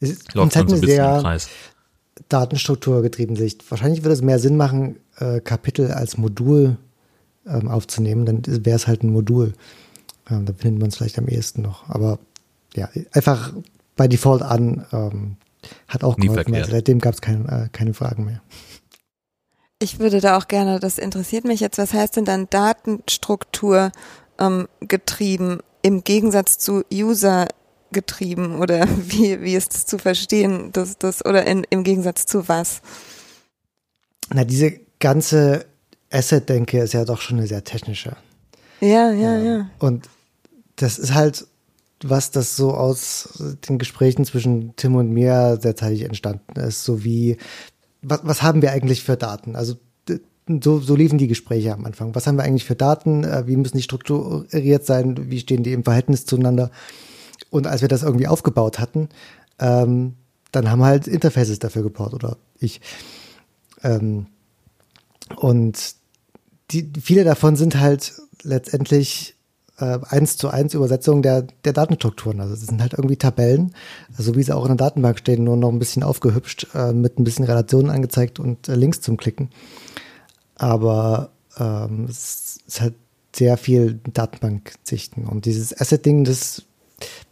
[0.00, 1.48] es ist läuft man so ein bisschen im Kreis.
[2.28, 3.70] Datenstruktur getrieben Sicht.
[3.70, 6.78] Wahrscheinlich würde es mehr Sinn machen, äh, Kapitel als Modul
[7.46, 8.26] ähm, aufzunehmen.
[8.26, 9.52] Dann wäre es halt ein Modul.
[10.28, 11.88] Ähm, da findet man es vielleicht am ehesten noch.
[11.88, 12.18] Aber
[12.74, 13.52] ja, einfach
[13.96, 15.36] bei Default an ähm,
[15.88, 16.54] hat auch Nie geholfen.
[16.54, 18.42] Also seitdem gab es kein, äh, keine Fragen mehr.
[19.78, 23.92] Ich würde da auch gerne, das interessiert mich jetzt, was heißt denn dann Datenstruktur
[24.38, 27.46] ähm, getrieben im Gegensatz zu User
[27.92, 32.48] getrieben oder wie, wie ist es zu verstehen, dass das oder in, im Gegensatz zu
[32.48, 32.80] was?
[34.32, 35.66] Na, diese ganze
[36.10, 38.16] Asset-Denke ist ja doch schon eine sehr technische.
[38.80, 39.70] Ja, ja, ja.
[39.78, 40.08] Und
[40.76, 41.46] das ist halt
[42.08, 47.36] was das so aus den Gesprächen zwischen Tim und mir derzeitig entstanden ist, so wie,
[48.02, 49.56] was, was haben wir eigentlich für Daten?
[49.56, 49.76] Also
[50.62, 52.14] so, so liefen die Gespräche am Anfang.
[52.14, 53.24] Was haben wir eigentlich für Daten?
[53.24, 55.30] Äh, wie müssen die strukturiert sein?
[55.30, 56.70] Wie stehen die im Verhältnis zueinander?
[57.50, 59.08] Und als wir das irgendwie aufgebaut hatten,
[59.58, 60.14] ähm,
[60.52, 62.80] dann haben halt Interfaces dafür gebaut oder ich.
[63.82, 64.26] Ähm,
[65.36, 65.94] und
[66.70, 69.35] die, viele davon sind halt letztendlich
[69.84, 72.40] eins zu eins Übersetzung der, der Datenstrukturen.
[72.40, 73.74] Also das sind halt irgendwie Tabellen,
[74.16, 77.18] so wie sie auch in der Datenbank stehen, nur noch ein bisschen aufgehübscht, äh, mit
[77.18, 79.50] ein bisschen Relationen angezeigt und äh, Links zum Klicken.
[80.54, 82.94] Aber ähm, es ist halt
[83.34, 85.26] sehr viel Datenbank-Sichten.
[85.26, 86.62] Und dieses Asset-Ding, das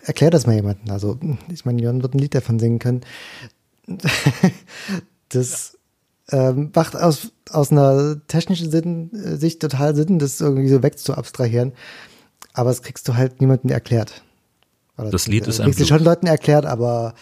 [0.03, 0.91] erklärt das mal jemanden.
[0.91, 1.19] Also,
[1.51, 3.01] ich meine, Jörn wird ein Lied davon singen können.
[5.31, 5.79] das
[6.31, 11.73] ähm, macht aus, aus einer technischen Sinn, äh, Sicht total Sinn, das irgendwie so wegzuabstrahieren
[12.55, 14.23] aber das kriegst du halt niemandem erklärt.
[14.97, 17.15] Oder das Lied ist ein kriegst du schon Leuten erklärt, aber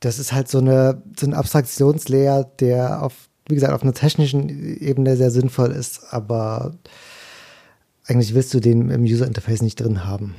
[0.00, 3.12] das ist halt so eine so ein Abstraktionslayer, der auf
[3.48, 6.74] wie gesagt auf einer technischen Ebene sehr sinnvoll ist, aber
[8.06, 10.34] eigentlich willst du den im User Interface nicht drin haben.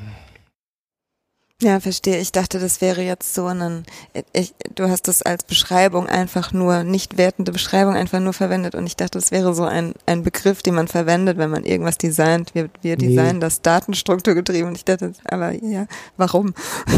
[1.61, 2.19] Ja, verstehe.
[2.19, 3.85] Ich dachte, das wäre jetzt so ein,
[4.33, 8.85] ich, du hast das als Beschreibung einfach nur, nicht wertende Beschreibung einfach nur verwendet und
[8.85, 12.53] ich dachte, das wäre so ein, ein Begriff, den man verwendet, wenn man irgendwas designt.
[12.55, 13.39] Wir, wir designen nee.
[13.39, 15.85] das Datenstruktur getrieben und ich dachte, aber ja,
[16.17, 16.53] warum?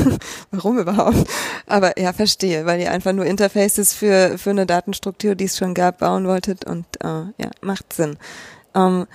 [0.52, 1.28] warum überhaupt?
[1.68, 5.76] Aber ja, verstehe, weil ihr einfach nur Interfaces für, für eine Datenstruktur, die es schon
[5.76, 8.18] gab, bauen wolltet und äh, ja, macht Sinn.
[8.74, 9.06] Ähm,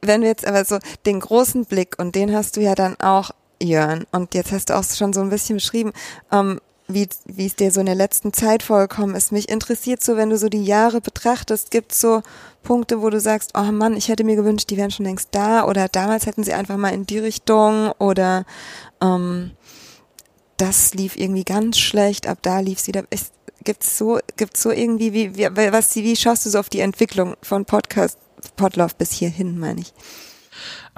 [0.00, 3.30] wenn wir jetzt aber so den großen Blick und den hast du ja dann auch
[3.62, 4.06] Jörn.
[4.12, 5.92] Und jetzt hast du auch schon so ein bisschen beschrieben,
[6.32, 7.06] ähm, wie,
[7.36, 9.30] es dir so in der letzten Zeit vorgekommen ist.
[9.30, 12.22] Mich interessiert so, wenn du so die Jahre betrachtest, gibt es so
[12.62, 15.64] Punkte, wo du sagst, oh Mann, ich hätte mir gewünscht, die wären schon längst da
[15.64, 18.46] oder damals hätten sie einfach mal in die Richtung oder
[19.02, 19.50] ähm,
[20.56, 23.02] das lief irgendwie ganz schlecht, ab da lief sie da.
[23.64, 27.36] Gibt's so, gibt's so irgendwie, wie, wie, was, wie schaust du so auf die Entwicklung
[27.42, 28.18] von Podcast,
[28.56, 29.92] Podlove bis hierhin, meine ich?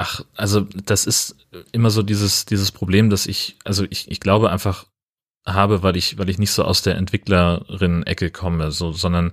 [0.03, 1.37] Ach, also das ist
[1.73, 4.87] immer so dieses, dieses Problem, dass ich, also ich, ich glaube einfach
[5.45, 9.33] habe, weil ich, weil ich nicht so aus der Entwicklerin-Ecke komme, so, sondern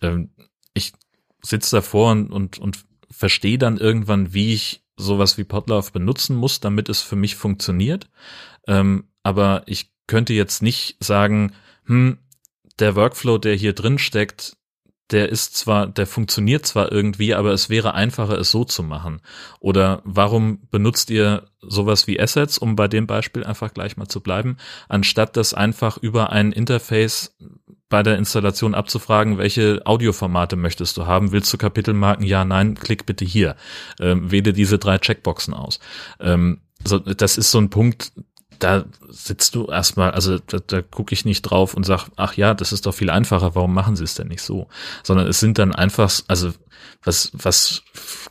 [0.00, 0.30] ähm,
[0.72, 0.94] ich
[1.42, 2.78] sitze davor und, und, und
[3.10, 8.08] verstehe dann irgendwann, wie ich sowas wie Podlove benutzen muss, damit es für mich funktioniert.
[8.66, 11.52] Ähm, aber ich könnte jetzt nicht sagen,
[11.84, 12.16] hm,
[12.78, 14.56] der Workflow, der hier drin steckt,
[15.10, 19.20] der ist zwar, der funktioniert zwar irgendwie, aber es wäre einfacher, es so zu machen.
[19.60, 24.20] Oder warum benutzt ihr sowas wie Assets, um bei dem Beispiel einfach gleich mal zu
[24.20, 24.56] bleiben,
[24.88, 27.36] anstatt das einfach über ein Interface
[27.88, 31.30] bei der Installation abzufragen, welche Audioformate möchtest du haben?
[31.30, 32.26] Willst du Kapitelmarken?
[32.26, 33.54] Ja, nein, klick bitte hier.
[34.00, 35.78] Ähm, wähle diese drei Checkboxen aus.
[36.18, 38.12] Ähm, so, das ist so ein Punkt,
[38.58, 42.54] da sitzt du erstmal, also da, da gucke ich nicht drauf und sag, ach ja,
[42.54, 44.68] das ist doch viel einfacher, warum machen sie es denn nicht so?
[45.02, 46.52] Sondern es sind dann einfach, also
[47.02, 47.82] was, was,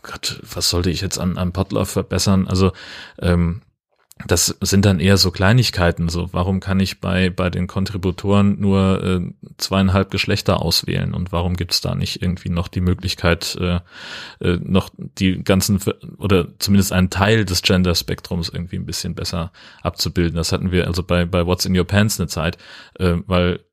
[0.02, 2.48] Gott, was sollte ich jetzt an, an Potlauf verbessern?
[2.48, 2.74] Also
[3.20, 3.62] ähm,
[4.24, 6.08] das sind dann eher so Kleinigkeiten.
[6.08, 11.58] So, warum kann ich bei bei den Kontributoren nur äh, zweieinhalb Geschlechter auswählen und warum
[11.58, 13.82] gibt's da nicht irgendwie noch die Möglichkeit, äh,
[14.40, 15.82] äh, noch die ganzen
[16.18, 19.52] oder zumindest einen Teil des Gender-Spektrums irgendwie ein bisschen besser
[19.82, 20.38] abzubilden?
[20.38, 22.58] Das hatten wir also bei bei What's in Your Pants eine Zeit,
[22.98, 23.66] äh, weil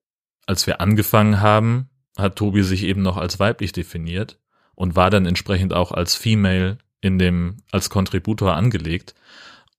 [0.47, 1.89] als wir angefangen haben,
[2.19, 4.40] hat Tobi sich eben noch als weiblich definiert
[4.74, 9.14] und war dann entsprechend auch als Female in dem als Kontributor angelegt.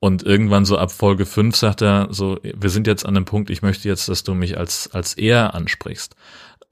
[0.03, 3.49] Und irgendwann so ab Folge 5 sagt er so, wir sind jetzt an dem Punkt,
[3.49, 6.17] ich möchte jetzt, dass du mich als, als er ansprichst.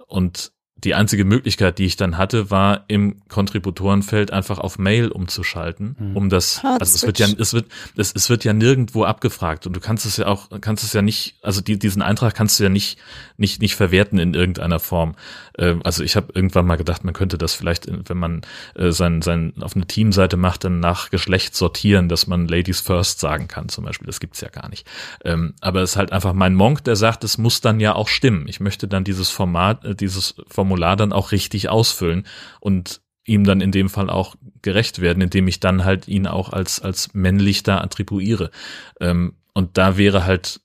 [0.05, 0.51] Und
[0.83, 6.17] die einzige Möglichkeit, die ich dann hatte, war im Kontributorenfeld einfach auf Mail umzuschalten, mhm.
[6.17, 9.67] um das, Hard also es wird ja, es wird, es, es wird ja nirgendwo abgefragt
[9.67, 12.59] und du kannst es ja auch, kannst es ja nicht, also die, diesen Eintrag kannst
[12.59, 12.97] du ja nicht,
[13.37, 15.15] nicht, nicht verwerten in irgendeiner Form.
[15.57, 18.41] Äh, also ich habe irgendwann mal gedacht, man könnte das vielleicht, wenn man
[18.75, 23.19] äh, sein, sein auf eine Teamseite macht, dann nach Geschlecht sortieren, dass man Ladies First
[23.19, 24.07] sagen kann, zum Beispiel.
[24.07, 24.87] Das gibt's ja gar nicht.
[25.23, 28.07] Ähm, aber es ist halt einfach mein Monk, der sagt, es muss dann ja auch
[28.07, 28.47] stimmen.
[28.47, 30.35] Ich möchte dann dieses Format, äh, dieses
[30.71, 32.25] Formular dann auch richtig ausfüllen
[32.61, 36.53] und ihm dann in dem Fall auch gerecht werden, indem ich dann halt ihn auch
[36.53, 38.51] als, als männlich da attribuiere.
[38.99, 40.61] Ähm, und da wäre halt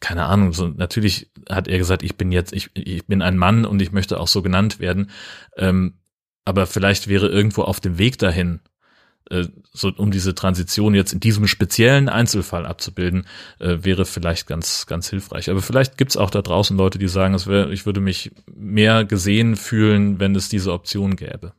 [0.00, 3.64] keine Ahnung, so natürlich hat er gesagt, ich bin jetzt, ich, ich bin ein Mann
[3.64, 5.10] und ich möchte auch so genannt werden.
[5.56, 5.94] Ähm,
[6.44, 8.58] aber vielleicht wäre irgendwo auf dem Weg dahin,
[9.30, 13.26] äh, so um diese Transition jetzt in diesem speziellen Einzelfall abzubilden,
[13.58, 15.50] äh, wäre vielleicht ganz, ganz hilfreich.
[15.50, 19.04] Aber vielleicht gibt's auch da draußen Leute, die sagen, es wäre, ich würde mich mehr
[19.04, 21.52] gesehen fühlen, wenn es diese Option gäbe.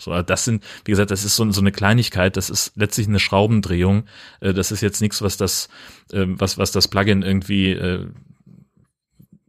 [0.00, 3.20] So, das sind, wie gesagt, das ist so, so eine Kleinigkeit, das ist letztlich eine
[3.20, 4.04] Schraubendrehung.
[4.40, 5.68] Äh, das ist jetzt nichts, was das,
[6.12, 8.06] äh, was, was das Plugin irgendwie äh,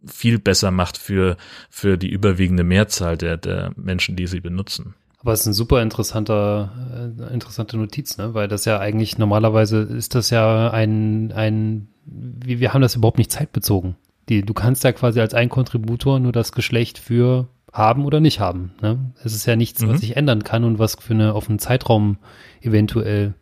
[0.05, 1.37] viel besser macht für,
[1.69, 4.95] für die überwiegende Mehrzahl der, der Menschen, die sie benutzen.
[5.21, 6.71] Aber es ist ein super interessanter,
[7.19, 8.33] äh, interessante Notiz, ne?
[8.33, 13.19] Weil das ja eigentlich normalerweise ist das ja ein, ein, wie, wir haben das überhaupt
[13.19, 13.95] nicht zeitbezogen.
[14.29, 18.39] Die, du kannst ja quasi als ein Kontributor nur das Geschlecht für haben oder nicht
[18.39, 18.73] haben.
[18.81, 19.13] Ne?
[19.23, 19.89] Es ist ja nichts, mhm.
[19.89, 22.17] was sich ändern kann und was für eine auf einen Zeitraum
[22.61, 23.35] eventuell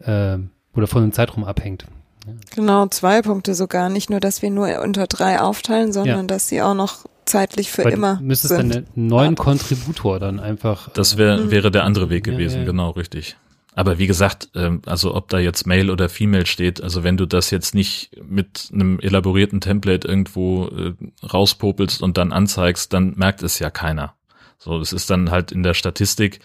[0.00, 0.38] äh,
[0.74, 1.86] oder von einem Zeitraum abhängt.
[2.26, 2.32] Ja.
[2.54, 3.88] Genau, zwei Punkte sogar.
[3.88, 6.26] Nicht nur, dass wir nur unter drei aufteilen, sondern ja.
[6.26, 8.20] dass sie auch noch zeitlich für Weil immer.
[8.20, 8.74] Müsstest sind.
[8.74, 10.90] dann einen neuen Kontributor dann einfach.
[10.90, 11.50] Das wär, mhm.
[11.50, 13.36] wäre der andere Weg gewesen, ja, genau, richtig.
[13.74, 17.26] Aber wie gesagt, ähm, also ob da jetzt Male oder Female steht, also wenn du
[17.26, 20.94] das jetzt nicht mit einem elaborierten Template irgendwo äh,
[21.26, 24.14] rauspopelst und dann anzeigst, dann merkt es ja keiner.
[24.58, 26.40] So, es ist dann halt in der Statistik,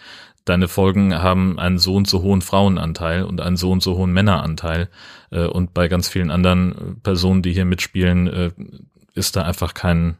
[0.45, 4.13] deine Folgen haben einen so und so hohen Frauenanteil und einen so und so hohen
[4.13, 4.89] Männeranteil.
[5.29, 8.51] Äh, und bei ganz vielen anderen Personen, die hier mitspielen, äh,
[9.13, 10.17] ist da einfach kein,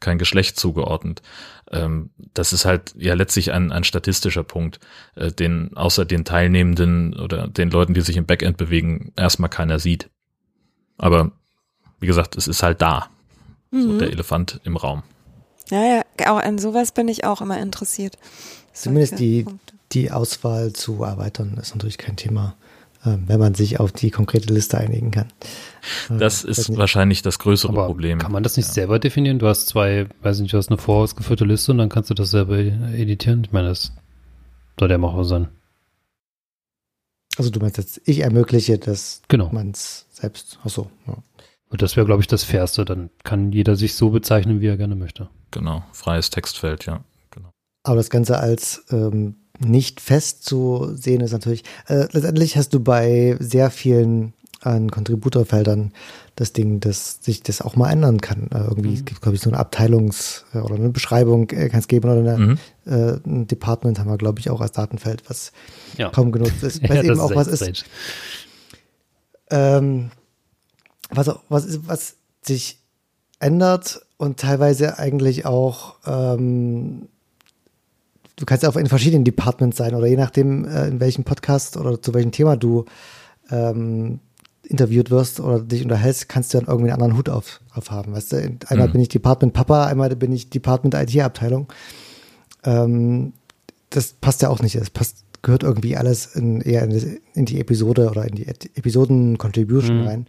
[0.00, 1.22] kein Geschlecht zugeordnet.
[1.70, 4.80] Ähm, das ist halt ja letztlich ein, ein statistischer Punkt,
[5.14, 9.78] äh, den außer den Teilnehmenden oder den Leuten, die sich im Backend bewegen, erstmal keiner
[9.78, 10.10] sieht.
[10.98, 11.32] Aber
[12.00, 13.08] wie gesagt, es ist halt da.
[13.70, 13.82] Mhm.
[13.82, 15.02] So der Elefant im Raum.
[15.70, 18.18] Ja, ja, auch an sowas bin ich auch immer interessiert.
[18.72, 19.46] Zumindest die,
[19.92, 22.56] die Auswahl zu erweitern ist natürlich kein Thema.
[23.04, 25.28] Ähm, wenn man sich auf die konkrete Liste einigen kann.
[26.10, 28.18] Äh, das ist wahrscheinlich das größere Aber Problem.
[28.18, 28.72] Kann man das nicht ja.
[28.74, 29.38] selber definieren?
[29.38, 32.30] Du hast zwei, weiß nicht, du hast eine vorausgeführte Liste und dann kannst du das
[32.30, 33.44] selber editieren.
[33.44, 33.92] Ich meine, das
[34.78, 35.48] soll ja machbar sein.
[37.38, 39.48] Also du meinst jetzt, ich ermögliche, dass genau.
[39.50, 41.16] man es selbst, ach so, ja.
[41.70, 42.84] Und das wäre, glaube ich, das Fairste.
[42.84, 45.30] Dann kann jeder sich so bezeichnen, wie er gerne möchte.
[45.52, 47.04] Genau, freies Textfeld, ja.
[47.30, 47.50] Genau.
[47.84, 53.70] Aber das Ganze als ähm, nicht festzusehen ist natürlich, äh, letztendlich hast du bei sehr
[53.70, 54.32] vielen
[54.62, 55.92] an Kontributorfeldern
[56.36, 58.48] das Ding, dass sich das auch mal ändern kann.
[58.52, 59.04] Äh, irgendwie mhm.
[59.04, 62.20] gibt glaube ich, so eine Abteilungs- äh, oder eine Beschreibung äh, kann es geben oder
[62.20, 62.58] eine, mhm.
[62.86, 65.52] äh, ein Department haben wir, glaube ich, auch als Datenfeld, was
[65.96, 66.10] ja.
[66.10, 66.82] kaum genutzt ist.
[66.88, 67.84] Weil ja, eben auch was ist.
[69.50, 70.10] Ähm,
[71.10, 72.78] was, was, ist, was sich
[73.40, 77.08] ändert und teilweise eigentlich auch ähm,
[78.40, 81.76] du kannst ja auch in verschiedenen Departments sein oder je nachdem, äh, in welchem Podcast
[81.76, 82.86] oder zu welchem Thema du
[83.50, 84.18] ähm,
[84.62, 88.12] interviewt wirst oder dich unterhältst, kannst du dann irgendwie einen anderen Hut auf, auf haben.
[88.12, 88.92] Weißt du, einmal mhm.
[88.92, 91.68] bin ich Department Papa, einmal bin ich Department IT-Abteilung.
[92.64, 93.34] Ähm,
[93.90, 94.76] das passt ja auch nicht.
[94.76, 98.46] Das passt, gehört irgendwie alles in, eher in die, in die Episode oder in die
[98.46, 100.06] Episoden-Contribution mhm.
[100.06, 100.26] rein.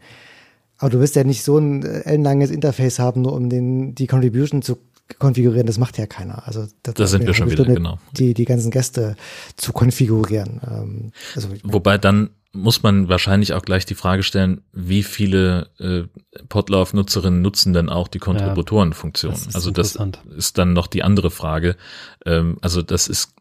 [0.79, 4.07] Aber du wirst ja nicht so ein äh, ellenlanges Interface haben, nur um den, die
[4.07, 4.77] Contribution zu
[5.19, 6.47] konfigurieren, das macht ja keiner.
[6.47, 7.99] Also das, das sind wir schon wieder, genau.
[8.11, 9.15] Die, die ganzen Gäste
[9.57, 10.61] zu konfigurieren.
[10.67, 16.03] Ähm, also Wobei dann muss man wahrscheinlich auch gleich die Frage stellen, wie viele äh,
[16.49, 19.33] Podlove-Nutzerinnen nutzen denn auch die Kontributorenfunktion?
[19.33, 19.97] Ja, also das
[20.35, 21.77] ist dann noch die andere Frage.
[22.25, 23.33] Ähm, also das ist,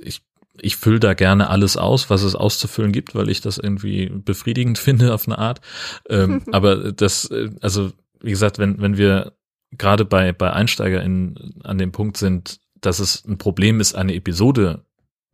[0.00, 0.22] ich
[0.60, 4.78] ich fülle da gerne alles aus, was es auszufüllen gibt, weil ich das irgendwie befriedigend
[4.78, 5.60] finde auf eine Art.
[6.08, 9.32] Ähm, aber das, äh, also wie gesagt, wenn, wenn wir
[9.78, 14.84] gerade bei, bei EinsteigerInnen an dem Punkt sind, dass es ein Problem ist, eine Episode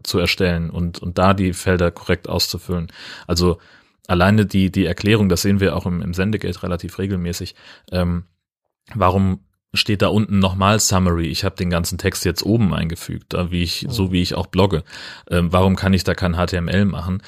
[0.02, 2.92] zu erstellen und, und da die Felder korrekt auszufüllen.
[3.26, 3.58] Also
[4.06, 7.54] alleine die, die Erklärung, das sehen wir auch im, im Sendegate relativ regelmäßig,
[7.90, 8.24] ähm,
[8.94, 9.40] warum
[9.74, 11.26] steht da unten nochmal Summary.
[11.26, 14.46] Ich habe den ganzen Text jetzt oben eingefügt, da wie ich, so wie ich auch
[14.46, 14.82] blogge.
[15.30, 17.22] Ähm, warum kann ich da kein HTML machen?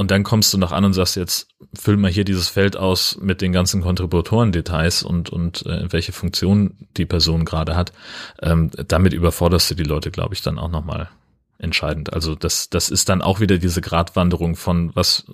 [0.00, 3.18] Und dann kommst du noch an und sagst jetzt, füll mal hier dieses Feld aus
[3.20, 7.92] mit den ganzen Kontributoren-Details und, und äh, welche Funktion die Person gerade hat.
[8.40, 11.10] Ähm, damit überforderst du die Leute, glaube ich, dann auch nochmal
[11.58, 12.14] entscheidend.
[12.14, 15.26] Also das, das ist dann auch wieder diese Gratwanderung von was,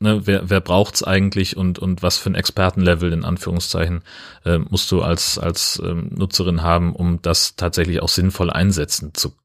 [0.00, 4.02] ne, wer, wer braucht's eigentlich und, und was für ein Expertenlevel in Anführungszeichen
[4.44, 9.36] äh, musst du als, als ähm, Nutzerin haben, um das tatsächlich auch sinnvoll einsetzen zu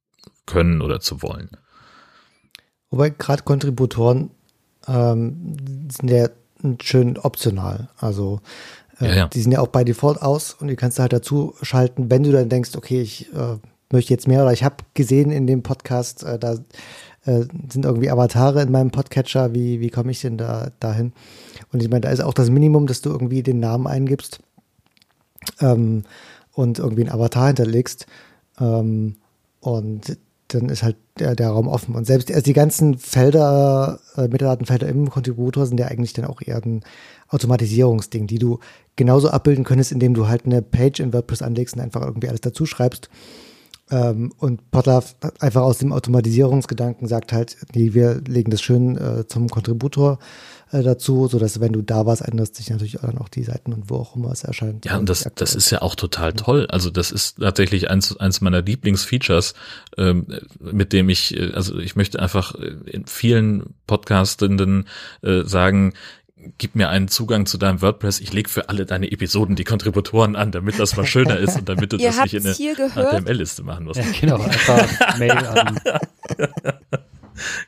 [0.47, 1.51] können oder zu wollen.
[2.94, 4.30] Wobei gerade Kontributoren
[4.88, 5.56] ähm,
[5.90, 6.30] sind ja
[6.80, 7.90] schön optional.
[7.98, 8.40] Also
[8.99, 9.28] äh, ja, ja.
[9.30, 12.22] die sind ja auch bei Default aus und die kannst du halt dazu schalten, wenn
[12.22, 13.57] du dann denkst, okay, ich äh,
[13.91, 16.53] möchte jetzt mehr oder ich habe gesehen in dem Podcast, äh, da
[17.26, 21.14] äh, sind irgendwie Avatare in meinem Podcatcher, wie, wie komme ich denn da dahin?
[21.72, 24.38] Und ich meine, da ist auch das Minimum, dass du irgendwie den Namen eingibst
[25.61, 26.03] ähm,
[26.52, 28.06] und irgendwie einen Avatar hinterlegst.
[28.60, 29.15] Ähm,
[29.61, 30.15] und
[30.53, 31.95] dann ist halt der, der Raum offen.
[31.95, 36.41] Und selbst also die ganzen Felder, äh, Metadatenfelder im Kontributor sind ja eigentlich dann auch
[36.41, 36.81] eher ein
[37.30, 38.59] Automatisierungsding, die du
[38.95, 42.41] genauso abbilden könntest, indem du halt eine Page in WordPress anlegst und einfach irgendwie alles
[42.41, 43.09] dazu schreibst.
[43.91, 45.03] Ähm, und Potler
[45.39, 50.19] einfach aus dem Automatisierungsgedanken sagt halt, nee, wir legen das schön äh, zum Kontributor
[50.74, 53.74] äh, dazu, so dass wenn du da warst, änderst sich natürlich dann auch die Seiten
[53.74, 54.86] und wo auch immer es erscheint.
[54.86, 56.68] Ja, und das, das ist ja auch total toll.
[56.70, 59.54] Also das ist tatsächlich eins, eins meiner Lieblingsfeatures,
[59.98, 60.28] ähm,
[60.60, 64.88] mit dem ich, äh, also ich möchte einfach äh, in vielen Podcastenden
[65.22, 65.94] äh, sagen,
[66.58, 70.36] gib mir einen Zugang zu deinem WordPress, ich leg für alle deine Episoden die Kontributoren
[70.36, 73.86] an, damit das mal schöner ist und damit du das nicht in eine HTML-Liste machen
[73.86, 74.00] musst.
[74.00, 75.80] Ja, genau, einfach Mail an.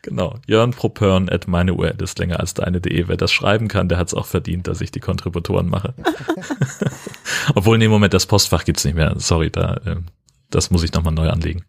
[0.02, 3.08] genau, Jörn Propörn at meine URL ist länger als deine.de.
[3.08, 5.94] Wer das schreiben kann, der hat es auch verdient, dass ich die Kontributoren mache.
[7.56, 9.16] Obwohl, nee, Moment, das Postfach gibt's nicht mehr.
[9.18, 9.98] Sorry, da, äh,
[10.50, 11.66] das muss ich nochmal neu anlegen.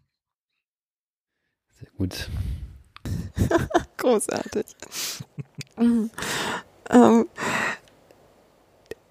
[1.78, 2.30] Sehr gut.
[3.98, 4.66] Großartig.
[5.78, 7.26] Ähm,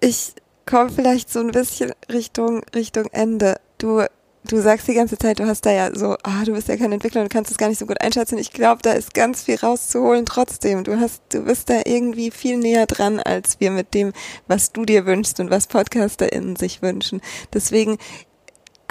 [0.00, 0.34] ich
[0.66, 3.60] komme vielleicht so ein bisschen Richtung, Richtung Ende.
[3.78, 4.04] Du,
[4.52, 6.92] du sagst die ganze Zeit, du hast da ja so, ah, du bist ja kein
[6.92, 8.38] Entwickler und kannst es gar nicht so gut einschätzen.
[8.38, 10.84] Ich glaube, da ist ganz viel rauszuholen trotzdem.
[10.84, 14.12] Du hast, du bist da irgendwie viel näher dran als wir mit dem,
[14.46, 17.20] was du dir wünschst und was PodcasterInnen sich wünschen.
[17.52, 17.98] Deswegen,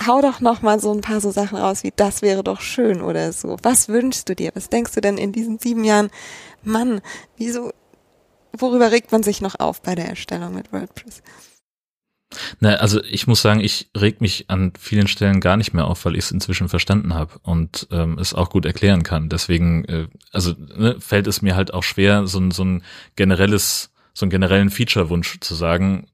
[0.06, 3.02] hau doch noch mal so ein paar so Sachen raus, wie das wäre doch schön
[3.02, 3.58] oder so.
[3.64, 4.52] Was wünschst du dir?
[4.54, 6.10] Was denkst du denn in diesen sieben Jahren?
[6.64, 7.02] Mann,
[7.38, 7.72] wieso
[8.58, 11.22] worüber regt man sich noch auf bei der Erstellung mit WordPress?
[12.60, 16.06] Na, also ich muss sagen, ich reg mich an vielen Stellen gar nicht mehr auf,
[16.06, 19.30] weil ich es inzwischen verstanden habe und ähm, es auch gut erklären kann.
[19.30, 22.84] Deswegen, äh, also ne, fällt es mir halt auch schwer, so ein, so ein
[23.16, 26.08] generelles, so einen generellen Feature-Wunsch zu sagen.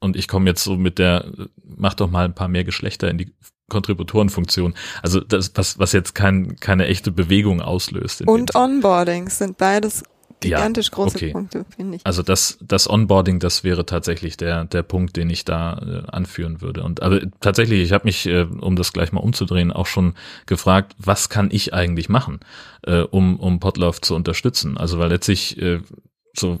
[0.00, 1.32] Und ich komme jetzt so mit der,
[1.64, 3.34] mach doch mal ein paar mehr Geschlechter in die
[3.68, 4.74] Kontributorenfunktion.
[5.02, 8.22] Also das, was, was jetzt kein, keine echte Bewegung auslöst.
[8.22, 10.04] Und Onboardings sind beides
[10.40, 11.32] gigantisch ja, große okay.
[11.32, 12.06] Punkte, finde ich.
[12.06, 16.60] Also das, das Onboarding, das wäre tatsächlich der, der Punkt, den ich da äh, anführen
[16.60, 16.82] würde.
[16.82, 20.14] Und aber tatsächlich, ich habe mich, äh, um das gleich mal umzudrehen, auch schon
[20.46, 22.40] gefragt, was kann ich eigentlich machen,
[22.82, 24.76] äh, um, um Potlauf zu unterstützen?
[24.78, 25.80] Also weil letztlich äh,
[26.34, 26.58] so,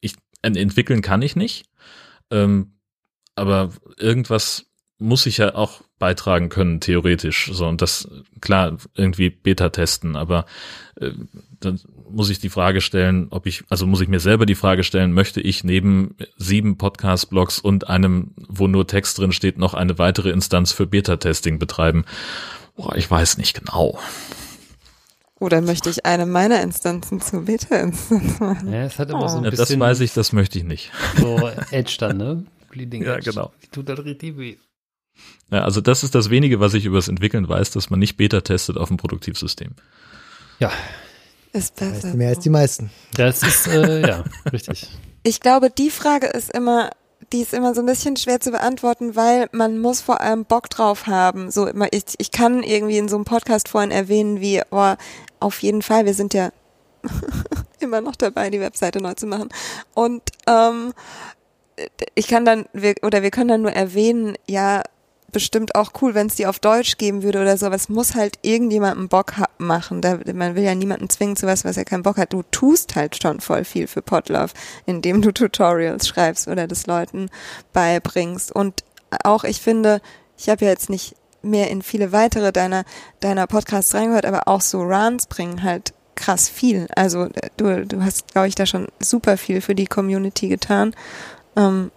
[0.00, 1.66] ich entwickeln kann ich nicht,
[2.30, 2.78] ähm,
[3.34, 4.66] aber irgendwas
[4.98, 7.50] muss ich ja auch beitragen können, theoretisch.
[7.52, 8.08] So, und das,
[8.40, 10.46] klar, irgendwie Beta testen, aber
[10.96, 11.12] äh,
[11.60, 14.84] dann muss ich die Frage stellen, ob ich, also muss ich mir selber die Frage
[14.84, 19.98] stellen, möchte ich neben sieben Podcast-Blogs und einem, wo nur Text drin steht, noch eine
[19.98, 22.04] weitere Instanz für Beta-Testing betreiben?
[22.76, 23.98] Boah, ich weiß nicht genau.
[25.40, 28.72] Oder möchte ich eine meiner Instanzen zu Beta-Instanz machen?
[28.72, 29.28] Ja, es hat immer oh.
[29.28, 29.78] so ein ja, bisschen.
[29.78, 30.90] Das weiß ich, das möchte ich nicht.
[31.16, 32.44] So Edge dann, ne?
[32.70, 33.30] Bleeding ja, Edge.
[33.30, 33.52] genau.
[33.70, 34.56] Tut das richtig weh.
[35.50, 38.16] Ja, also das ist das wenige, was ich über das Entwickeln weiß, dass man nicht
[38.16, 39.70] Beta testet auf dem Produktivsystem.
[40.58, 40.72] Ja.
[41.58, 42.14] Ist besser.
[42.14, 42.90] mehr als die meisten.
[43.16, 44.88] Das ist, äh, ja, richtig.
[45.22, 46.90] Ich glaube, die Frage ist immer,
[47.32, 50.70] die ist immer so ein bisschen schwer zu beantworten, weil man muss vor allem Bock
[50.70, 51.50] drauf haben.
[51.50, 54.94] So, ich, ich kann irgendwie in so einem Podcast vorhin erwähnen, wie, oh,
[55.40, 56.50] auf jeden Fall, wir sind ja
[57.80, 59.48] immer noch dabei, die Webseite neu zu machen.
[59.94, 60.92] Und ähm,
[62.14, 64.82] ich kann dann, wir, oder wir können dann nur erwähnen, ja,
[65.32, 68.14] bestimmt auch cool, wenn es die auf Deutsch geben würde oder so, aber es muss
[68.14, 70.00] halt irgendjemandem Bock machen.
[70.00, 72.32] Da, man will ja niemanden zwingen zu was, was er keinen Bock hat.
[72.32, 74.52] Du tust halt schon voll viel für Podlove,
[74.86, 77.28] indem du Tutorials schreibst oder das Leuten
[77.72, 78.52] beibringst.
[78.52, 78.84] Und
[79.24, 80.00] auch, ich finde,
[80.36, 82.84] ich habe ja jetzt nicht mehr in viele weitere deiner,
[83.20, 86.88] deiner Podcasts reingehört, aber auch so Runs bringen halt krass viel.
[86.96, 90.94] Also du, du hast, glaube ich, da schon super viel für die Community getan.
[91.56, 91.90] Ähm,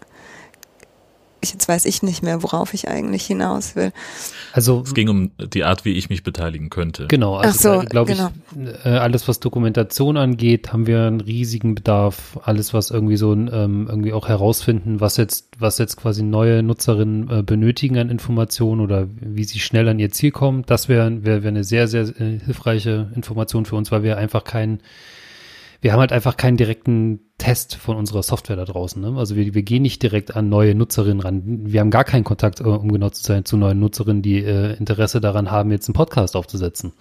[1.43, 3.91] jetzt weiß ich nicht mehr, worauf ich eigentlich hinaus will.
[4.53, 7.07] Also es ging um die Art, wie ich mich beteiligen könnte.
[7.07, 8.29] Genau, also so, glaube genau.
[8.53, 12.39] ich, äh, alles was Dokumentation angeht, haben wir einen riesigen Bedarf.
[12.43, 17.29] Alles was irgendwie so ähm, irgendwie auch herausfinden, was jetzt was jetzt quasi neue Nutzerinnen
[17.29, 21.43] äh, benötigen an Informationen oder wie sie schnell an ihr Ziel kommen, das wäre wäre
[21.43, 24.81] wär eine sehr sehr äh, hilfreiche Information für uns, weil wir einfach keinen
[25.81, 29.01] wir haben halt einfach keinen direkten Test von unserer Software da draußen.
[29.01, 29.17] Ne?
[29.17, 31.41] Also wir, wir gehen nicht direkt an neue Nutzerinnen ran.
[31.65, 34.77] Wir haben gar keinen Kontakt, äh, um genau zu sein, zu neuen Nutzerinnen, die äh,
[34.77, 36.93] Interesse daran haben, jetzt einen Podcast aufzusetzen.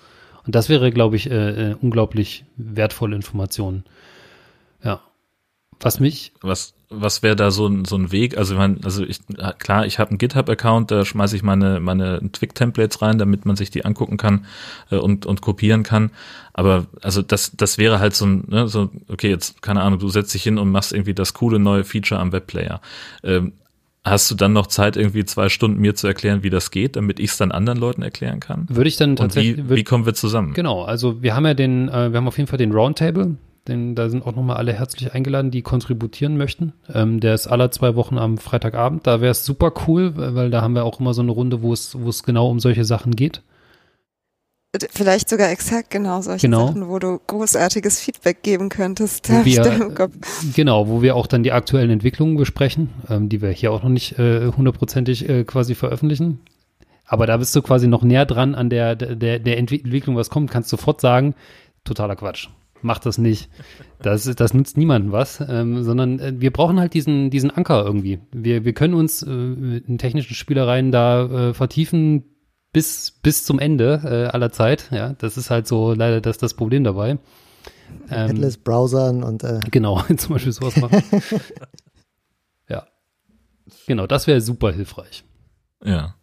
[0.46, 3.84] Und das wäre, glaube ich, äh, äh, unglaublich wertvolle Information.
[4.82, 5.02] Ja.
[5.78, 6.32] Was mich.
[6.40, 8.36] Was, was wäre da so ein, so ein Weg?
[8.36, 9.20] Also, man, also ich,
[9.58, 13.70] klar, ich habe einen GitHub-Account, da schmeiße ich meine, meine Twig-Templates rein, damit man sich
[13.70, 14.46] die angucken kann
[14.90, 16.10] äh, und, und kopieren kann.
[16.52, 20.08] Aber also das, das wäre halt so ein, ne, so, okay, jetzt, keine Ahnung, du
[20.08, 22.80] setzt dich hin und machst irgendwie das coole neue Feature am Webplayer.
[23.22, 23.52] Ähm,
[24.02, 27.20] Hast du dann noch Zeit, irgendwie zwei Stunden mir zu erklären, wie das geht, damit
[27.20, 28.66] ich es dann anderen Leuten erklären kann?
[28.70, 29.58] Würde ich dann tatsächlich.
[29.58, 30.54] Und wie, wie kommen wir zusammen?
[30.54, 33.36] Genau, also wir haben ja den, äh, wir haben auf jeden Fall den Roundtable,
[33.68, 36.72] denn da sind auch nochmal alle herzlich eingeladen, die kontributieren möchten.
[36.92, 39.06] Ähm, der ist alle zwei Wochen am Freitagabend.
[39.06, 41.72] Da wäre es super cool, weil da haben wir auch immer so eine Runde, wo
[41.72, 43.42] es, genau um solche Sachen geht.
[44.92, 46.68] Vielleicht sogar exakt genau solche genau.
[46.68, 49.28] Sachen, wo du großartiges Feedback geben könntest.
[49.28, 49.90] Wo wir,
[50.54, 53.90] genau, wo wir auch dann die aktuellen Entwicklungen besprechen, ähm, die wir hier auch noch
[53.90, 56.40] nicht äh, hundertprozentig äh, quasi veröffentlichen.
[57.04, 60.52] Aber da bist du quasi noch näher dran an der, der, der Entwicklung, was kommt,
[60.52, 61.34] kannst sofort sagen,
[61.82, 62.48] totaler Quatsch
[62.82, 63.50] macht das nicht.
[64.00, 68.20] Das, das nützt niemandem was, ähm, sondern äh, wir brauchen halt diesen, diesen Anker irgendwie.
[68.32, 72.24] Wir, wir können uns äh, in technischen Spielereien da äh, vertiefen
[72.72, 74.88] bis, bis zum Ende äh, aller Zeit.
[74.90, 77.18] Ja, das ist halt so leider das, das Problem dabei.
[78.08, 81.02] Ähm, Headless Browsern und äh genau, zum Beispiel sowas machen.
[82.68, 82.86] ja.
[83.86, 85.24] Genau, das wäre super hilfreich.
[85.84, 86.14] Ja.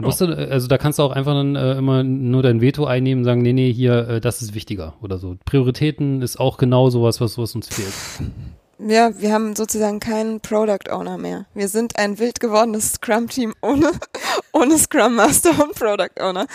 [0.00, 0.28] Da musst ja.
[0.28, 3.24] du, also da kannst du auch einfach dann äh, immer nur dein Veto einnehmen und
[3.24, 5.36] sagen, nee, nee, hier, äh, das ist wichtiger oder so.
[5.44, 8.28] Prioritäten ist auch genau sowas, was, was uns fehlt.
[8.80, 11.46] Ja, wir haben sozusagen keinen Product Owner mehr.
[11.52, 13.90] Wir sind ein wild gewordenes Scrum-Team ohne,
[14.52, 16.46] ohne Scrum Master und Product Owner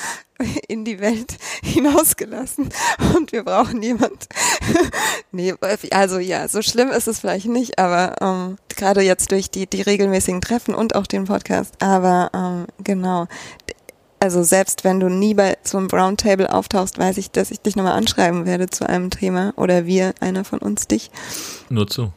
[0.67, 2.69] in die Welt hinausgelassen.
[3.15, 4.27] Und wir brauchen jemand.
[5.31, 5.53] nee,
[5.91, 9.81] also ja, so schlimm ist es vielleicht nicht, aber ähm, gerade jetzt durch die, die
[9.81, 11.75] regelmäßigen Treffen und auch den Podcast.
[11.81, 13.27] Aber ähm, genau,
[14.23, 17.75] also selbst wenn du nie bei so einem Roundtable auftauchst, weiß ich, dass ich dich
[17.75, 21.11] nochmal anschreiben werde zu einem Thema oder wir, einer von uns dich.
[21.69, 22.13] Nur zu.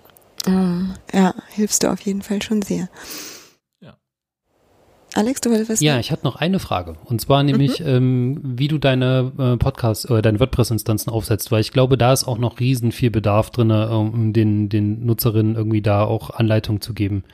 [0.47, 2.89] Mm, ja, hilfst du auf jeden Fall schon sehr.
[3.81, 3.97] Ja.
[5.15, 6.95] Alex, du wolltest was Ja, ich hatte noch eine Frage.
[7.07, 7.87] Und zwar nämlich, mhm.
[7.89, 12.29] ähm, wie du deine äh, Podcasts oder deine WordPress-Instanzen aufsetzt, weil ich glaube, da ist
[12.29, 16.95] auch noch riesen viel Bedarf drin, um den, den Nutzerinnen irgendwie da auch Anleitung zu
[16.95, 17.25] geben.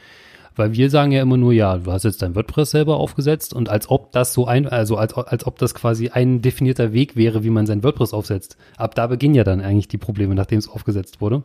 [0.57, 3.69] Weil wir sagen ja immer nur, ja, du hast jetzt dein WordPress selber aufgesetzt und
[3.69, 7.45] als ob das so ein, also als, als ob das quasi ein definierter Weg wäre,
[7.45, 8.57] wie man sein WordPress aufsetzt.
[8.77, 11.43] Ab da beginnen ja dann eigentlich die Probleme, nachdem es aufgesetzt wurde.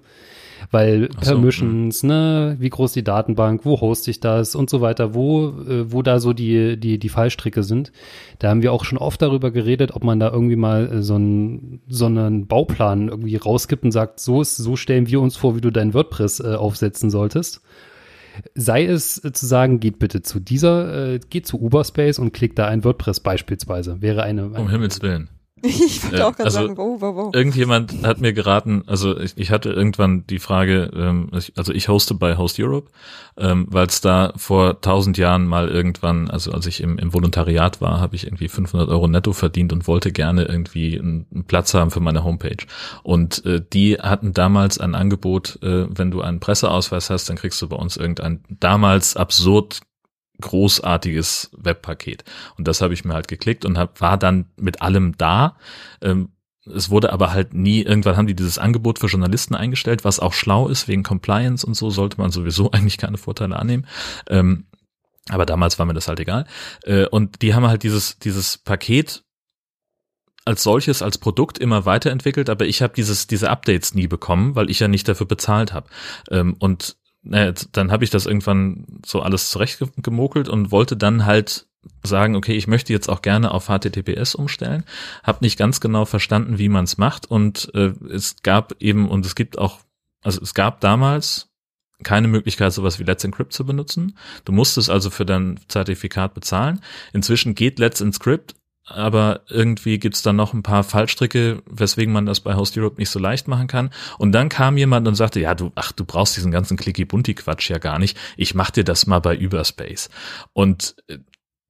[0.71, 2.13] Weil so, Permissions, mh.
[2.13, 6.01] ne, wie groß die Datenbank, wo hoste ich das und so weiter, wo, äh, wo
[6.01, 7.91] da so die, die, die Fallstricke sind.
[8.39, 11.15] Da haben wir auch schon oft darüber geredet, ob man da irgendwie mal äh, so
[11.15, 15.55] einen, so einen Bauplan irgendwie rausgibt und sagt, so ist, so stellen wir uns vor,
[15.55, 17.61] wie du dein WordPress äh, aufsetzen solltest.
[18.55, 22.67] Sei es zu sagen, geht bitte zu dieser, äh, geht zu Uberspace und klickt da
[22.67, 24.01] ein WordPress beispielsweise.
[24.01, 24.45] Wäre eine.
[24.45, 25.29] eine um Himmels Willen.
[25.87, 27.31] Ich wollte auch gerade also, sagen, wo, wo, wo.
[27.33, 32.13] Irgendjemand hat mir geraten, also ich, ich hatte irgendwann die Frage, ähm, also ich hoste
[32.13, 32.91] bei Host Europe,
[33.37, 37.81] ähm, weil es da vor tausend Jahren mal irgendwann, also als ich im, im Volontariat
[37.81, 41.73] war, habe ich irgendwie 500 Euro netto verdient und wollte gerne irgendwie einen, einen Platz
[41.73, 42.65] haben für meine Homepage.
[43.03, 47.61] Und äh, die hatten damals ein Angebot, äh, wenn du einen Presseausweis hast, dann kriegst
[47.61, 49.81] du bei uns irgendein damals absurd
[50.41, 52.23] großartiges Webpaket.
[52.57, 55.57] Und das habe ich mir halt geklickt und hab, war dann mit allem da.
[56.01, 56.29] Ähm,
[56.65, 60.33] es wurde aber halt nie, irgendwann haben die dieses Angebot für Journalisten eingestellt, was auch
[60.33, 63.87] schlau ist, wegen Compliance und so sollte man sowieso eigentlich keine Vorteile annehmen.
[64.29, 64.65] Ähm,
[65.29, 66.45] aber damals war mir das halt egal.
[66.83, 69.23] Äh, und die haben halt dieses, dieses Paket
[70.45, 74.69] als solches, als Produkt immer weiterentwickelt, aber ich habe dieses, diese Updates nie bekommen, weil
[74.69, 75.89] ich ja nicht dafür bezahlt habe.
[76.31, 76.95] Ähm, und
[77.31, 81.67] äh, dann habe ich das irgendwann so alles zurechtgemokelt und wollte dann halt
[82.03, 84.83] sagen, okay, ich möchte jetzt auch gerne auf HTTPS umstellen,
[85.23, 89.25] habe nicht ganz genau verstanden, wie man es macht und äh, es gab eben und
[89.25, 89.79] es gibt auch,
[90.23, 91.49] also es gab damals
[92.03, 94.17] keine Möglichkeit, sowas wie Let's Encrypt zu benutzen.
[94.45, 96.81] Du musstest also für dein Zertifikat bezahlen.
[97.11, 98.55] Inzwischen geht Let's Encrypt,
[98.87, 103.09] aber irgendwie gibt's dann noch ein paar Fallstricke, weswegen man das bei Host Europe nicht
[103.09, 103.91] so leicht machen kann.
[104.17, 107.79] Und dann kam jemand und sagte, ja, du, ach, du brauchst diesen ganzen Clicky-Bunti-Quatsch ja
[107.79, 108.17] gar nicht.
[108.37, 110.09] Ich mach dir das mal bei Überspace.
[110.53, 111.17] Und äh,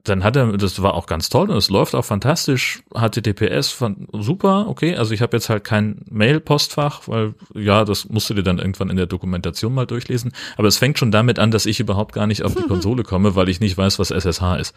[0.04, 2.82] dann hat er, das war auch ganz toll und es läuft auch fantastisch.
[2.94, 4.96] HTTPS, fand, super, okay.
[4.96, 8.90] Also ich habe jetzt halt kein Mail-Postfach, weil ja, das musst du dir dann irgendwann
[8.90, 10.32] in der Dokumentation mal durchlesen.
[10.56, 13.36] Aber es fängt schon damit an, dass ich überhaupt gar nicht auf die Konsole komme,
[13.36, 14.76] weil ich nicht weiß, was SSH ist.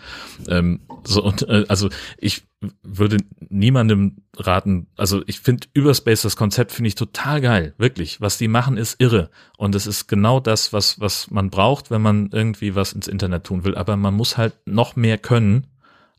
[0.49, 1.89] Ähm, so und äh, also
[2.19, 2.43] ich
[2.83, 3.19] würde
[3.49, 8.21] niemandem raten, also ich finde Überspace, das Konzept finde ich total geil, wirklich.
[8.21, 9.31] Was die machen, ist irre.
[9.57, 13.45] Und es ist genau das, was, was man braucht, wenn man irgendwie was ins Internet
[13.45, 13.77] tun will.
[13.77, 15.67] Aber man muss halt noch mehr können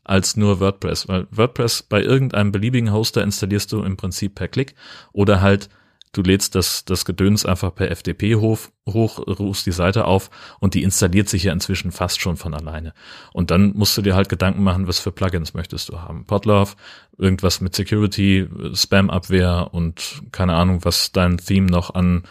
[0.04, 4.74] als nur WordPress, weil WordPress bei irgendeinem beliebigen Hoster installierst du im Prinzip per Klick
[5.12, 5.68] oder halt
[6.12, 10.30] Du lädst das, das Gedöns einfach per FTP hoch, hoch, rufst die Seite auf
[10.60, 12.92] und die installiert sich ja inzwischen fast schon von alleine.
[13.32, 16.26] Und dann musst du dir halt Gedanken machen, was für Plugins möchtest du haben.
[16.26, 16.74] Podlove,
[17.16, 22.24] irgendwas mit Security, Spam-Abwehr und keine Ahnung, was dein Theme noch an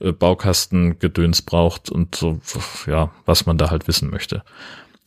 [0.00, 2.40] äh, Baukastengedöns braucht und so,
[2.86, 4.44] ja, was man da halt wissen möchte.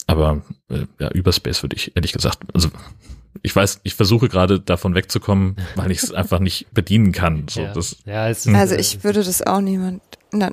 [0.06, 2.69] Aber äh, ja, Überspace würde ich ehrlich gesagt, also
[3.41, 7.45] ich weiß, ich versuche gerade davon wegzukommen, weil ich es einfach nicht bedienen kann.
[7.49, 7.73] So, ja.
[7.73, 8.23] Das, ja,
[8.56, 10.01] also ich würde das auch niemand,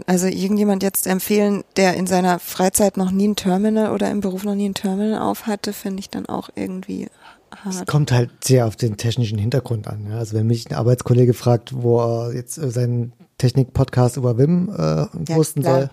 [0.07, 4.45] also irgendjemand jetzt empfehlen, der in seiner Freizeit noch nie ein Terminal oder im Beruf
[4.45, 7.09] noch nie ein Terminal auf hatte, finde ich dann auch irgendwie
[7.55, 7.75] hart.
[7.75, 10.07] Es kommt halt sehr auf den technischen Hintergrund an.
[10.09, 10.19] Ja.
[10.19, 15.07] Also wenn mich ein Arbeitskollege fragt, wo er jetzt äh, seinen Technik-Podcast über Wim äh,
[15.35, 15.91] posten ja, soll,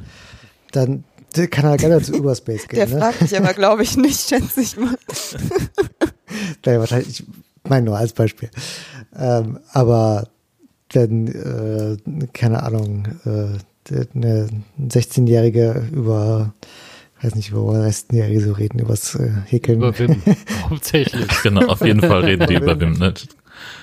[0.71, 1.03] dann
[1.33, 2.77] kann er gerne zu Überspace gehen.
[2.77, 2.99] Der ne?
[2.99, 4.95] fragt mich aber, glaube ich, nicht, schätze ich mal.
[6.65, 7.25] naja, wahrscheinlich, ich
[7.67, 8.49] meine nur als Beispiel.
[9.15, 10.27] Ähm, aber
[10.91, 14.47] wenn, äh, keine Ahnung, äh, eine
[14.79, 16.53] 16-Jährige über
[17.23, 19.79] weiß nicht, über 16-Jährige so reden, übers äh, Häkeln.
[19.79, 20.21] Über Wim,
[20.69, 21.27] hauptsächlich.
[21.41, 22.93] genau, auf jeden Fall reden die über Wim.
[22.93, 23.13] Ne?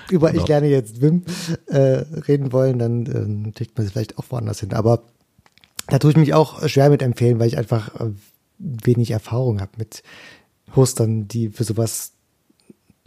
[0.09, 0.43] Über genau.
[0.43, 1.23] ich lerne jetzt Wim
[1.67, 4.73] äh, reden wollen, dann äh, kriegt man sie vielleicht auch woanders hin.
[4.73, 5.03] Aber
[5.91, 8.11] da tue ich mich auch schwer mit empfehlen, weil ich einfach äh,
[8.57, 10.03] wenig Erfahrung habe mit
[10.73, 12.13] Hostern, die für sowas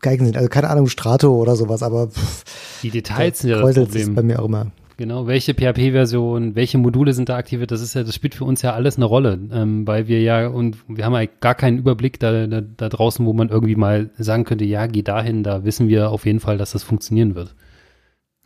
[0.03, 0.37] geeignet sind.
[0.37, 2.45] Also keine Ahnung, Strato oder sowas, aber pff,
[2.83, 4.15] die Details sind ja das Problem.
[4.15, 4.71] bei mir auch immer.
[4.99, 8.61] Genau, welche PHP-Version, welche Module sind da aktiviert, das ist ja, das spielt für uns
[8.61, 12.21] ja alles eine Rolle, ähm, weil wir ja, und wir haben ja gar keinen Überblick
[12.21, 15.89] da, da, da draußen, wo man irgendwie mal sagen könnte, ja, geh dahin, da wissen
[15.89, 17.55] wir auf jeden Fall, dass das funktionieren wird.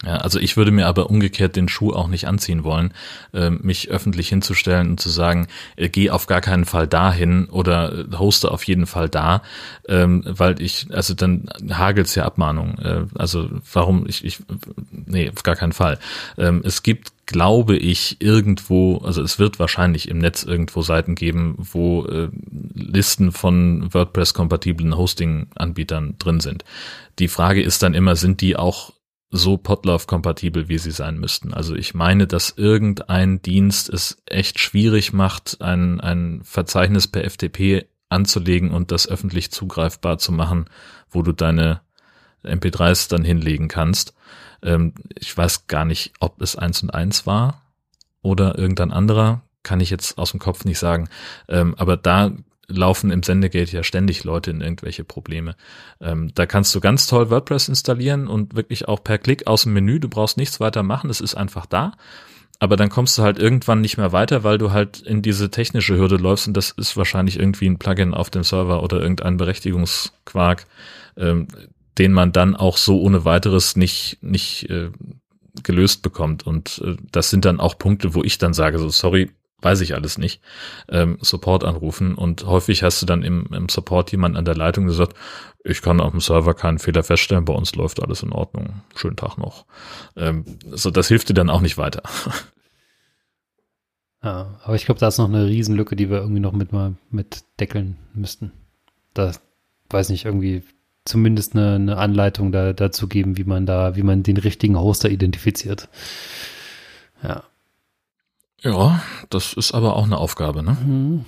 [0.05, 2.95] Ja, also ich würde mir aber umgekehrt den Schuh auch nicht anziehen wollen,
[3.35, 7.93] äh, mich öffentlich hinzustellen und zu sagen, äh, geh auf gar keinen Fall dahin oder
[7.93, 9.43] äh, hoste auf jeden Fall da,
[9.89, 12.79] ähm, weil ich, also dann hagelt's ja Abmahnungen.
[12.79, 14.39] Äh, also warum ich, ich,
[14.93, 15.99] nee, auf gar keinen Fall.
[16.37, 21.57] Ähm, es gibt glaube ich, irgendwo, also es wird wahrscheinlich im Netz irgendwo Seiten geben,
[21.59, 22.31] wo äh,
[22.73, 26.65] Listen von WordPress-kompatiblen Hosting-Anbietern drin sind.
[27.19, 28.95] Die Frage ist dann immer, sind die auch
[29.31, 31.53] so Podlove-kompatibel, wie sie sein müssten.
[31.53, 37.87] Also ich meine, dass irgendein Dienst es echt schwierig macht, ein, ein Verzeichnis per FTP
[38.09, 40.71] anzulegen und das öffentlich zugreifbar zu machen,
[41.11, 41.83] wo du deine
[42.43, 44.15] MP3s dann hinlegen kannst.
[44.63, 47.63] Ähm, ich weiß gar nicht, ob es eins und eins war
[48.23, 51.09] oder irgendein anderer, kann ich jetzt aus dem Kopf nicht sagen.
[51.49, 52.33] Ähm, aber da
[52.69, 55.57] laufen im Sendegate ja ständig Leute in irgendwelche Probleme.
[56.01, 59.73] Ähm, da kannst du ganz toll WordPress installieren und wirklich auch per Klick aus dem
[59.73, 61.93] Menü, du brauchst nichts weiter machen, es ist einfach da.
[62.61, 65.97] Aber dann kommst du halt irgendwann nicht mehr weiter, weil du halt in diese technische
[65.97, 70.67] Hürde läufst und das ist wahrscheinlich irgendwie ein Plugin auf dem Server oder irgendein Berechtigungsquark,
[71.17, 71.47] ähm,
[71.99, 74.91] den man dann auch so ohne weiteres nicht, nicht äh,
[75.63, 76.47] gelöst bekommt.
[76.47, 79.31] Und äh, das sind dann auch Punkte, wo ich dann sage, so sorry,
[79.61, 80.41] weiß ich alles nicht,
[80.89, 84.87] ähm, Support anrufen und häufig hast du dann im, im Support jemand an der Leitung,
[84.87, 85.17] der sagt,
[85.65, 89.17] ich kann auf dem Server keinen Fehler feststellen, bei uns läuft alles in Ordnung, schönen
[89.17, 89.67] Tag noch.
[90.17, 92.03] Ähm, so, das hilft dir dann auch nicht weiter.
[94.21, 96.97] Ja, aber ich glaube, da ist noch eine Riesenlücke, die wir irgendwie noch mit mal
[97.09, 98.51] mit deckeln müssten.
[99.15, 99.33] Da
[99.91, 100.65] weiß nicht, irgendwie
[101.05, 105.09] zumindest eine, eine Anleitung da, dazu geben, wie man da, wie man den richtigen Hoster
[105.09, 105.89] identifiziert.
[107.23, 107.45] Ja.
[108.61, 110.77] Ja, das ist aber auch eine Aufgabe, ne?
[110.85, 111.25] Mhm.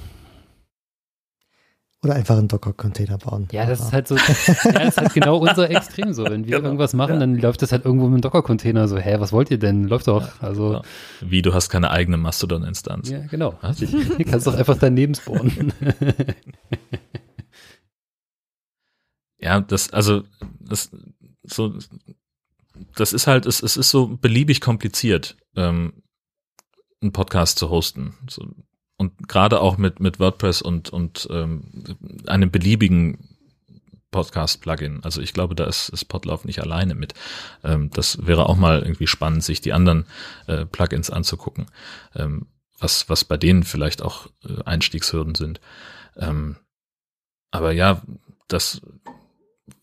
[2.02, 3.47] Oder einfach einen Docker-Container bauen.
[3.52, 6.24] Ja, das ist halt so, ja, das ist halt genau unser Extrem so.
[6.24, 6.69] Wenn wir genau.
[6.69, 7.20] irgendwas machen, ja.
[7.20, 9.85] dann läuft das halt irgendwo mit einem Docker-Container so, hä, was wollt ihr denn?
[9.85, 10.40] Läuft doch.
[10.40, 10.69] Also.
[10.69, 10.82] Genau.
[11.20, 13.11] Wie, du hast keine eigene Mastodon-Instanz.
[13.11, 13.59] Ja, genau.
[13.61, 13.81] Was?
[13.81, 15.74] Du kannst doch einfach daneben spawnen.
[19.39, 20.23] ja, das, also,
[20.59, 20.90] das,
[21.43, 21.74] so,
[22.97, 25.93] das ist halt, es, es ist so beliebig kompliziert, ähm,
[27.01, 28.14] einen Podcast zu hosten.
[28.28, 28.47] So,
[28.97, 31.97] und gerade auch mit, mit WordPress und, und ähm,
[32.27, 33.39] einem beliebigen
[34.10, 35.01] Podcast-Plugin.
[35.05, 37.14] Also ich glaube, da ist, ist Podlove nicht alleine mit.
[37.64, 40.06] Ähm, das wäre auch mal irgendwie spannend, sich die anderen
[40.47, 41.66] äh, Plugins anzugucken,
[42.14, 42.47] ähm,
[42.78, 45.60] was, was bei denen vielleicht auch äh, Einstiegshürden sind.
[46.16, 46.56] Ähm,
[47.51, 48.02] aber ja,
[48.48, 48.82] das,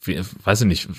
[0.01, 0.89] wie, weiß ich nicht,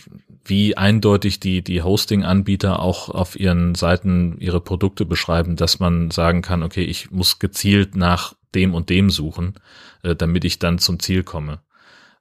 [0.44, 6.43] wie eindeutig die, die Hosting-Anbieter auch auf ihren Seiten ihre Produkte beschreiben, dass man sagen
[6.43, 9.55] kann, okay, ich muss gezielt nach dem und dem suchen,
[10.02, 11.60] äh, damit ich dann zum Ziel komme.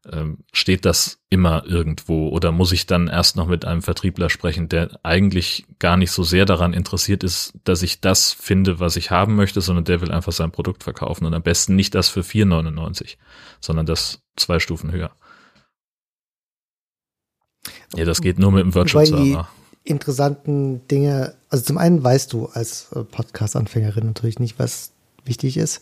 [0.10, 4.69] Ähm, steht das immer irgendwo oder muss ich dann erst noch mit einem Vertriebler sprechen,
[4.69, 9.11] der eigentlich gar nicht so sehr daran interessiert ist, dass ich das finde, was ich
[9.11, 12.22] haben möchte, sondern der will einfach sein Produkt verkaufen und am besten nicht das für
[12.22, 13.18] 4,99,
[13.60, 15.11] sondern das zwei Stufen höher.
[17.95, 19.47] Ja, das geht nur mit dem Virtual Server.
[19.84, 24.91] interessanten Dinge, also zum einen weißt du als äh, Podcast-Anfängerin natürlich nicht, was
[25.26, 25.80] wichtig ist.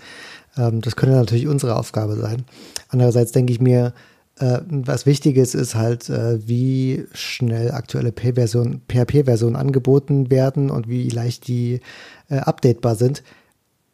[0.57, 2.45] Ähm, das könnte natürlich unsere Aufgabe sein.
[2.89, 3.93] Andererseits denke ich mir,
[4.37, 11.47] äh, was Wichtiges ist halt, äh, wie schnell aktuelle PHP-Versionen angeboten werden und wie leicht
[11.47, 11.79] die
[12.27, 13.21] updatebar sind.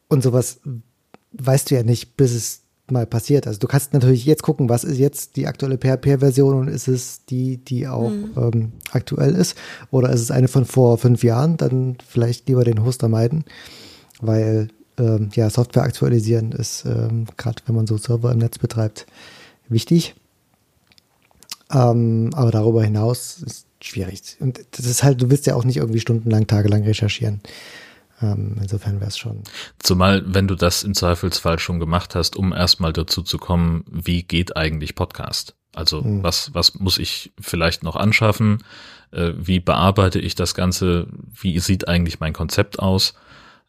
[0.08, 0.62] Und sowas
[1.34, 2.62] weißt du ja nicht, bis es
[2.92, 3.48] mal passiert.
[3.48, 7.26] Also du kannst natürlich jetzt gucken, was ist jetzt die aktuelle PHP-Version und ist es
[7.26, 8.32] die, die auch mhm.
[8.38, 9.58] ähm, aktuell ist
[9.90, 13.46] oder ist es eine von vor fünf Jahren, dann vielleicht lieber den Hoster meiden,
[14.20, 19.08] weil ähm, ja, Software aktualisieren ist ähm, gerade, wenn man so Server im Netz betreibt,
[19.68, 20.16] wichtig.
[21.74, 24.38] Ähm, aber darüber hinaus ist schwierig.
[24.40, 27.42] Und das ist halt, du willst ja auch nicht irgendwie stundenlang, tagelang recherchieren.
[28.22, 29.44] Ähm, insofern wäre es schon.
[29.80, 34.24] Zumal, wenn du das im Zweifelsfall schon gemacht hast, um erstmal dazu zu kommen, wie
[34.24, 35.56] geht eigentlich Podcast?
[35.74, 36.24] Also mhm.
[36.24, 38.64] was, was muss ich vielleicht noch anschaffen?
[39.12, 41.08] Äh, wie bearbeite ich das Ganze?
[41.34, 43.14] Wie sieht eigentlich mein Konzept aus?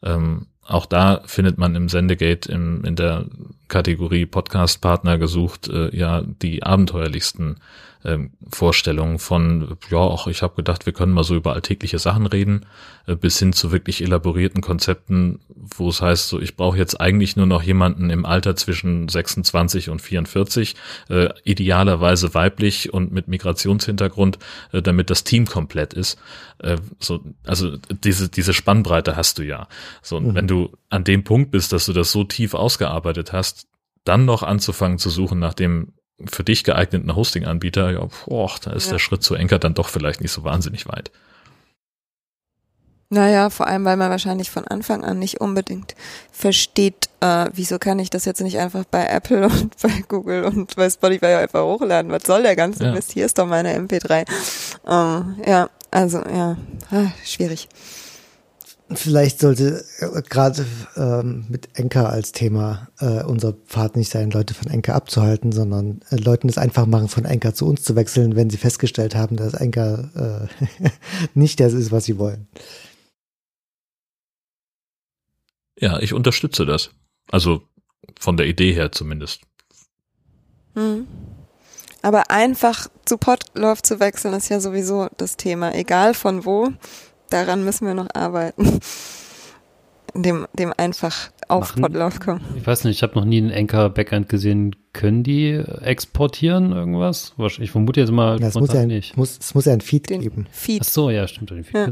[0.01, 3.25] Ähm, auch da findet man im Sendegate im, in der
[3.67, 7.57] Kategorie Podcast Partner gesucht, äh, ja, die abenteuerlichsten
[8.05, 12.25] ähm, Vorstellungen von, ja, auch ich habe gedacht, wir können mal so über alltägliche Sachen
[12.25, 12.65] reden,
[13.07, 17.35] äh, bis hin zu wirklich elaborierten Konzepten, wo es heißt, so ich brauche jetzt eigentlich
[17.35, 20.75] nur noch jemanden im Alter zwischen 26 und 44,
[21.09, 24.39] äh, idealerweise weiblich und mit Migrationshintergrund,
[24.71, 26.19] äh, damit das Team komplett ist.
[26.59, 29.67] Äh, so, also diese, diese Spannbreite hast du ja.
[30.01, 30.35] So, und mhm.
[30.35, 33.67] wenn du an dem Punkt bist, dass du das so tief ausgearbeitet hast,
[34.03, 35.93] dann noch anzufangen zu suchen nach dem
[36.25, 38.93] für dich geeigneten Hosting-Anbieter, ja, boah, da ist ja.
[38.93, 41.11] der Schritt zu Enker dann doch vielleicht nicht so wahnsinnig weit.
[43.13, 45.93] Naja, vor allem, weil man wahrscheinlich von Anfang an nicht unbedingt
[46.31, 50.75] versteht, äh, wieso kann ich das jetzt nicht einfach bei Apple und bei Google und
[50.75, 52.11] bei Spotify einfach hochladen?
[52.11, 52.91] Was soll der ganze ja.
[52.91, 53.11] Mist?
[53.11, 54.25] Hier ist doch meine MP3.
[54.87, 56.57] Ähm, ja, also ja,
[56.89, 57.69] ah, schwierig.
[58.95, 60.65] Vielleicht sollte äh, gerade
[60.95, 66.01] ähm, mit Enker als Thema äh, unser Pfad nicht sein, Leute von Enker abzuhalten, sondern
[66.09, 69.35] äh, Leuten es einfach machen, von Enker zu uns zu wechseln, wenn sie festgestellt haben,
[69.35, 70.89] dass Enker äh,
[71.33, 72.47] nicht das ist, was sie wollen.
[75.79, 76.91] Ja, ich unterstütze das.
[77.31, 77.63] Also
[78.19, 79.41] von der Idee her zumindest.
[80.75, 81.07] Hm.
[82.01, 86.69] Aber einfach zu Podlove zu wechseln ist ja sowieso das Thema, egal von wo
[87.33, 88.79] daran müssen wir noch arbeiten.
[90.15, 92.41] Dem, dem einfach auf Podlove kommen.
[92.55, 94.75] Ich weiß nicht, ich habe noch nie einen Anchor-Backend gesehen.
[94.93, 97.33] Können die exportieren irgendwas?
[97.59, 99.17] Ich vermute jetzt mal, ja, es, muss ja ein, nicht.
[99.17, 100.47] Muss, es muss ja ein Feed Den geben.
[100.51, 100.81] Feed.
[100.83, 101.49] Ach so, ja, stimmt.
[101.49, 101.89] Den Feed ja.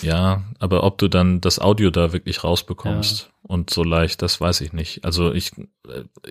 [0.00, 3.28] ja, aber ob du dann das Audio da wirklich rausbekommst ja.
[3.42, 5.04] und so leicht, das weiß ich nicht.
[5.04, 5.52] Also ich,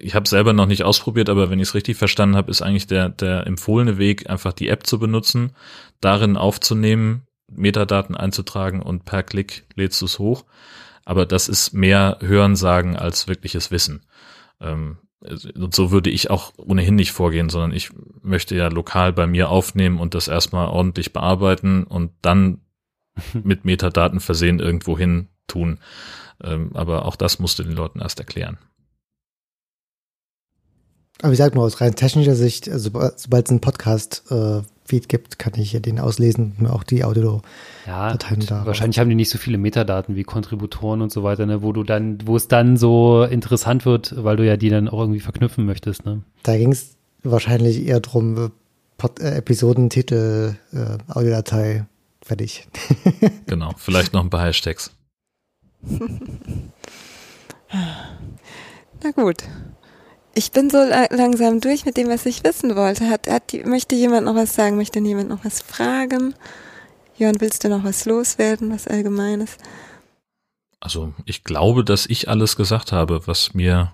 [0.02, 2.88] ich habe selber noch nicht ausprobiert, aber wenn ich es richtig verstanden habe, ist eigentlich
[2.88, 5.52] der, der empfohlene Weg, einfach die App zu benutzen,
[6.02, 10.46] darin aufzunehmen, Metadaten einzutragen und per Klick lädst du es hoch.
[11.06, 14.06] Aber das ist mehr Hörensagen als wirkliches Wissen.
[14.60, 14.98] Ähm,
[15.56, 17.92] und so würde ich auch ohnehin nicht vorgehen, sondern ich
[18.22, 22.62] möchte ja lokal bei mir aufnehmen und das erstmal ordentlich bearbeiten und dann
[23.44, 25.80] mit Metadaten versehen irgendwo hin tun.
[26.44, 28.58] Ähm, aber auch das musst du den Leuten erst erklären.
[31.22, 35.40] Aber ich sag nur aus rein technischer Sicht, also, sobald es einen Podcast-Feed äh, gibt,
[35.40, 37.42] kann ich ja den auslesen und mir auch die Audio
[37.86, 41.62] ja, da wahrscheinlich haben die nicht so viele Metadaten wie Kontributoren und so weiter, ne,
[41.62, 45.00] wo du dann, wo es dann so interessant wird, weil du ja die dann auch
[45.00, 46.22] irgendwie verknüpfen möchtest, ne?
[46.44, 48.52] Da ging es wahrscheinlich eher drum,
[48.98, 51.86] Pod, äh, Episodentitel, äh, Audiodatei,
[52.22, 52.68] fertig.
[53.46, 54.92] genau, vielleicht noch ein paar Hashtags.
[59.04, 59.44] Na gut.
[60.38, 63.10] Ich bin so langsam durch mit dem, was ich wissen wollte.
[63.10, 64.76] Hat, hat, möchte jemand noch was sagen?
[64.76, 66.36] Möchte jemand noch was fragen?
[67.18, 69.58] Jörn, willst du noch was loswerden, was Allgemeines?
[70.82, 73.94] Also, ich glaube, dass ich alles gesagt habe, was mir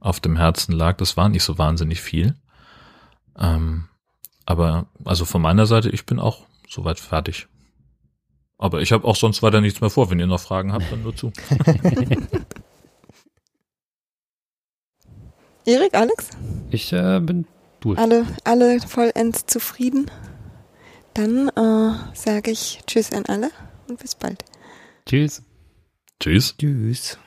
[0.00, 0.96] auf dem Herzen lag.
[0.96, 2.36] Das war nicht so wahnsinnig viel.
[3.38, 3.88] Ähm,
[4.46, 7.48] aber, also von meiner Seite, ich bin auch soweit fertig.
[8.56, 10.10] Aber ich habe auch sonst weiter nichts mehr vor.
[10.10, 11.32] Wenn ihr noch Fragen habt, dann nur zu.
[15.64, 16.30] Erik, Alex?
[16.70, 17.46] Ich äh, bin
[17.80, 17.98] durch.
[17.98, 20.10] Alle, alle vollends zufrieden?
[21.14, 23.50] Dann äh, sage ich Tschüss an alle
[23.88, 24.44] und bis bald.
[25.06, 25.42] Tschüss.
[26.18, 26.56] Tschüss.
[26.56, 27.18] Tschüss.